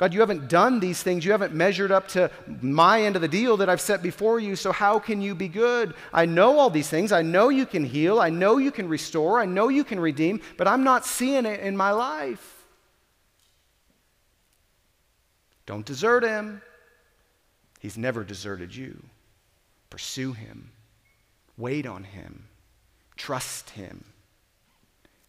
God, 0.00 0.14
you 0.14 0.20
haven't 0.20 0.48
done 0.48 0.80
these 0.80 1.02
things. 1.02 1.26
You 1.26 1.32
haven't 1.32 1.52
measured 1.52 1.92
up 1.92 2.08
to 2.08 2.30
my 2.62 3.02
end 3.02 3.16
of 3.16 3.22
the 3.22 3.28
deal 3.28 3.58
that 3.58 3.68
I've 3.68 3.82
set 3.82 4.02
before 4.02 4.40
you, 4.40 4.56
so 4.56 4.72
how 4.72 4.98
can 4.98 5.20
you 5.20 5.34
be 5.34 5.46
good? 5.46 5.92
I 6.10 6.24
know 6.24 6.58
all 6.58 6.70
these 6.70 6.88
things. 6.88 7.12
I 7.12 7.20
know 7.20 7.50
you 7.50 7.66
can 7.66 7.84
heal. 7.84 8.18
I 8.18 8.30
know 8.30 8.56
you 8.56 8.70
can 8.70 8.88
restore. 8.88 9.38
I 9.38 9.44
know 9.44 9.68
you 9.68 9.84
can 9.84 10.00
redeem, 10.00 10.40
but 10.56 10.66
I'm 10.66 10.84
not 10.84 11.04
seeing 11.04 11.44
it 11.44 11.60
in 11.60 11.76
my 11.76 11.90
life. 11.90 12.64
Don't 15.66 15.84
desert 15.84 16.22
him. 16.22 16.62
He's 17.78 17.98
never 17.98 18.24
deserted 18.24 18.74
you. 18.74 19.02
Pursue 19.90 20.32
him, 20.32 20.70
wait 21.58 21.84
on 21.84 22.04
him, 22.04 22.48
trust 23.16 23.68
him. 23.70 24.06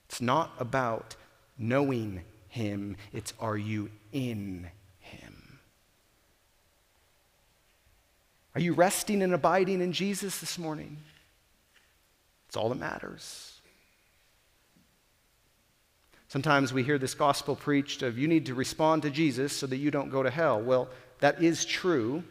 It's 0.08 0.22
not 0.22 0.52
about 0.60 1.18
knowing 1.58 2.22
him, 2.52 2.98
it's 3.14 3.34
are 3.40 3.58
you 3.58 3.90
in 4.12 4.68
him? 5.00 5.60
Are 8.54 8.60
you 8.60 8.74
resting 8.74 9.22
and 9.22 9.34
abiding 9.34 9.82
in 9.82 9.94
Jesus 9.94 10.42
this 10.42 10.60
morning? 10.60 10.98
It's 12.48 12.58
all 12.58 12.68
that 12.68 12.78
matters. 12.78 13.62
Sometimes 16.28 16.74
we 16.74 16.84
hear 16.84 16.98
this 16.98 17.14
gospel 17.14 17.56
preached 17.56 18.04
of 18.04 18.20
you 18.20 18.28
need 18.28 18.46
to 18.48 18.54
respond 18.54 19.04
to 19.04 19.10
Jesus 19.10 19.54
so 19.54 19.66
that 19.68 19.78
you 19.78 19.90
don't 19.90 20.10
go 20.10 20.22
to 20.22 20.30
hell. 20.30 20.62
Well, 20.62 20.90
that 21.22 21.42
is 21.42 21.64
true, 21.64 22.22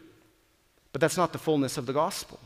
but 0.91 1.01
that's 1.01 1.17
not 1.17 1.33
the 1.33 1.39
fullness 1.39 1.79
of 1.79 1.87
the 1.87 1.93
gospel. 1.93 2.39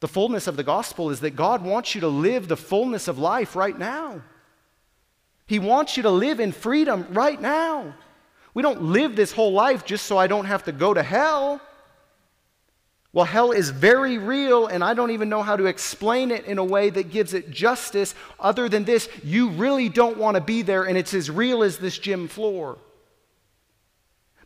The 0.00 0.08
fullness 0.08 0.46
of 0.46 0.56
the 0.56 0.62
gospel 0.62 1.10
is 1.10 1.20
that 1.20 1.36
God 1.36 1.62
wants 1.62 1.94
you 1.94 2.00
to 2.00 2.08
live 2.08 2.48
the 2.48 2.56
fullness 2.56 3.06
of 3.06 3.18
life 3.18 3.54
right 3.54 3.78
now. 3.78 4.22
He 5.48 5.58
wants 5.58 5.96
you 5.96 6.02
to 6.04 6.10
live 6.10 6.40
in 6.40 6.52
freedom 6.52 7.06
right 7.10 7.40
now. 7.40 7.94
We 8.52 8.62
don't 8.62 8.82
live 8.82 9.16
this 9.16 9.32
whole 9.32 9.52
life 9.52 9.84
just 9.84 10.04
so 10.04 10.18
I 10.18 10.26
don't 10.26 10.44
have 10.44 10.64
to 10.64 10.72
go 10.72 10.92
to 10.92 11.02
hell. 11.02 11.60
Well, 13.14 13.24
hell 13.24 13.52
is 13.52 13.70
very 13.70 14.18
real, 14.18 14.66
and 14.66 14.84
I 14.84 14.92
don't 14.92 15.10
even 15.10 15.30
know 15.30 15.42
how 15.42 15.56
to 15.56 15.64
explain 15.64 16.30
it 16.30 16.44
in 16.44 16.58
a 16.58 16.64
way 16.64 16.90
that 16.90 17.10
gives 17.10 17.32
it 17.32 17.50
justice 17.50 18.14
other 18.38 18.68
than 18.68 18.84
this 18.84 19.08
you 19.24 19.48
really 19.48 19.88
don't 19.88 20.18
want 20.18 20.34
to 20.34 20.42
be 20.42 20.60
there, 20.60 20.84
and 20.84 20.98
it's 20.98 21.14
as 21.14 21.30
real 21.30 21.62
as 21.62 21.78
this 21.78 21.98
gym 21.98 22.28
floor. 22.28 22.76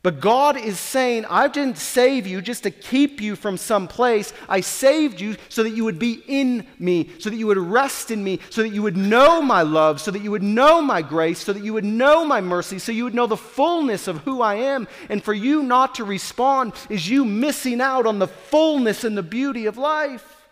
But 0.03 0.19
God 0.19 0.57
is 0.57 0.81
saying, 0.81 1.27
I 1.27 1.47
didn't 1.47 1.79
save 1.79 2.27
you 2.27 2.43
just 2.43 2.65
to 2.65 2.73
keep 2.73 3.21
you 3.21 3.37
from 3.37 3.57
some 3.57 3.87
place. 3.87 4.33
I 4.49 4.61
saved 4.61 5.21
you 5.21 5.37
so 5.49 5.63
that 5.63 5.71
you 5.71 5.85
would 5.85 6.01
be 6.01 6.25
in 6.27 6.67
me, 6.81 7.11
so 7.21 7.31
that 7.31 7.37
you 7.37 7.47
would 7.47 7.59
rest 7.59 8.11
in 8.11 8.25
me, 8.25 8.41
so 8.51 8.63
that 8.63 8.71
you 8.71 8.83
would 8.83 8.97
know 8.97 9.41
my 9.41 9.63
love, 9.63 10.01
so 10.01 10.11
that 10.11 10.23
you 10.23 10.33
would 10.33 10.43
know 10.43 10.83
my 10.83 11.03
grace, 11.03 11.39
so 11.39 11.53
that 11.53 11.63
you 11.63 11.73
would 11.75 11.85
know 11.85 12.25
my 12.25 12.41
mercy, 12.41 12.81
so 12.81 12.91
you 12.91 13.05
would 13.05 13.15
know 13.15 13.29
the 13.29 13.37
fullness 13.37 14.09
of 14.09 14.19
who 14.19 14.43
I 14.43 14.57
am. 14.57 14.89
And 15.09 15.23
for 15.23 15.33
you 15.33 15.63
not 15.63 15.95
to 15.95 16.05
respond 16.05 16.73
is 16.91 17.09
you 17.09 17.25
missing 17.25 17.81
out 17.81 18.05
on 18.05 18.19
the 18.19 18.27
fullness 18.27 19.05
and 19.05 19.17
the 19.17 19.23
beauty 19.23 19.67
of 19.67 19.79
life. 19.79 20.49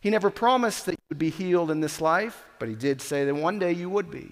He 0.00 0.10
never 0.10 0.30
promised 0.30 0.86
that 0.86 0.92
you 0.92 1.04
would 1.08 1.18
be 1.18 1.30
healed 1.30 1.72
in 1.72 1.80
this 1.80 2.00
life, 2.00 2.44
but 2.60 2.68
He 2.68 2.76
did 2.76 3.02
say 3.02 3.24
that 3.24 3.34
one 3.34 3.58
day 3.58 3.72
you 3.72 3.90
would 3.90 4.12
be. 4.12 4.30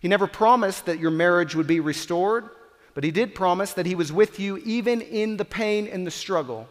He 0.00 0.08
never 0.08 0.26
promised 0.26 0.84
that 0.84 0.98
your 0.98 1.12
marriage 1.12 1.54
would 1.54 1.66
be 1.66 1.80
restored. 1.80 2.50
But 2.94 3.04
he 3.04 3.10
did 3.10 3.34
promise 3.34 3.72
that 3.74 3.86
he 3.86 3.94
was 3.94 4.12
with 4.12 4.38
you 4.38 4.58
even 4.58 5.00
in 5.00 5.36
the 5.36 5.44
pain 5.44 5.86
and 5.88 6.06
the 6.06 6.12
struggle. 6.12 6.68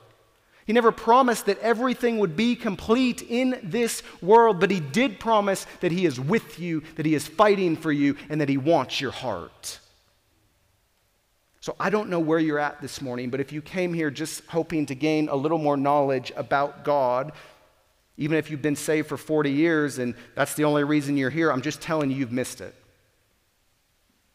He 0.65 0.71
never 0.71 0.93
promised 0.93 1.45
that 1.47 1.59
everything 1.59 2.19
would 2.19 2.38
be 2.38 2.55
complete 2.55 3.21
in 3.21 3.59
this 3.61 4.01
world, 4.21 4.61
but 4.61 4.71
he 4.71 4.80
did 4.80 5.19
promise 5.19 5.67
that 5.82 5.91
he 5.91 6.05
is 6.05 6.19
with 6.19 6.57
you, 6.57 6.84
that 6.95 7.05
he 7.05 7.15
is 7.15 7.28
fighting 7.28 7.76
for 7.76 7.91
you, 7.91 8.15
and 8.30 8.39
that 8.39 8.47
he 8.47 8.57
wants 8.57 9.01
your 9.01 9.11
heart. 9.11 9.80
So 11.59 11.76
I 11.80 11.89
don't 11.89 12.09
know 12.09 12.19
where 12.19 12.39
you're 12.39 12.59
at 12.59 12.82
this 12.82 13.01
morning, 13.01 13.30
but 13.30 13.41
if 13.41 13.51
you 13.51 13.61
came 13.61 13.93
here 13.93 14.09
just 14.09 14.45
hoping 14.47 14.86
to 14.86 14.95
gain 14.95 15.28
a 15.30 15.36
little 15.36 15.57
more 15.57 15.78
knowledge 15.78 16.32
about 16.36 16.86
God, 16.86 17.34
even 18.17 18.38
if 18.38 18.49
you've 18.49 18.61
been 18.61 18.76
saved 18.76 19.07
for 19.07 19.17
40 19.17 19.51
years 19.51 19.97
and 19.97 20.13
that's 20.36 20.53
the 20.53 20.65
only 20.65 20.84
reason 20.84 21.17
you're 21.17 21.30
here, 21.30 21.51
I'm 21.51 21.61
just 21.61 21.82
telling 21.82 22.11
you, 22.11 22.17
you've 22.17 22.32
missed 22.32 22.61
it. 22.61 22.76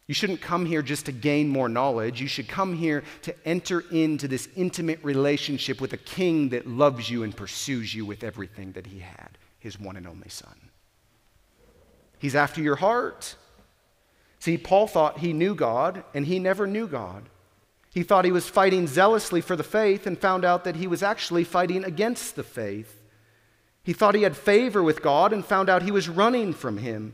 You 0.09 0.15
shouldn't 0.15 0.41
come 0.41 0.65
here 0.65 0.81
just 0.81 1.07
to 1.07 1.13
gain 1.13 1.49
more 1.49 1.69
knowledge. 1.69 2.21
You 2.21 2.29
should 2.29 2.49
come 2.49 2.75
here 2.75 3.05
to 3.23 3.35
enter 3.47 3.85
into 3.91 4.27
this 4.27 4.49
intimate 4.57 4.99
relationship 5.05 5.83
with 5.83 5.93
a 5.93 5.99
king 5.99 6.49
that 6.49 6.67
loves 6.67 7.11
you 7.11 7.23
and 7.23 7.37
pursues 7.37 7.95
you 7.95 8.07
with 8.07 8.25
everything 8.25 8.73
that 8.73 8.87
he 8.87 9.01
had, 9.01 9.37
his 9.59 9.79
one 9.79 9.97
and 9.97 10.09
only 10.09 10.31
son. 10.31 10.71
He's 12.19 12.35
after 12.35 12.63
your 12.63 12.77
heart. 12.77 13.37
See, 14.41 14.57
Paul 14.57 14.87
thought 14.87 15.19
he 15.19 15.35
knew 15.35 15.55
God, 15.55 16.03
and 16.15 16.27
he 16.27 16.39
never 16.39 16.67
knew 16.67 16.89
God. 16.89 17.29
He 17.93 18.03
thought 18.03 18.25
he 18.25 18.33
was 18.33 18.49
fighting 18.49 18.87
zealously 18.87 19.43
for 19.43 19.57
the 19.57 19.63
faith 19.63 20.07
and 20.07 20.19
found 20.19 20.43
out 20.43 20.65
that 20.65 20.77
he 20.77 20.87
was 20.87 21.03
actually 21.03 21.45
fighting 21.45 21.85
against 21.85 22.35
the 22.35 22.43
faith. 22.43 23.03
He 23.83 23.93
thought 23.93 24.15
he 24.15 24.23
had 24.23 24.37
favor 24.37 24.83
with 24.83 25.03
God 25.03 25.35
and 25.35 25.45
found 25.45 25.69
out 25.69 25.83
he 25.83 25.91
was 25.91 26.09
running 26.09 26.55
from 26.55 26.79
him. 26.79 27.13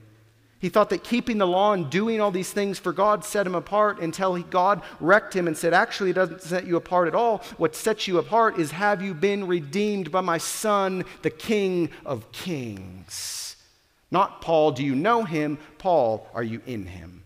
He 0.64 0.70
thought 0.70 0.88
that 0.88 1.04
keeping 1.04 1.36
the 1.36 1.46
law 1.46 1.74
and 1.74 1.90
doing 1.90 2.22
all 2.22 2.30
these 2.30 2.50
things 2.50 2.78
for 2.78 2.90
God 2.90 3.22
set 3.22 3.46
him 3.46 3.54
apart 3.54 4.00
until 4.00 4.34
he, 4.34 4.44
God 4.44 4.80
wrecked 4.98 5.36
him 5.36 5.46
and 5.46 5.54
said, 5.54 5.74
Actually, 5.74 6.08
it 6.08 6.14
doesn't 6.14 6.40
set 6.40 6.66
you 6.66 6.76
apart 6.76 7.06
at 7.06 7.14
all. 7.14 7.42
What 7.58 7.76
sets 7.76 8.08
you 8.08 8.16
apart 8.16 8.58
is 8.58 8.70
have 8.70 9.02
you 9.02 9.12
been 9.12 9.46
redeemed 9.46 10.10
by 10.10 10.22
my 10.22 10.38
Son, 10.38 11.04
the 11.20 11.28
King 11.28 11.90
of 12.06 12.32
Kings? 12.32 13.56
Not 14.10 14.40
Paul, 14.40 14.72
do 14.72 14.82
you 14.82 14.94
know 14.94 15.24
him? 15.24 15.58
Paul, 15.76 16.26
are 16.32 16.42
you 16.42 16.62
in 16.64 16.86
him? 16.86 17.24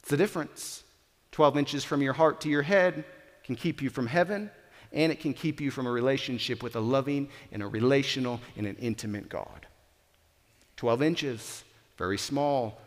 It's 0.00 0.10
the 0.10 0.16
difference 0.16 0.82
12 1.30 1.58
inches 1.58 1.84
from 1.84 2.02
your 2.02 2.14
heart 2.14 2.40
to 2.40 2.48
your 2.48 2.62
head 2.62 3.04
can 3.44 3.54
keep 3.54 3.80
you 3.80 3.88
from 3.88 4.08
heaven, 4.08 4.50
and 4.92 5.12
it 5.12 5.20
can 5.20 5.32
keep 5.32 5.60
you 5.60 5.70
from 5.70 5.86
a 5.86 5.92
relationship 5.92 6.60
with 6.64 6.74
a 6.74 6.80
loving 6.80 7.28
and 7.52 7.62
a 7.62 7.68
relational 7.68 8.40
and 8.56 8.66
an 8.66 8.74
intimate 8.80 9.28
God. 9.28 9.65
12 10.76 11.02
inches, 11.02 11.64
very 11.96 12.18
small, 12.18 12.80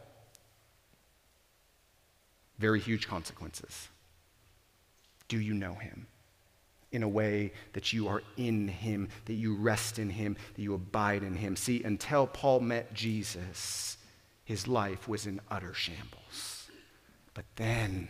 very 2.57 2.79
huge 2.79 3.07
consequences. 3.07 3.89
Do 5.27 5.39
you 5.39 5.53
know 5.53 5.75
him? 5.75 6.07
in 6.91 7.03
a 7.03 7.07
way 7.07 7.51
that 7.73 7.93
you 7.93 8.07
are 8.07 8.23
in 8.37 8.67
him, 8.67 9.09
that 9.25 9.33
you 9.33 9.55
rest 9.55 9.99
in 9.99 10.09
him, 10.09 10.35
that 10.55 10.61
you 10.61 10.73
abide 10.73 11.23
in 11.23 11.35
him. 11.35 11.55
See, 11.55 11.83
until 11.83 12.25
Paul 12.25 12.61
met 12.61 12.93
Jesus, 12.93 13.97
his 14.43 14.67
life 14.67 15.07
was 15.07 15.27
in 15.27 15.39
utter 15.51 15.73
shambles. 15.73 16.69
But 17.33 17.45
then 17.55 18.07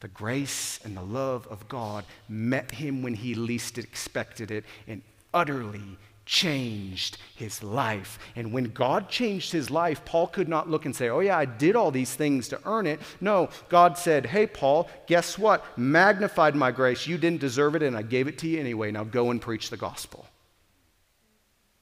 the 0.00 0.08
grace 0.08 0.78
and 0.84 0.96
the 0.96 1.02
love 1.02 1.46
of 1.46 1.68
God 1.68 2.04
met 2.28 2.72
him 2.72 3.02
when 3.02 3.14
he 3.14 3.34
least 3.34 3.78
expected 3.78 4.50
it 4.50 4.64
and 4.86 5.02
utterly 5.32 5.96
changed 6.32 7.18
his 7.36 7.62
life. 7.62 8.18
And 8.36 8.54
when 8.54 8.64
God 8.64 9.10
changed 9.10 9.52
his 9.52 9.70
life, 9.70 10.02
Paul 10.06 10.28
could 10.28 10.48
not 10.48 10.66
look 10.66 10.86
and 10.86 10.96
say, 10.96 11.10
Oh, 11.10 11.20
yeah, 11.20 11.36
I 11.36 11.44
did 11.44 11.76
all 11.76 11.90
these 11.90 12.14
things 12.14 12.48
to 12.48 12.60
earn 12.64 12.86
it. 12.86 13.00
No, 13.20 13.50
God 13.68 13.98
said, 13.98 14.24
Hey, 14.24 14.46
Paul, 14.46 14.88
guess 15.06 15.38
what? 15.38 15.62
Magnified 15.76 16.56
my 16.56 16.70
grace. 16.70 17.06
You 17.06 17.18
didn't 17.18 17.42
deserve 17.42 17.76
it, 17.76 17.82
and 17.82 17.94
I 17.94 18.00
gave 18.00 18.28
it 18.28 18.38
to 18.38 18.48
you 18.48 18.58
anyway. 18.58 18.90
Now 18.90 19.04
go 19.04 19.30
and 19.30 19.42
preach 19.42 19.68
the 19.68 19.76
gospel. 19.76 20.26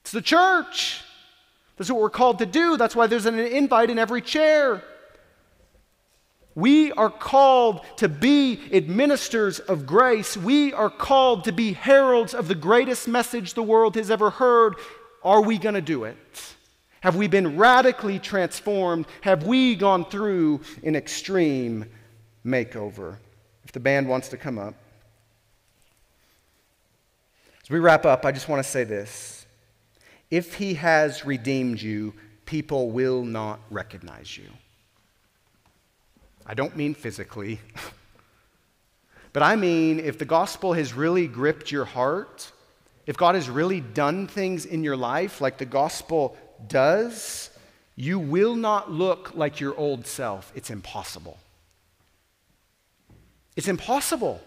It's 0.00 0.10
the 0.10 0.20
church. 0.20 1.00
That's 1.76 1.88
what 1.88 2.00
we're 2.00 2.10
called 2.10 2.40
to 2.40 2.46
do. 2.46 2.76
That's 2.76 2.96
why 2.96 3.06
there's 3.06 3.26
an 3.26 3.38
invite 3.38 3.88
in 3.88 4.00
every 4.00 4.20
chair. 4.20 4.82
We 6.54 6.92
are 6.92 7.10
called 7.10 7.84
to 7.96 8.08
be 8.08 8.60
administrators 8.72 9.60
of 9.60 9.86
grace. 9.86 10.36
We 10.36 10.72
are 10.72 10.90
called 10.90 11.44
to 11.44 11.52
be 11.52 11.72
heralds 11.72 12.34
of 12.34 12.48
the 12.48 12.54
greatest 12.54 13.06
message 13.06 13.54
the 13.54 13.62
world 13.62 13.94
has 13.94 14.10
ever 14.10 14.30
heard. 14.30 14.74
Are 15.22 15.42
we 15.42 15.58
going 15.58 15.76
to 15.76 15.80
do 15.80 16.04
it? 16.04 16.16
Have 17.00 17.16
we 17.16 17.28
been 17.28 17.56
radically 17.56 18.18
transformed? 18.18 19.06
Have 19.22 19.44
we 19.44 19.74
gone 19.74 20.04
through 20.04 20.60
an 20.82 20.96
extreme 20.96 21.86
makeover? 22.44 23.16
If 23.64 23.72
the 23.72 23.80
band 23.80 24.08
wants 24.08 24.28
to 24.30 24.36
come 24.36 24.58
up. 24.58 24.74
As 27.62 27.70
we 27.70 27.78
wrap 27.78 28.04
up, 28.04 28.24
I 28.26 28.32
just 28.32 28.48
want 28.48 28.62
to 28.62 28.68
say 28.68 28.84
this. 28.84 29.46
If 30.30 30.54
he 30.54 30.74
has 30.74 31.24
redeemed 31.24 31.80
you, 31.80 32.12
people 32.44 32.90
will 32.90 33.24
not 33.24 33.60
recognize 33.70 34.36
you. 34.36 34.48
I 36.50 36.54
don't 36.54 36.76
mean 36.76 36.94
physically, 36.94 37.60
but 39.32 39.44
I 39.44 39.54
mean 39.54 40.00
if 40.00 40.18
the 40.18 40.24
gospel 40.24 40.72
has 40.72 40.92
really 40.92 41.28
gripped 41.28 41.70
your 41.70 41.84
heart, 41.84 42.50
if 43.06 43.16
God 43.16 43.36
has 43.36 43.48
really 43.48 43.80
done 43.80 44.26
things 44.26 44.66
in 44.66 44.82
your 44.82 44.96
life 44.96 45.40
like 45.40 45.58
the 45.58 45.64
gospel 45.64 46.36
does, 46.66 47.50
you 47.94 48.18
will 48.18 48.56
not 48.56 48.90
look 48.90 49.32
like 49.36 49.60
your 49.60 49.76
old 49.76 50.08
self. 50.08 50.50
It's 50.56 50.70
impossible. 50.70 51.38
It's 53.54 53.68
impossible. 53.68 54.40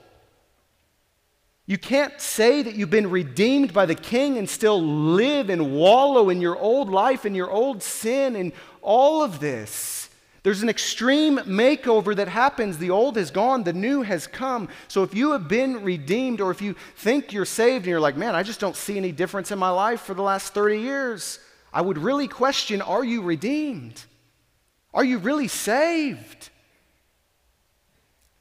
You 1.67 1.77
can't 1.77 2.19
say 2.19 2.63
that 2.63 2.75
you've 2.75 2.89
been 2.89 3.09
redeemed 3.09 3.71
by 3.71 3.85
the 3.85 3.95
king 3.95 4.37
and 4.37 4.49
still 4.49 4.81
live 4.81 5.49
and 5.49 5.73
wallow 5.73 6.29
in 6.29 6.41
your 6.41 6.59
old 6.59 6.89
life 6.89 7.23
and 7.23 7.33
your 7.33 7.49
old 7.49 7.81
sin 7.81 8.35
and 8.35 8.51
all 8.81 9.23
of 9.23 9.39
this. 9.39 10.02
There's 10.43 10.61
an 10.61 10.67
extreme 10.67 11.37
makeover 11.37 12.13
that 12.17 12.27
happens. 12.27 12.77
The 12.77 12.89
old 12.89 13.15
has 13.15 13.31
gone, 13.31 13.63
the 13.63 13.71
new 13.71 14.01
has 14.01 14.27
come. 14.27 14.67
So 14.89 15.03
if 15.03 15.15
you 15.15 15.31
have 15.31 15.47
been 15.47 15.83
redeemed, 15.83 16.41
or 16.41 16.51
if 16.51 16.61
you 16.61 16.75
think 16.97 17.31
you're 17.31 17.45
saved 17.45 17.85
and 17.85 17.91
you're 17.91 18.01
like, 18.01 18.17
man, 18.17 18.35
I 18.35 18.43
just 18.43 18.59
don't 18.59 18.75
see 18.75 18.97
any 18.97 19.13
difference 19.13 19.51
in 19.51 19.57
my 19.57 19.69
life 19.69 20.01
for 20.01 20.13
the 20.13 20.21
last 20.21 20.53
30 20.53 20.79
years, 20.79 21.39
I 21.71 21.81
would 21.81 21.97
really 21.97 22.27
question 22.27 22.81
are 22.81 23.05
you 23.05 23.21
redeemed? 23.21 24.03
Are 24.93 25.05
you 25.05 25.17
really 25.17 25.47
saved? 25.47 26.49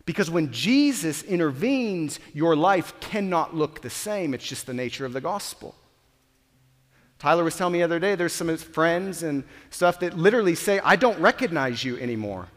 Because 0.05 0.29
when 0.29 0.53
Jesus 0.53 1.23
intervenes, 1.23 2.19
your 2.35 2.57
life 2.57 2.99
cannot 2.99 3.55
look 3.55 3.81
the 3.81 3.91
same. 3.91 4.35
It's 4.35 4.47
just 4.47 4.67
the 4.67 4.75
nature 4.75 5.07
of 5.07 5.13
the 5.13 5.21
gospel. 5.21 5.77
Tyler 7.23 7.45
was 7.45 7.57
telling 7.57 7.75
me 7.75 7.79
the 7.79 7.85
other 7.85 8.01
day 8.01 8.17
there's 8.17 8.33
some 8.33 8.57
friends 8.57 9.23
and 9.23 9.45
stuff 9.71 10.01
that 10.01 10.19
literally 10.19 10.57
say, 10.57 10.81
I 10.81 10.97
don't 10.97 11.21
recognize 11.21 11.85
you 11.85 11.97
anymore. 11.99 12.49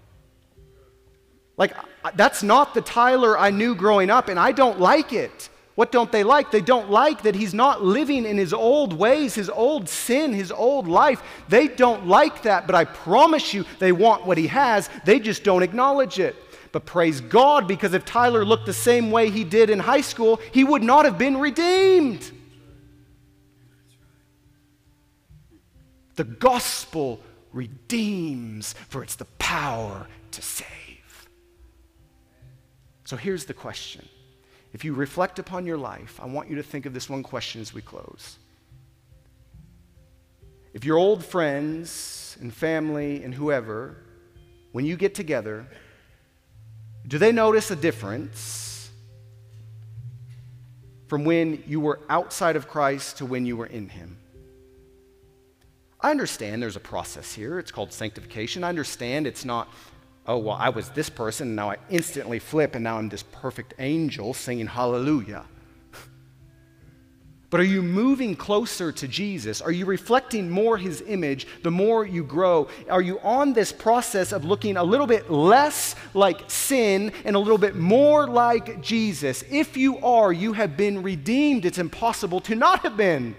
Like, 1.55 1.75
that's 2.15 2.41
not 2.41 2.73
the 2.73 2.81
Tyler 2.81 3.37
I 3.37 3.51
knew 3.51 3.75
growing 3.75 4.09
up, 4.09 4.27
and 4.27 4.39
I 4.39 4.51
don't 4.51 4.79
like 4.79 5.13
it. 5.13 5.49
What 5.75 5.91
don't 5.91 6.11
they 6.11 6.23
like? 6.23 6.49
They 6.49 6.61
don't 6.61 6.89
like 6.89 7.21
that 7.21 7.35
he's 7.35 7.53
not 7.53 7.83
living 7.83 8.25
in 8.25 8.39
his 8.39 8.53
old 8.53 8.91
ways, 8.91 9.35
his 9.35 9.51
old 9.51 9.87
sin, 9.87 10.33
his 10.33 10.51
old 10.51 10.87
life. 10.87 11.21
They 11.47 11.67
don't 11.67 12.07
like 12.07 12.41
that, 12.41 12.65
but 12.65 12.75
I 12.75 12.85
promise 12.85 13.53
you, 13.53 13.65
they 13.77 13.91
want 13.91 14.25
what 14.25 14.39
he 14.39 14.47
has. 14.47 14.89
They 15.05 15.19
just 15.19 15.43
don't 15.43 15.61
acknowledge 15.61 16.17
it. 16.17 16.35
But 16.71 16.87
praise 16.87 17.21
God, 17.21 17.67
because 17.67 17.93
if 17.93 18.03
Tyler 18.03 18.43
looked 18.43 18.65
the 18.65 18.73
same 18.73 19.11
way 19.11 19.29
he 19.29 19.43
did 19.43 19.69
in 19.69 19.77
high 19.77 20.01
school, 20.01 20.41
he 20.51 20.63
would 20.63 20.81
not 20.81 21.05
have 21.05 21.19
been 21.19 21.37
redeemed. 21.37 22.31
The 26.15 26.23
gospel 26.23 27.21
redeems, 27.51 28.73
for 28.89 29.03
it's 29.03 29.15
the 29.15 29.25
power 29.39 30.07
to 30.31 30.41
save. 30.41 31.29
So 33.05 33.15
here's 33.15 33.45
the 33.45 33.53
question. 33.53 34.07
If 34.73 34.83
you 34.83 34.93
reflect 34.93 35.39
upon 35.39 35.65
your 35.65 35.77
life, 35.77 36.19
I 36.21 36.25
want 36.25 36.49
you 36.49 36.57
to 36.57 36.63
think 36.63 36.85
of 36.85 36.93
this 36.93 37.09
one 37.09 37.23
question 37.23 37.61
as 37.61 37.73
we 37.73 37.81
close. 37.81 38.37
If 40.73 40.83
your 40.83 40.97
old 40.97 41.23
friends 41.23 42.37
and 42.41 42.53
family 42.53 43.23
and 43.23 43.33
whoever, 43.33 43.95
when 44.73 44.85
you 44.85 44.97
get 44.97 45.15
together, 45.15 45.65
do 47.07 47.17
they 47.17 47.31
notice 47.31 47.71
a 47.71 47.75
difference 47.77 48.89
from 51.07 51.23
when 51.23 51.63
you 51.65 51.79
were 51.79 52.01
outside 52.09 52.57
of 52.57 52.67
Christ 52.67 53.19
to 53.19 53.25
when 53.25 53.45
you 53.45 53.55
were 53.55 53.67
in 53.67 53.87
Him? 53.87 54.17
I 56.05 56.11
understand 56.11 56.61
there's 56.61 56.75
a 56.75 56.79
process 56.79 57.33
here. 57.33 57.57
It's 57.57 57.71
called 57.71 57.91
sanctification. 57.91 58.63
I 58.63 58.69
understand 58.69 59.25
it's 59.25 59.43
not, 59.43 59.67
oh, 60.27 60.37
well, 60.37 60.55
I 60.55 60.69
was 60.69 60.89
this 60.89 61.09
person, 61.09 61.47
and 61.47 61.55
now 61.55 61.71
I 61.71 61.77
instantly 61.89 62.37
flip, 62.37 62.75
and 62.75 62.83
now 62.83 62.99
I'm 62.99 63.09
this 63.09 63.23
perfect 63.23 63.73
angel 63.79 64.35
singing 64.35 64.67
hallelujah. 64.67 65.45
But 67.49 67.59
are 67.59 67.63
you 67.63 67.81
moving 67.81 68.35
closer 68.35 68.91
to 68.91 69.07
Jesus? 69.07 69.61
Are 69.61 69.71
you 69.71 69.87
reflecting 69.87 70.47
more 70.47 70.77
his 70.77 71.01
image 71.07 71.47
the 71.63 71.71
more 71.71 72.05
you 72.05 72.23
grow? 72.23 72.67
Are 72.87 73.01
you 73.01 73.19
on 73.21 73.53
this 73.53 73.71
process 73.71 74.31
of 74.31 74.45
looking 74.45 74.77
a 74.77 74.83
little 74.83 75.07
bit 75.07 75.31
less 75.31 75.95
like 76.13 76.51
sin 76.51 77.13
and 77.23 77.35
a 77.35 77.39
little 77.39 77.57
bit 77.57 77.75
more 77.75 78.27
like 78.27 78.79
Jesus? 78.79 79.43
If 79.49 79.75
you 79.75 79.97
are, 80.05 80.31
you 80.31 80.53
have 80.53 80.77
been 80.77 81.01
redeemed. 81.01 81.65
It's 81.65 81.79
impossible 81.79 82.41
to 82.41 82.53
not 82.53 82.81
have 82.81 82.95
been. 82.95 83.35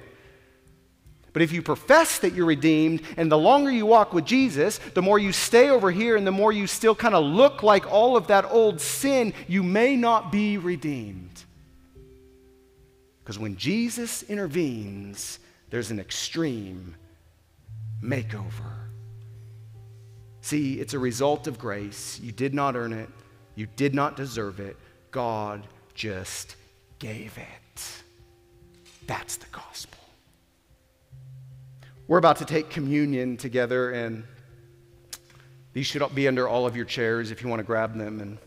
But 1.36 1.42
if 1.42 1.52
you 1.52 1.60
profess 1.60 2.20
that 2.20 2.32
you're 2.32 2.46
redeemed, 2.46 3.02
and 3.18 3.30
the 3.30 3.36
longer 3.36 3.70
you 3.70 3.84
walk 3.84 4.14
with 4.14 4.24
Jesus, 4.24 4.78
the 4.94 5.02
more 5.02 5.18
you 5.18 5.32
stay 5.32 5.68
over 5.68 5.90
here 5.90 6.16
and 6.16 6.26
the 6.26 6.32
more 6.32 6.50
you 6.50 6.66
still 6.66 6.94
kind 6.94 7.14
of 7.14 7.26
look 7.26 7.62
like 7.62 7.92
all 7.92 8.16
of 8.16 8.28
that 8.28 8.46
old 8.50 8.80
sin, 8.80 9.34
you 9.46 9.62
may 9.62 9.96
not 9.96 10.32
be 10.32 10.56
redeemed. 10.56 11.44
Because 13.22 13.38
when 13.38 13.58
Jesus 13.58 14.22
intervenes, 14.22 15.38
there's 15.68 15.90
an 15.90 16.00
extreme 16.00 16.96
makeover. 18.02 18.72
See, 20.40 20.80
it's 20.80 20.94
a 20.94 20.98
result 20.98 21.46
of 21.46 21.58
grace. 21.58 22.18
You 22.18 22.32
did 22.32 22.54
not 22.54 22.76
earn 22.76 22.94
it, 22.94 23.10
you 23.56 23.66
did 23.76 23.94
not 23.94 24.16
deserve 24.16 24.58
it. 24.58 24.78
God 25.10 25.66
just 25.92 26.56
gave 26.98 27.36
it. 27.36 28.02
That's 29.06 29.36
the 29.36 29.50
gospel. 29.52 29.95
We're 32.08 32.18
about 32.18 32.36
to 32.36 32.44
take 32.44 32.70
communion 32.70 33.36
together, 33.36 33.90
and 33.90 34.22
these 35.72 35.86
should 35.86 36.02
be 36.14 36.28
under 36.28 36.46
all 36.46 36.64
of 36.64 36.76
your 36.76 36.84
chairs 36.84 37.32
if 37.32 37.42
you 37.42 37.48
want 37.48 37.58
to 37.58 37.64
grab 37.64 37.98
them. 37.98 38.20
And 38.20 38.38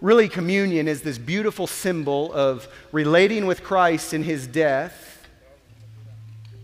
really, 0.00 0.28
communion 0.28 0.88
is 0.88 1.02
this 1.02 1.16
beautiful 1.16 1.68
symbol 1.68 2.32
of 2.32 2.66
relating 2.90 3.46
with 3.46 3.62
Christ 3.62 4.14
in 4.14 4.24
his 4.24 4.48
death, 4.48 5.26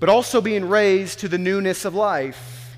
but 0.00 0.08
also 0.08 0.40
being 0.40 0.68
raised 0.68 1.20
to 1.20 1.28
the 1.28 1.38
newness 1.38 1.84
of 1.84 1.94
life. 1.94 2.76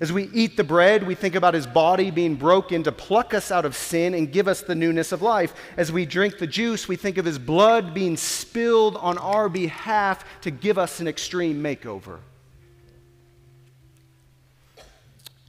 As 0.00 0.12
we 0.12 0.28
eat 0.34 0.56
the 0.56 0.64
bread, 0.64 1.06
we 1.06 1.14
think 1.14 1.36
about 1.36 1.54
his 1.54 1.66
body 1.66 2.10
being 2.10 2.34
broken 2.34 2.82
to 2.82 2.92
pluck 2.92 3.34
us 3.34 3.52
out 3.52 3.64
of 3.64 3.76
sin 3.76 4.14
and 4.14 4.32
give 4.32 4.48
us 4.48 4.62
the 4.62 4.74
newness 4.74 5.12
of 5.12 5.22
life. 5.22 5.54
As 5.76 5.92
we 5.92 6.04
drink 6.06 6.38
the 6.38 6.46
juice, 6.46 6.88
we 6.88 6.96
think 6.96 7.18
of 7.18 7.24
his 7.24 7.38
blood 7.38 7.94
being 7.94 8.16
spilled 8.16 8.96
on 8.96 9.16
our 9.16 9.48
behalf 9.48 10.24
to 10.42 10.50
give 10.50 10.76
us 10.76 10.98
an 10.98 11.06
extreme 11.06 11.62
makeover. 11.62 12.18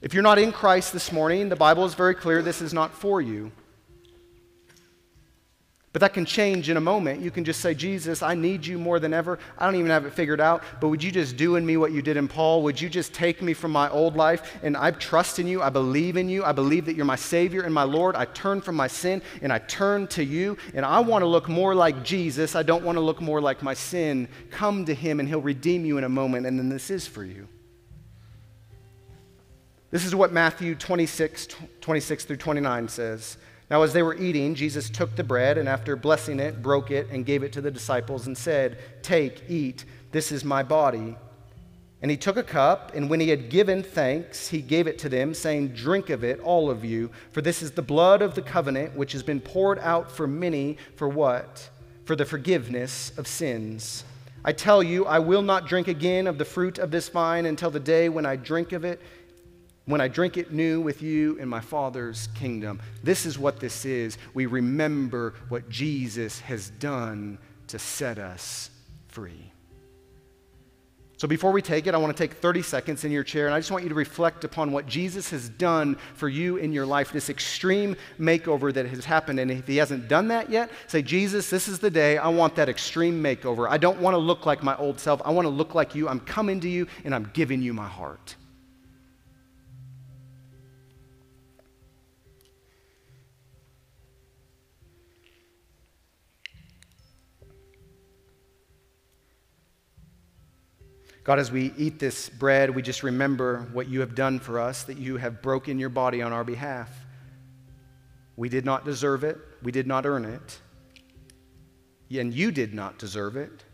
If 0.01 0.13
you're 0.13 0.23
not 0.23 0.37
in 0.37 0.51
Christ 0.51 0.93
this 0.93 1.11
morning, 1.11 1.49
the 1.49 1.55
Bible 1.55 1.83
is 1.85 1.95
very 1.95 2.13
clear 2.13 2.41
this 2.41 2.61
is 2.61 2.73
not 2.73 2.93
for 2.93 3.19
you. 3.19 3.51
But 5.91 6.01
that 6.01 6.13
can 6.13 6.25
change 6.25 6.69
in 6.69 6.77
a 6.77 6.81
moment. 6.81 7.21
You 7.21 7.31
can 7.31 7.43
just 7.43 7.59
say, 7.59 7.73
Jesus, 7.73 8.21
I 8.21 8.35
need 8.35 8.63
you 8.63 8.77
more 8.77 8.99
than 8.99 9.15
ever. 9.15 9.39
I 9.57 9.65
don't 9.65 9.73
even 9.77 9.89
have 9.89 10.05
it 10.05 10.13
figured 10.13 10.39
out, 10.39 10.61
but 10.79 10.89
would 10.89 11.01
you 11.01 11.11
just 11.11 11.37
do 11.37 11.55
in 11.55 11.65
me 11.65 11.75
what 11.77 11.91
you 11.91 12.03
did 12.03 12.17
in 12.17 12.27
Paul? 12.27 12.61
Would 12.61 12.79
you 12.79 12.87
just 12.87 13.15
take 13.15 13.41
me 13.41 13.55
from 13.55 13.71
my 13.71 13.89
old 13.89 14.15
life? 14.15 14.59
And 14.61 14.77
I 14.77 14.91
trust 14.91 15.39
in 15.39 15.47
you. 15.47 15.63
I 15.63 15.71
believe 15.71 16.15
in 16.15 16.29
you. 16.29 16.43
I 16.43 16.51
believe 16.51 16.85
that 16.85 16.95
you're 16.95 17.03
my 17.03 17.15
Savior 17.15 17.63
and 17.63 17.73
my 17.73 17.81
Lord. 17.81 18.15
I 18.15 18.25
turn 18.25 18.61
from 18.61 18.75
my 18.75 18.85
sin 18.85 19.23
and 19.41 19.51
I 19.51 19.57
turn 19.57 20.05
to 20.09 20.23
you. 20.23 20.57
And 20.75 20.85
I 20.85 20.99
want 20.99 21.23
to 21.23 21.27
look 21.27 21.49
more 21.49 21.73
like 21.73 22.03
Jesus. 22.03 22.55
I 22.55 22.61
don't 22.61 22.83
want 22.83 22.97
to 22.97 23.01
look 23.01 23.19
more 23.19 23.41
like 23.41 23.63
my 23.63 23.73
sin. 23.73 24.27
Come 24.51 24.85
to 24.85 24.93
him 24.93 25.19
and 25.19 25.27
he'll 25.27 25.41
redeem 25.41 25.83
you 25.83 25.97
in 25.97 26.03
a 26.03 26.09
moment. 26.09 26.45
And 26.45 26.59
then 26.59 26.69
this 26.69 26.91
is 26.91 27.07
for 27.07 27.23
you. 27.23 27.47
This 29.97 30.05
is 30.05 30.13
what 30.13 30.31
Matthew 30.31 30.75
26, 30.75 31.47
26 31.81 32.25
through 32.25 32.37
29 32.37 32.87
says. 32.87 33.39
Now, 33.71 33.81
as 33.81 33.93
they 33.93 34.03
were 34.03 34.13
eating, 34.13 34.53
Jesus 34.53 34.91
took 34.91 35.15
the 35.15 35.23
bread 35.23 35.57
and 35.57 35.67
after 35.67 35.95
blessing 35.95 36.39
it, 36.39 36.61
broke 36.61 36.91
it 36.91 37.07
and 37.09 37.25
gave 37.25 37.41
it 37.41 37.51
to 37.53 37.61
the 37.61 37.71
disciples 37.71 38.27
and 38.27 38.37
said, 38.37 38.77
Take, 39.01 39.49
eat, 39.49 39.85
this 40.11 40.31
is 40.31 40.45
my 40.45 40.61
body. 40.61 41.15
And 42.03 42.11
he 42.11 42.15
took 42.15 42.37
a 42.37 42.43
cup, 42.43 42.93
and 42.93 43.09
when 43.09 43.19
he 43.19 43.29
had 43.29 43.49
given 43.49 43.81
thanks, 43.81 44.49
he 44.49 44.61
gave 44.61 44.85
it 44.85 44.99
to 44.99 45.09
them, 45.09 45.33
saying, 45.33 45.69
Drink 45.69 46.11
of 46.11 46.23
it, 46.23 46.39
all 46.41 46.69
of 46.69 46.85
you, 46.85 47.09
for 47.31 47.41
this 47.41 47.63
is 47.63 47.71
the 47.71 47.81
blood 47.81 48.21
of 48.21 48.35
the 48.35 48.43
covenant, 48.43 48.95
which 48.95 49.13
has 49.13 49.23
been 49.23 49.41
poured 49.41 49.79
out 49.79 50.11
for 50.11 50.27
many 50.27 50.77
for 50.95 51.09
what? 51.09 51.71
For 52.05 52.15
the 52.15 52.23
forgiveness 52.23 53.17
of 53.17 53.25
sins. 53.25 54.03
I 54.45 54.53
tell 54.53 54.83
you, 54.83 55.05
I 55.05 55.17
will 55.17 55.41
not 55.41 55.67
drink 55.67 55.87
again 55.87 56.27
of 56.27 56.37
the 56.37 56.45
fruit 56.45 56.77
of 56.77 56.91
this 56.91 57.09
vine 57.09 57.47
until 57.47 57.71
the 57.71 57.79
day 57.79 58.09
when 58.09 58.27
I 58.27 58.35
drink 58.35 58.71
of 58.73 58.85
it 58.85 59.01
when 59.87 60.01
I 60.01 60.07
drink 60.07 60.37
it 60.37 60.51
new 60.51 60.79
with 60.79 61.01
you 61.01 61.37
in 61.37 61.49
my 61.49 61.61
Father's 61.61 62.27
kingdom. 62.35 62.79
This 63.03 63.25
is 63.25 63.39
what 63.39 63.59
this 63.59 63.85
is. 63.85 64.17
We 64.33 64.45
remember 64.45 65.33
what 65.49 65.67
Jesus 65.69 66.39
has 66.41 66.69
done 66.69 67.39
to 67.67 67.79
set 67.79 68.19
us 68.19 68.69
free. 69.07 69.51
So 71.17 71.27
before 71.27 71.51
we 71.51 71.63
take 71.63 71.87
it, 71.87 71.95
I 71.95 71.97
want 71.97 72.15
to 72.15 72.23
take 72.23 72.37
30 72.37 72.61
seconds 72.61 73.03
in 73.03 73.11
your 73.11 73.23
chair 73.23 73.47
and 73.47 73.55
I 73.55 73.59
just 73.59 73.71
want 73.71 73.83
you 73.83 73.89
to 73.89 73.95
reflect 73.95 74.43
upon 74.43 74.71
what 74.71 74.85
Jesus 74.85 75.31
has 75.31 75.49
done 75.49 75.95
for 76.13 76.29
you 76.29 76.57
in 76.57 76.71
your 76.71 76.85
life, 76.85 77.11
this 77.11 77.31
extreme 77.31 77.95
makeover 78.19 78.71
that 78.71 78.85
has 78.85 79.03
happened. 79.03 79.39
And 79.39 79.49
if 79.49 79.65
he 79.65 79.77
hasn't 79.77 80.07
done 80.07 80.27
that 80.27 80.51
yet, 80.51 80.69
say, 80.85 81.01
Jesus, 81.01 81.49
this 81.49 81.67
is 81.67 81.79
the 81.79 81.89
day 81.89 82.19
I 82.19 82.27
want 82.27 82.55
that 82.57 82.69
extreme 82.69 83.23
makeover. 83.23 83.67
I 83.67 83.77
don't 83.79 83.99
want 83.99 84.13
to 84.13 84.19
look 84.19 84.45
like 84.45 84.61
my 84.61 84.75
old 84.77 84.99
self. 84.99 85.19
I 85.25 85.31
want 85.31 85.47
to 85.47 85.49
look 85.49 85.73
like 85.73 85.95
you. 85.95 86.07
I'm 86.07 86.19
coming 86.19 86.59
to 86.59 86.69
you 86.69 86.85
and 87.03 87.15
I'm 87.15 87.31
giving 87.33 87.63
you 87.63 87.73
my 87.73 87.87
heart. 87.87 88.35
God, 101.27 101.39
as 101.39 101.51
we 101.51 101.73
eat 101.77 101.99
this 101.99 102.29
bread, 102.29 102.73
we 102.73 102.81
just 102.81 103.03
remember 103.03 103.67
what 103.73 103.89
you 103.89 103.99
have 103.99 104.15
done 104.15 104.39
for 104.39 104.61
us, 104.61 104.83
that 104.83 104.97
you 104.97 105.17
have 105.17 105.41
broken 105.41 105.77
your 105.77 105.89
body 105.89 106.21
on 106.21 106.31
our 106.31 106.45
behalf. 106.45 106.89
We 108.37 108.47
did 108.47 108.63
not 108.63 108.85
deserve 108.85 109.25
it, 109.25 109.37
we 109.61 109.73
did 109.73 109.87
not 109.87 110.05
earn 110.05 110.23
it, 110.23 110.59
and 112.09 112.33
you 112.33 112.51
did 112.51 112.73
not 112.73 112.97
deserve 112.97 113.35
it, 113.35 113.65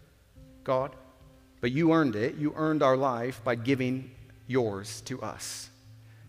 God, 0.63 0.95
but 1.61 1.71
you 1.71 1.93
earned 1.93 2.15
it. 2.15 2.37
You 2.37 2.55
earned 2.55 2.81
our 2.81 2.97
life 2.97 3.43
by 3.43 3.53
giving 3.53 4.09
yours 4.47 5.01
to 5.01 5.21
us. 5.21 5.69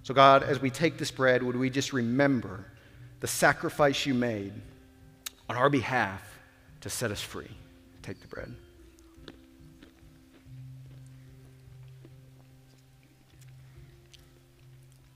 So, 0.03 0.12
God, 0.12 0.43
as 0.43 0.61
we 0.61 0.68
take 0.68 0.99
this 0.99 1.11
bread, 1.11 1.43
would 1.43 1.57
we 1.57 1.70
just 1.70 1.95
remember 1.95 2.66
the 3.20 3.27
sacrifice 3.27 4.05
you 4.05 4.12
made 4.12 4.53
on 5.49 5.57
our 5.57 5.70
behalf 5.70 6.22
to 6.83 6.91
set 6.91 7.11
us 7.11 7.22
free? 7.22 7.51
Take 8.03 8.20
the 8.20 8.29
bread. 8.29 8.55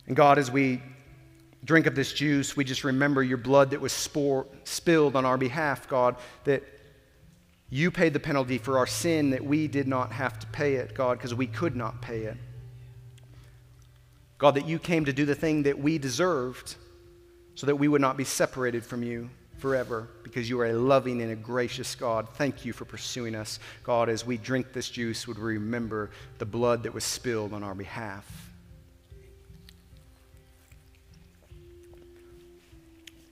And 0.08 0.16
God, 0.16 0.38
as 0.38 0.50
we 0.50 0.82
drink 1.64 1.86
of 1.86 1.94
this 1.94 2.12
juice, 2.12 2.56
we 2.56 2.64
just 2.64 2.82
remember 2.82 3.22
your 3.22 3.36
blood 3.36 3.70
that 3.70 3.80
was 3.80 3.92
spore, 3.92 4.46
spilled 4.64 5.14
on 5.14 5.26
our 5.26 5.36
behalf, 5.36 5.86
God, 5.86 6.16
that 6.44 6.62
you 7.68 7.90
paid 7.90 8.14
the 8.14 8.20
penalty 8.20 8.56
for 8.56 8.78
our 8.78 8.86
sin, 8.86 9.30
that 9.30 9.44
we 9.44 9.68
did 9.68 9.86
not 9.86 10.10
have 10.12 10.38
to 10.40 10.46
pay 10.46 10.76
it, 10.76 10.94
God, 10.94 11.18
because 11.18 11.34
we 11.34 11.46
could 11.46 11.76
not 11.76 12.00
pay 12.00 12.22
it. 12.22 12.38
God, 14.38 14.54
that 14.54 14.66
you 14.66 14.78
came 14.78 15.04
to 15.04 15.12
do 15.12 15.26
the 15.26 15.34
thing 15.34 15.64
that 15.64 15.78
we 15.78 15.98
deserved 15.98 16.76
so 17.54 17.66
that 17.66 17.76
we 17.76 17.86
would 17.86 18.00
not 18.00 18.16
be 18.16 18.24
separated 18.24 18.84
from 18.84 19.02
you 19.02 19.28
forever 19.58 20.08
because 20.22 20.48
you 20.48 20.58
are 20.60 20.66
a 20.66 20.72
loving 20.72 21.20
and 21.20 21.32
a 21.32 21.36
gracious 21.36 21.94
God. 21.94 22.28
Thank 22.34 22.64
you 22.64 22.72
for 22.72 22.86
pursuing 22.86 23.34
us. 23.34 23.58
God, 23.82 24.08
as 24.08 24.24
we 24.24 24.38
drink 24.38 24.72
this 24.72 24.88
juice, 24.88 25.28
would 25.28 25.36
we 25.36 25.54
remember 25.54 26.10
the 26.38 26.46
blood 26.46 26.84
that 26.84 26.94
was 26.94 27.04
spilled 27.04 27.52
on 27.52 27.62
our 27.62 27.74
behalf. 27.74 28.47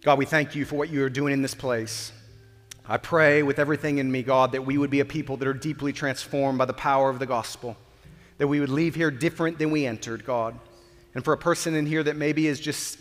God, 0.07 0.19
we 0.19 0.25
thank 0.25 0.55
you 0.55 0.65
for 0.65 0.77
what 0.77 0.89
you 0.89 1.03
are 1.03 1.11
doing 1.11 1.33
in 1.33 1.43
this 1.43 1.57
place. 1.57 2.13
I 2.89 2.97
pray 2.97 3.43
with 3.43 3.59
everything 3.59 3.99
in 3.99 4.09
me, 4.09 4.23
God, 4.23 4.53
that 4.53 4.65
we 4.65 4.79
would 4.79 4.89
be 4.89 5.01
a 5.01 5.05
people 5.05 5.37
that 5.39 5.49
are 5.49 5.53
deeply 5.53 5.93
transformed 5.93 6.59
by 6.59 6.65
the 6.65 6.73
power 6.73 7.11
of 7.11 7.19
the 7.19 7.27
gospel, 7.27 7.77
that 8.39 8.47
we 8.47 8.61
would 8.61 8.69
leave 8.69 8.95
here 8.95 9.11
different 9.11 9.59
than 9.59 9.73
we 9.73 9.85
entered, 9.85 10.25
God. 10.25 10.57
And 11.17 11.25
for 11.25 11.33
a 11.33 11.37
person 11.37 11.75
in 11.75 11.87
here 11.87 12.05
that 12.05 12.15
maybe 12.15 12.47
is 12.47 12.61
just 12.61 13.01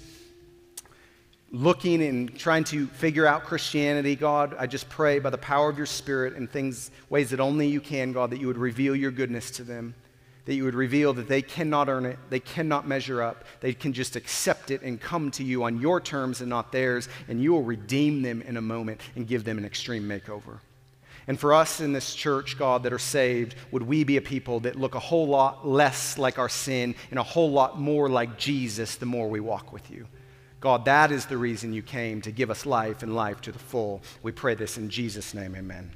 looking 1.52 2.02
and 2.02 2.36
trying 2.36 2.64
to 2.64 2.88
figure 2.88 3.28
out 3.28 3.44
Christianity, 3.44 4.16
God, 4.16 4.56
I 4.58 4.66
just 4.66 4.90
pray 4.90 5.20
by 5.20 5.30
the 5.30 5.38
power 5.38 5.70
of 5.70 5.78
your 5.78 5.86
Spirit 5.86 6.34
and 6.34 6.50
things, 6.50 6.90
ways 7.12 7.30
that 7.30 7.40
only 7.40 7.68
you 7.68 7.82
can, 7.82 8.14
God, 8.14 8.32
that 8.32 8.40
you 8.40 8.48
would 8.48 8.58
reveal 8.58 8.96
your 8.96 9.12
goodness 9.12 9.52
to 9.52 9.64
them 9.64 9.94
that 10.46 10.54
you 10.54 10.64
would 10.64 10.76
reveal 10.76 11.14
that 11.14 11.28
they 11.28 11.42
cannot 11.42 11.90
earn 11.90 12.06
it, 12.06 12.18
they 12.30 12.40
cannot 12.40 12.88
measure 12.88 13.22
up, 13.22 13.44
they 13.62 13.74
can 13.74 13.94
just 13.94 14.16
accept 14.16 14.72
it 14.72 14.82
and 14.82 15.02
come 15.02 15.32
to 15.32 15.44
you 15.44 15.64
on 15.64 15.82
your 15.82 16.00
terms 16.00 16.42
and 16.42 16.50
not 16.50 16.72
theirs, 16.72 17.10
and 17.28 17.42
you 17.42 17.52
will 17.52 17.64
redeem 17.64 18.22
them 18.22 18.42
in 18.44 18.58
a 18.58 18.62
moment 18.62 19.02
and 19.16 19.28
give 19.28 19.44
them 19.44 19.58
an 19.58 19.66
extreme 19.66 20.04
makeover. 20.04 20.60
And 21.28 21.40
for 21.40 21.54
us 21.54 21.82
in 21.82 21.92
this 21.92 22.14
church, 22.14 22.58
God, 22.58 22.84
that 22.84 22.94
are 22.94 23.00
saved, 23.00 23.56
would 23.72 23.82
we 23.82 24.04
be 24.04 24.18
a 24.18 24.22
people 24.22 24.60
that 24.62 24.76
look 24.76 24.94
a 24.94 25.00
whole 25.00 25.28
lot 25.28 25.68
less 25.68 26.20
like 26.20 26.38
our 26.38 26.50
sin 26.50 26.94
and 27.10 27.18
a 27.18 27.24
whole 27.24 27.50
lot 27.50 27.80
more 27.80 28.08
like 28.08 28.38
Jesus 28.38 28.96
the 28.96 29.08
more 29.08 29.28
we 29.28 29.40
walk 29.40 29.74
with 29.74 29.90
you? 29.90 30.06
God, 30.60 30.86
that 30.86 31.12
is 31.12 31.26
the 31.26 31.38
reason 31.38 31.74
you 31.74 31.82
came 31.82 32.22
to 32.22 32.32
give 32.32 32.52
us 32.52 32.66
life 32.66 33.02
and 33.02 33.16
life 33.16 33.42
to 33.42 33.52
the 33.52 33.60
full. 33.60 34.02
We 34.22 34.32
pray 34.32 34.54
this 34.54 34.78
in 34.78 34.90
Jesus' 34.90 35.34
name, 35.34 35.56
amen. 35.56 35.92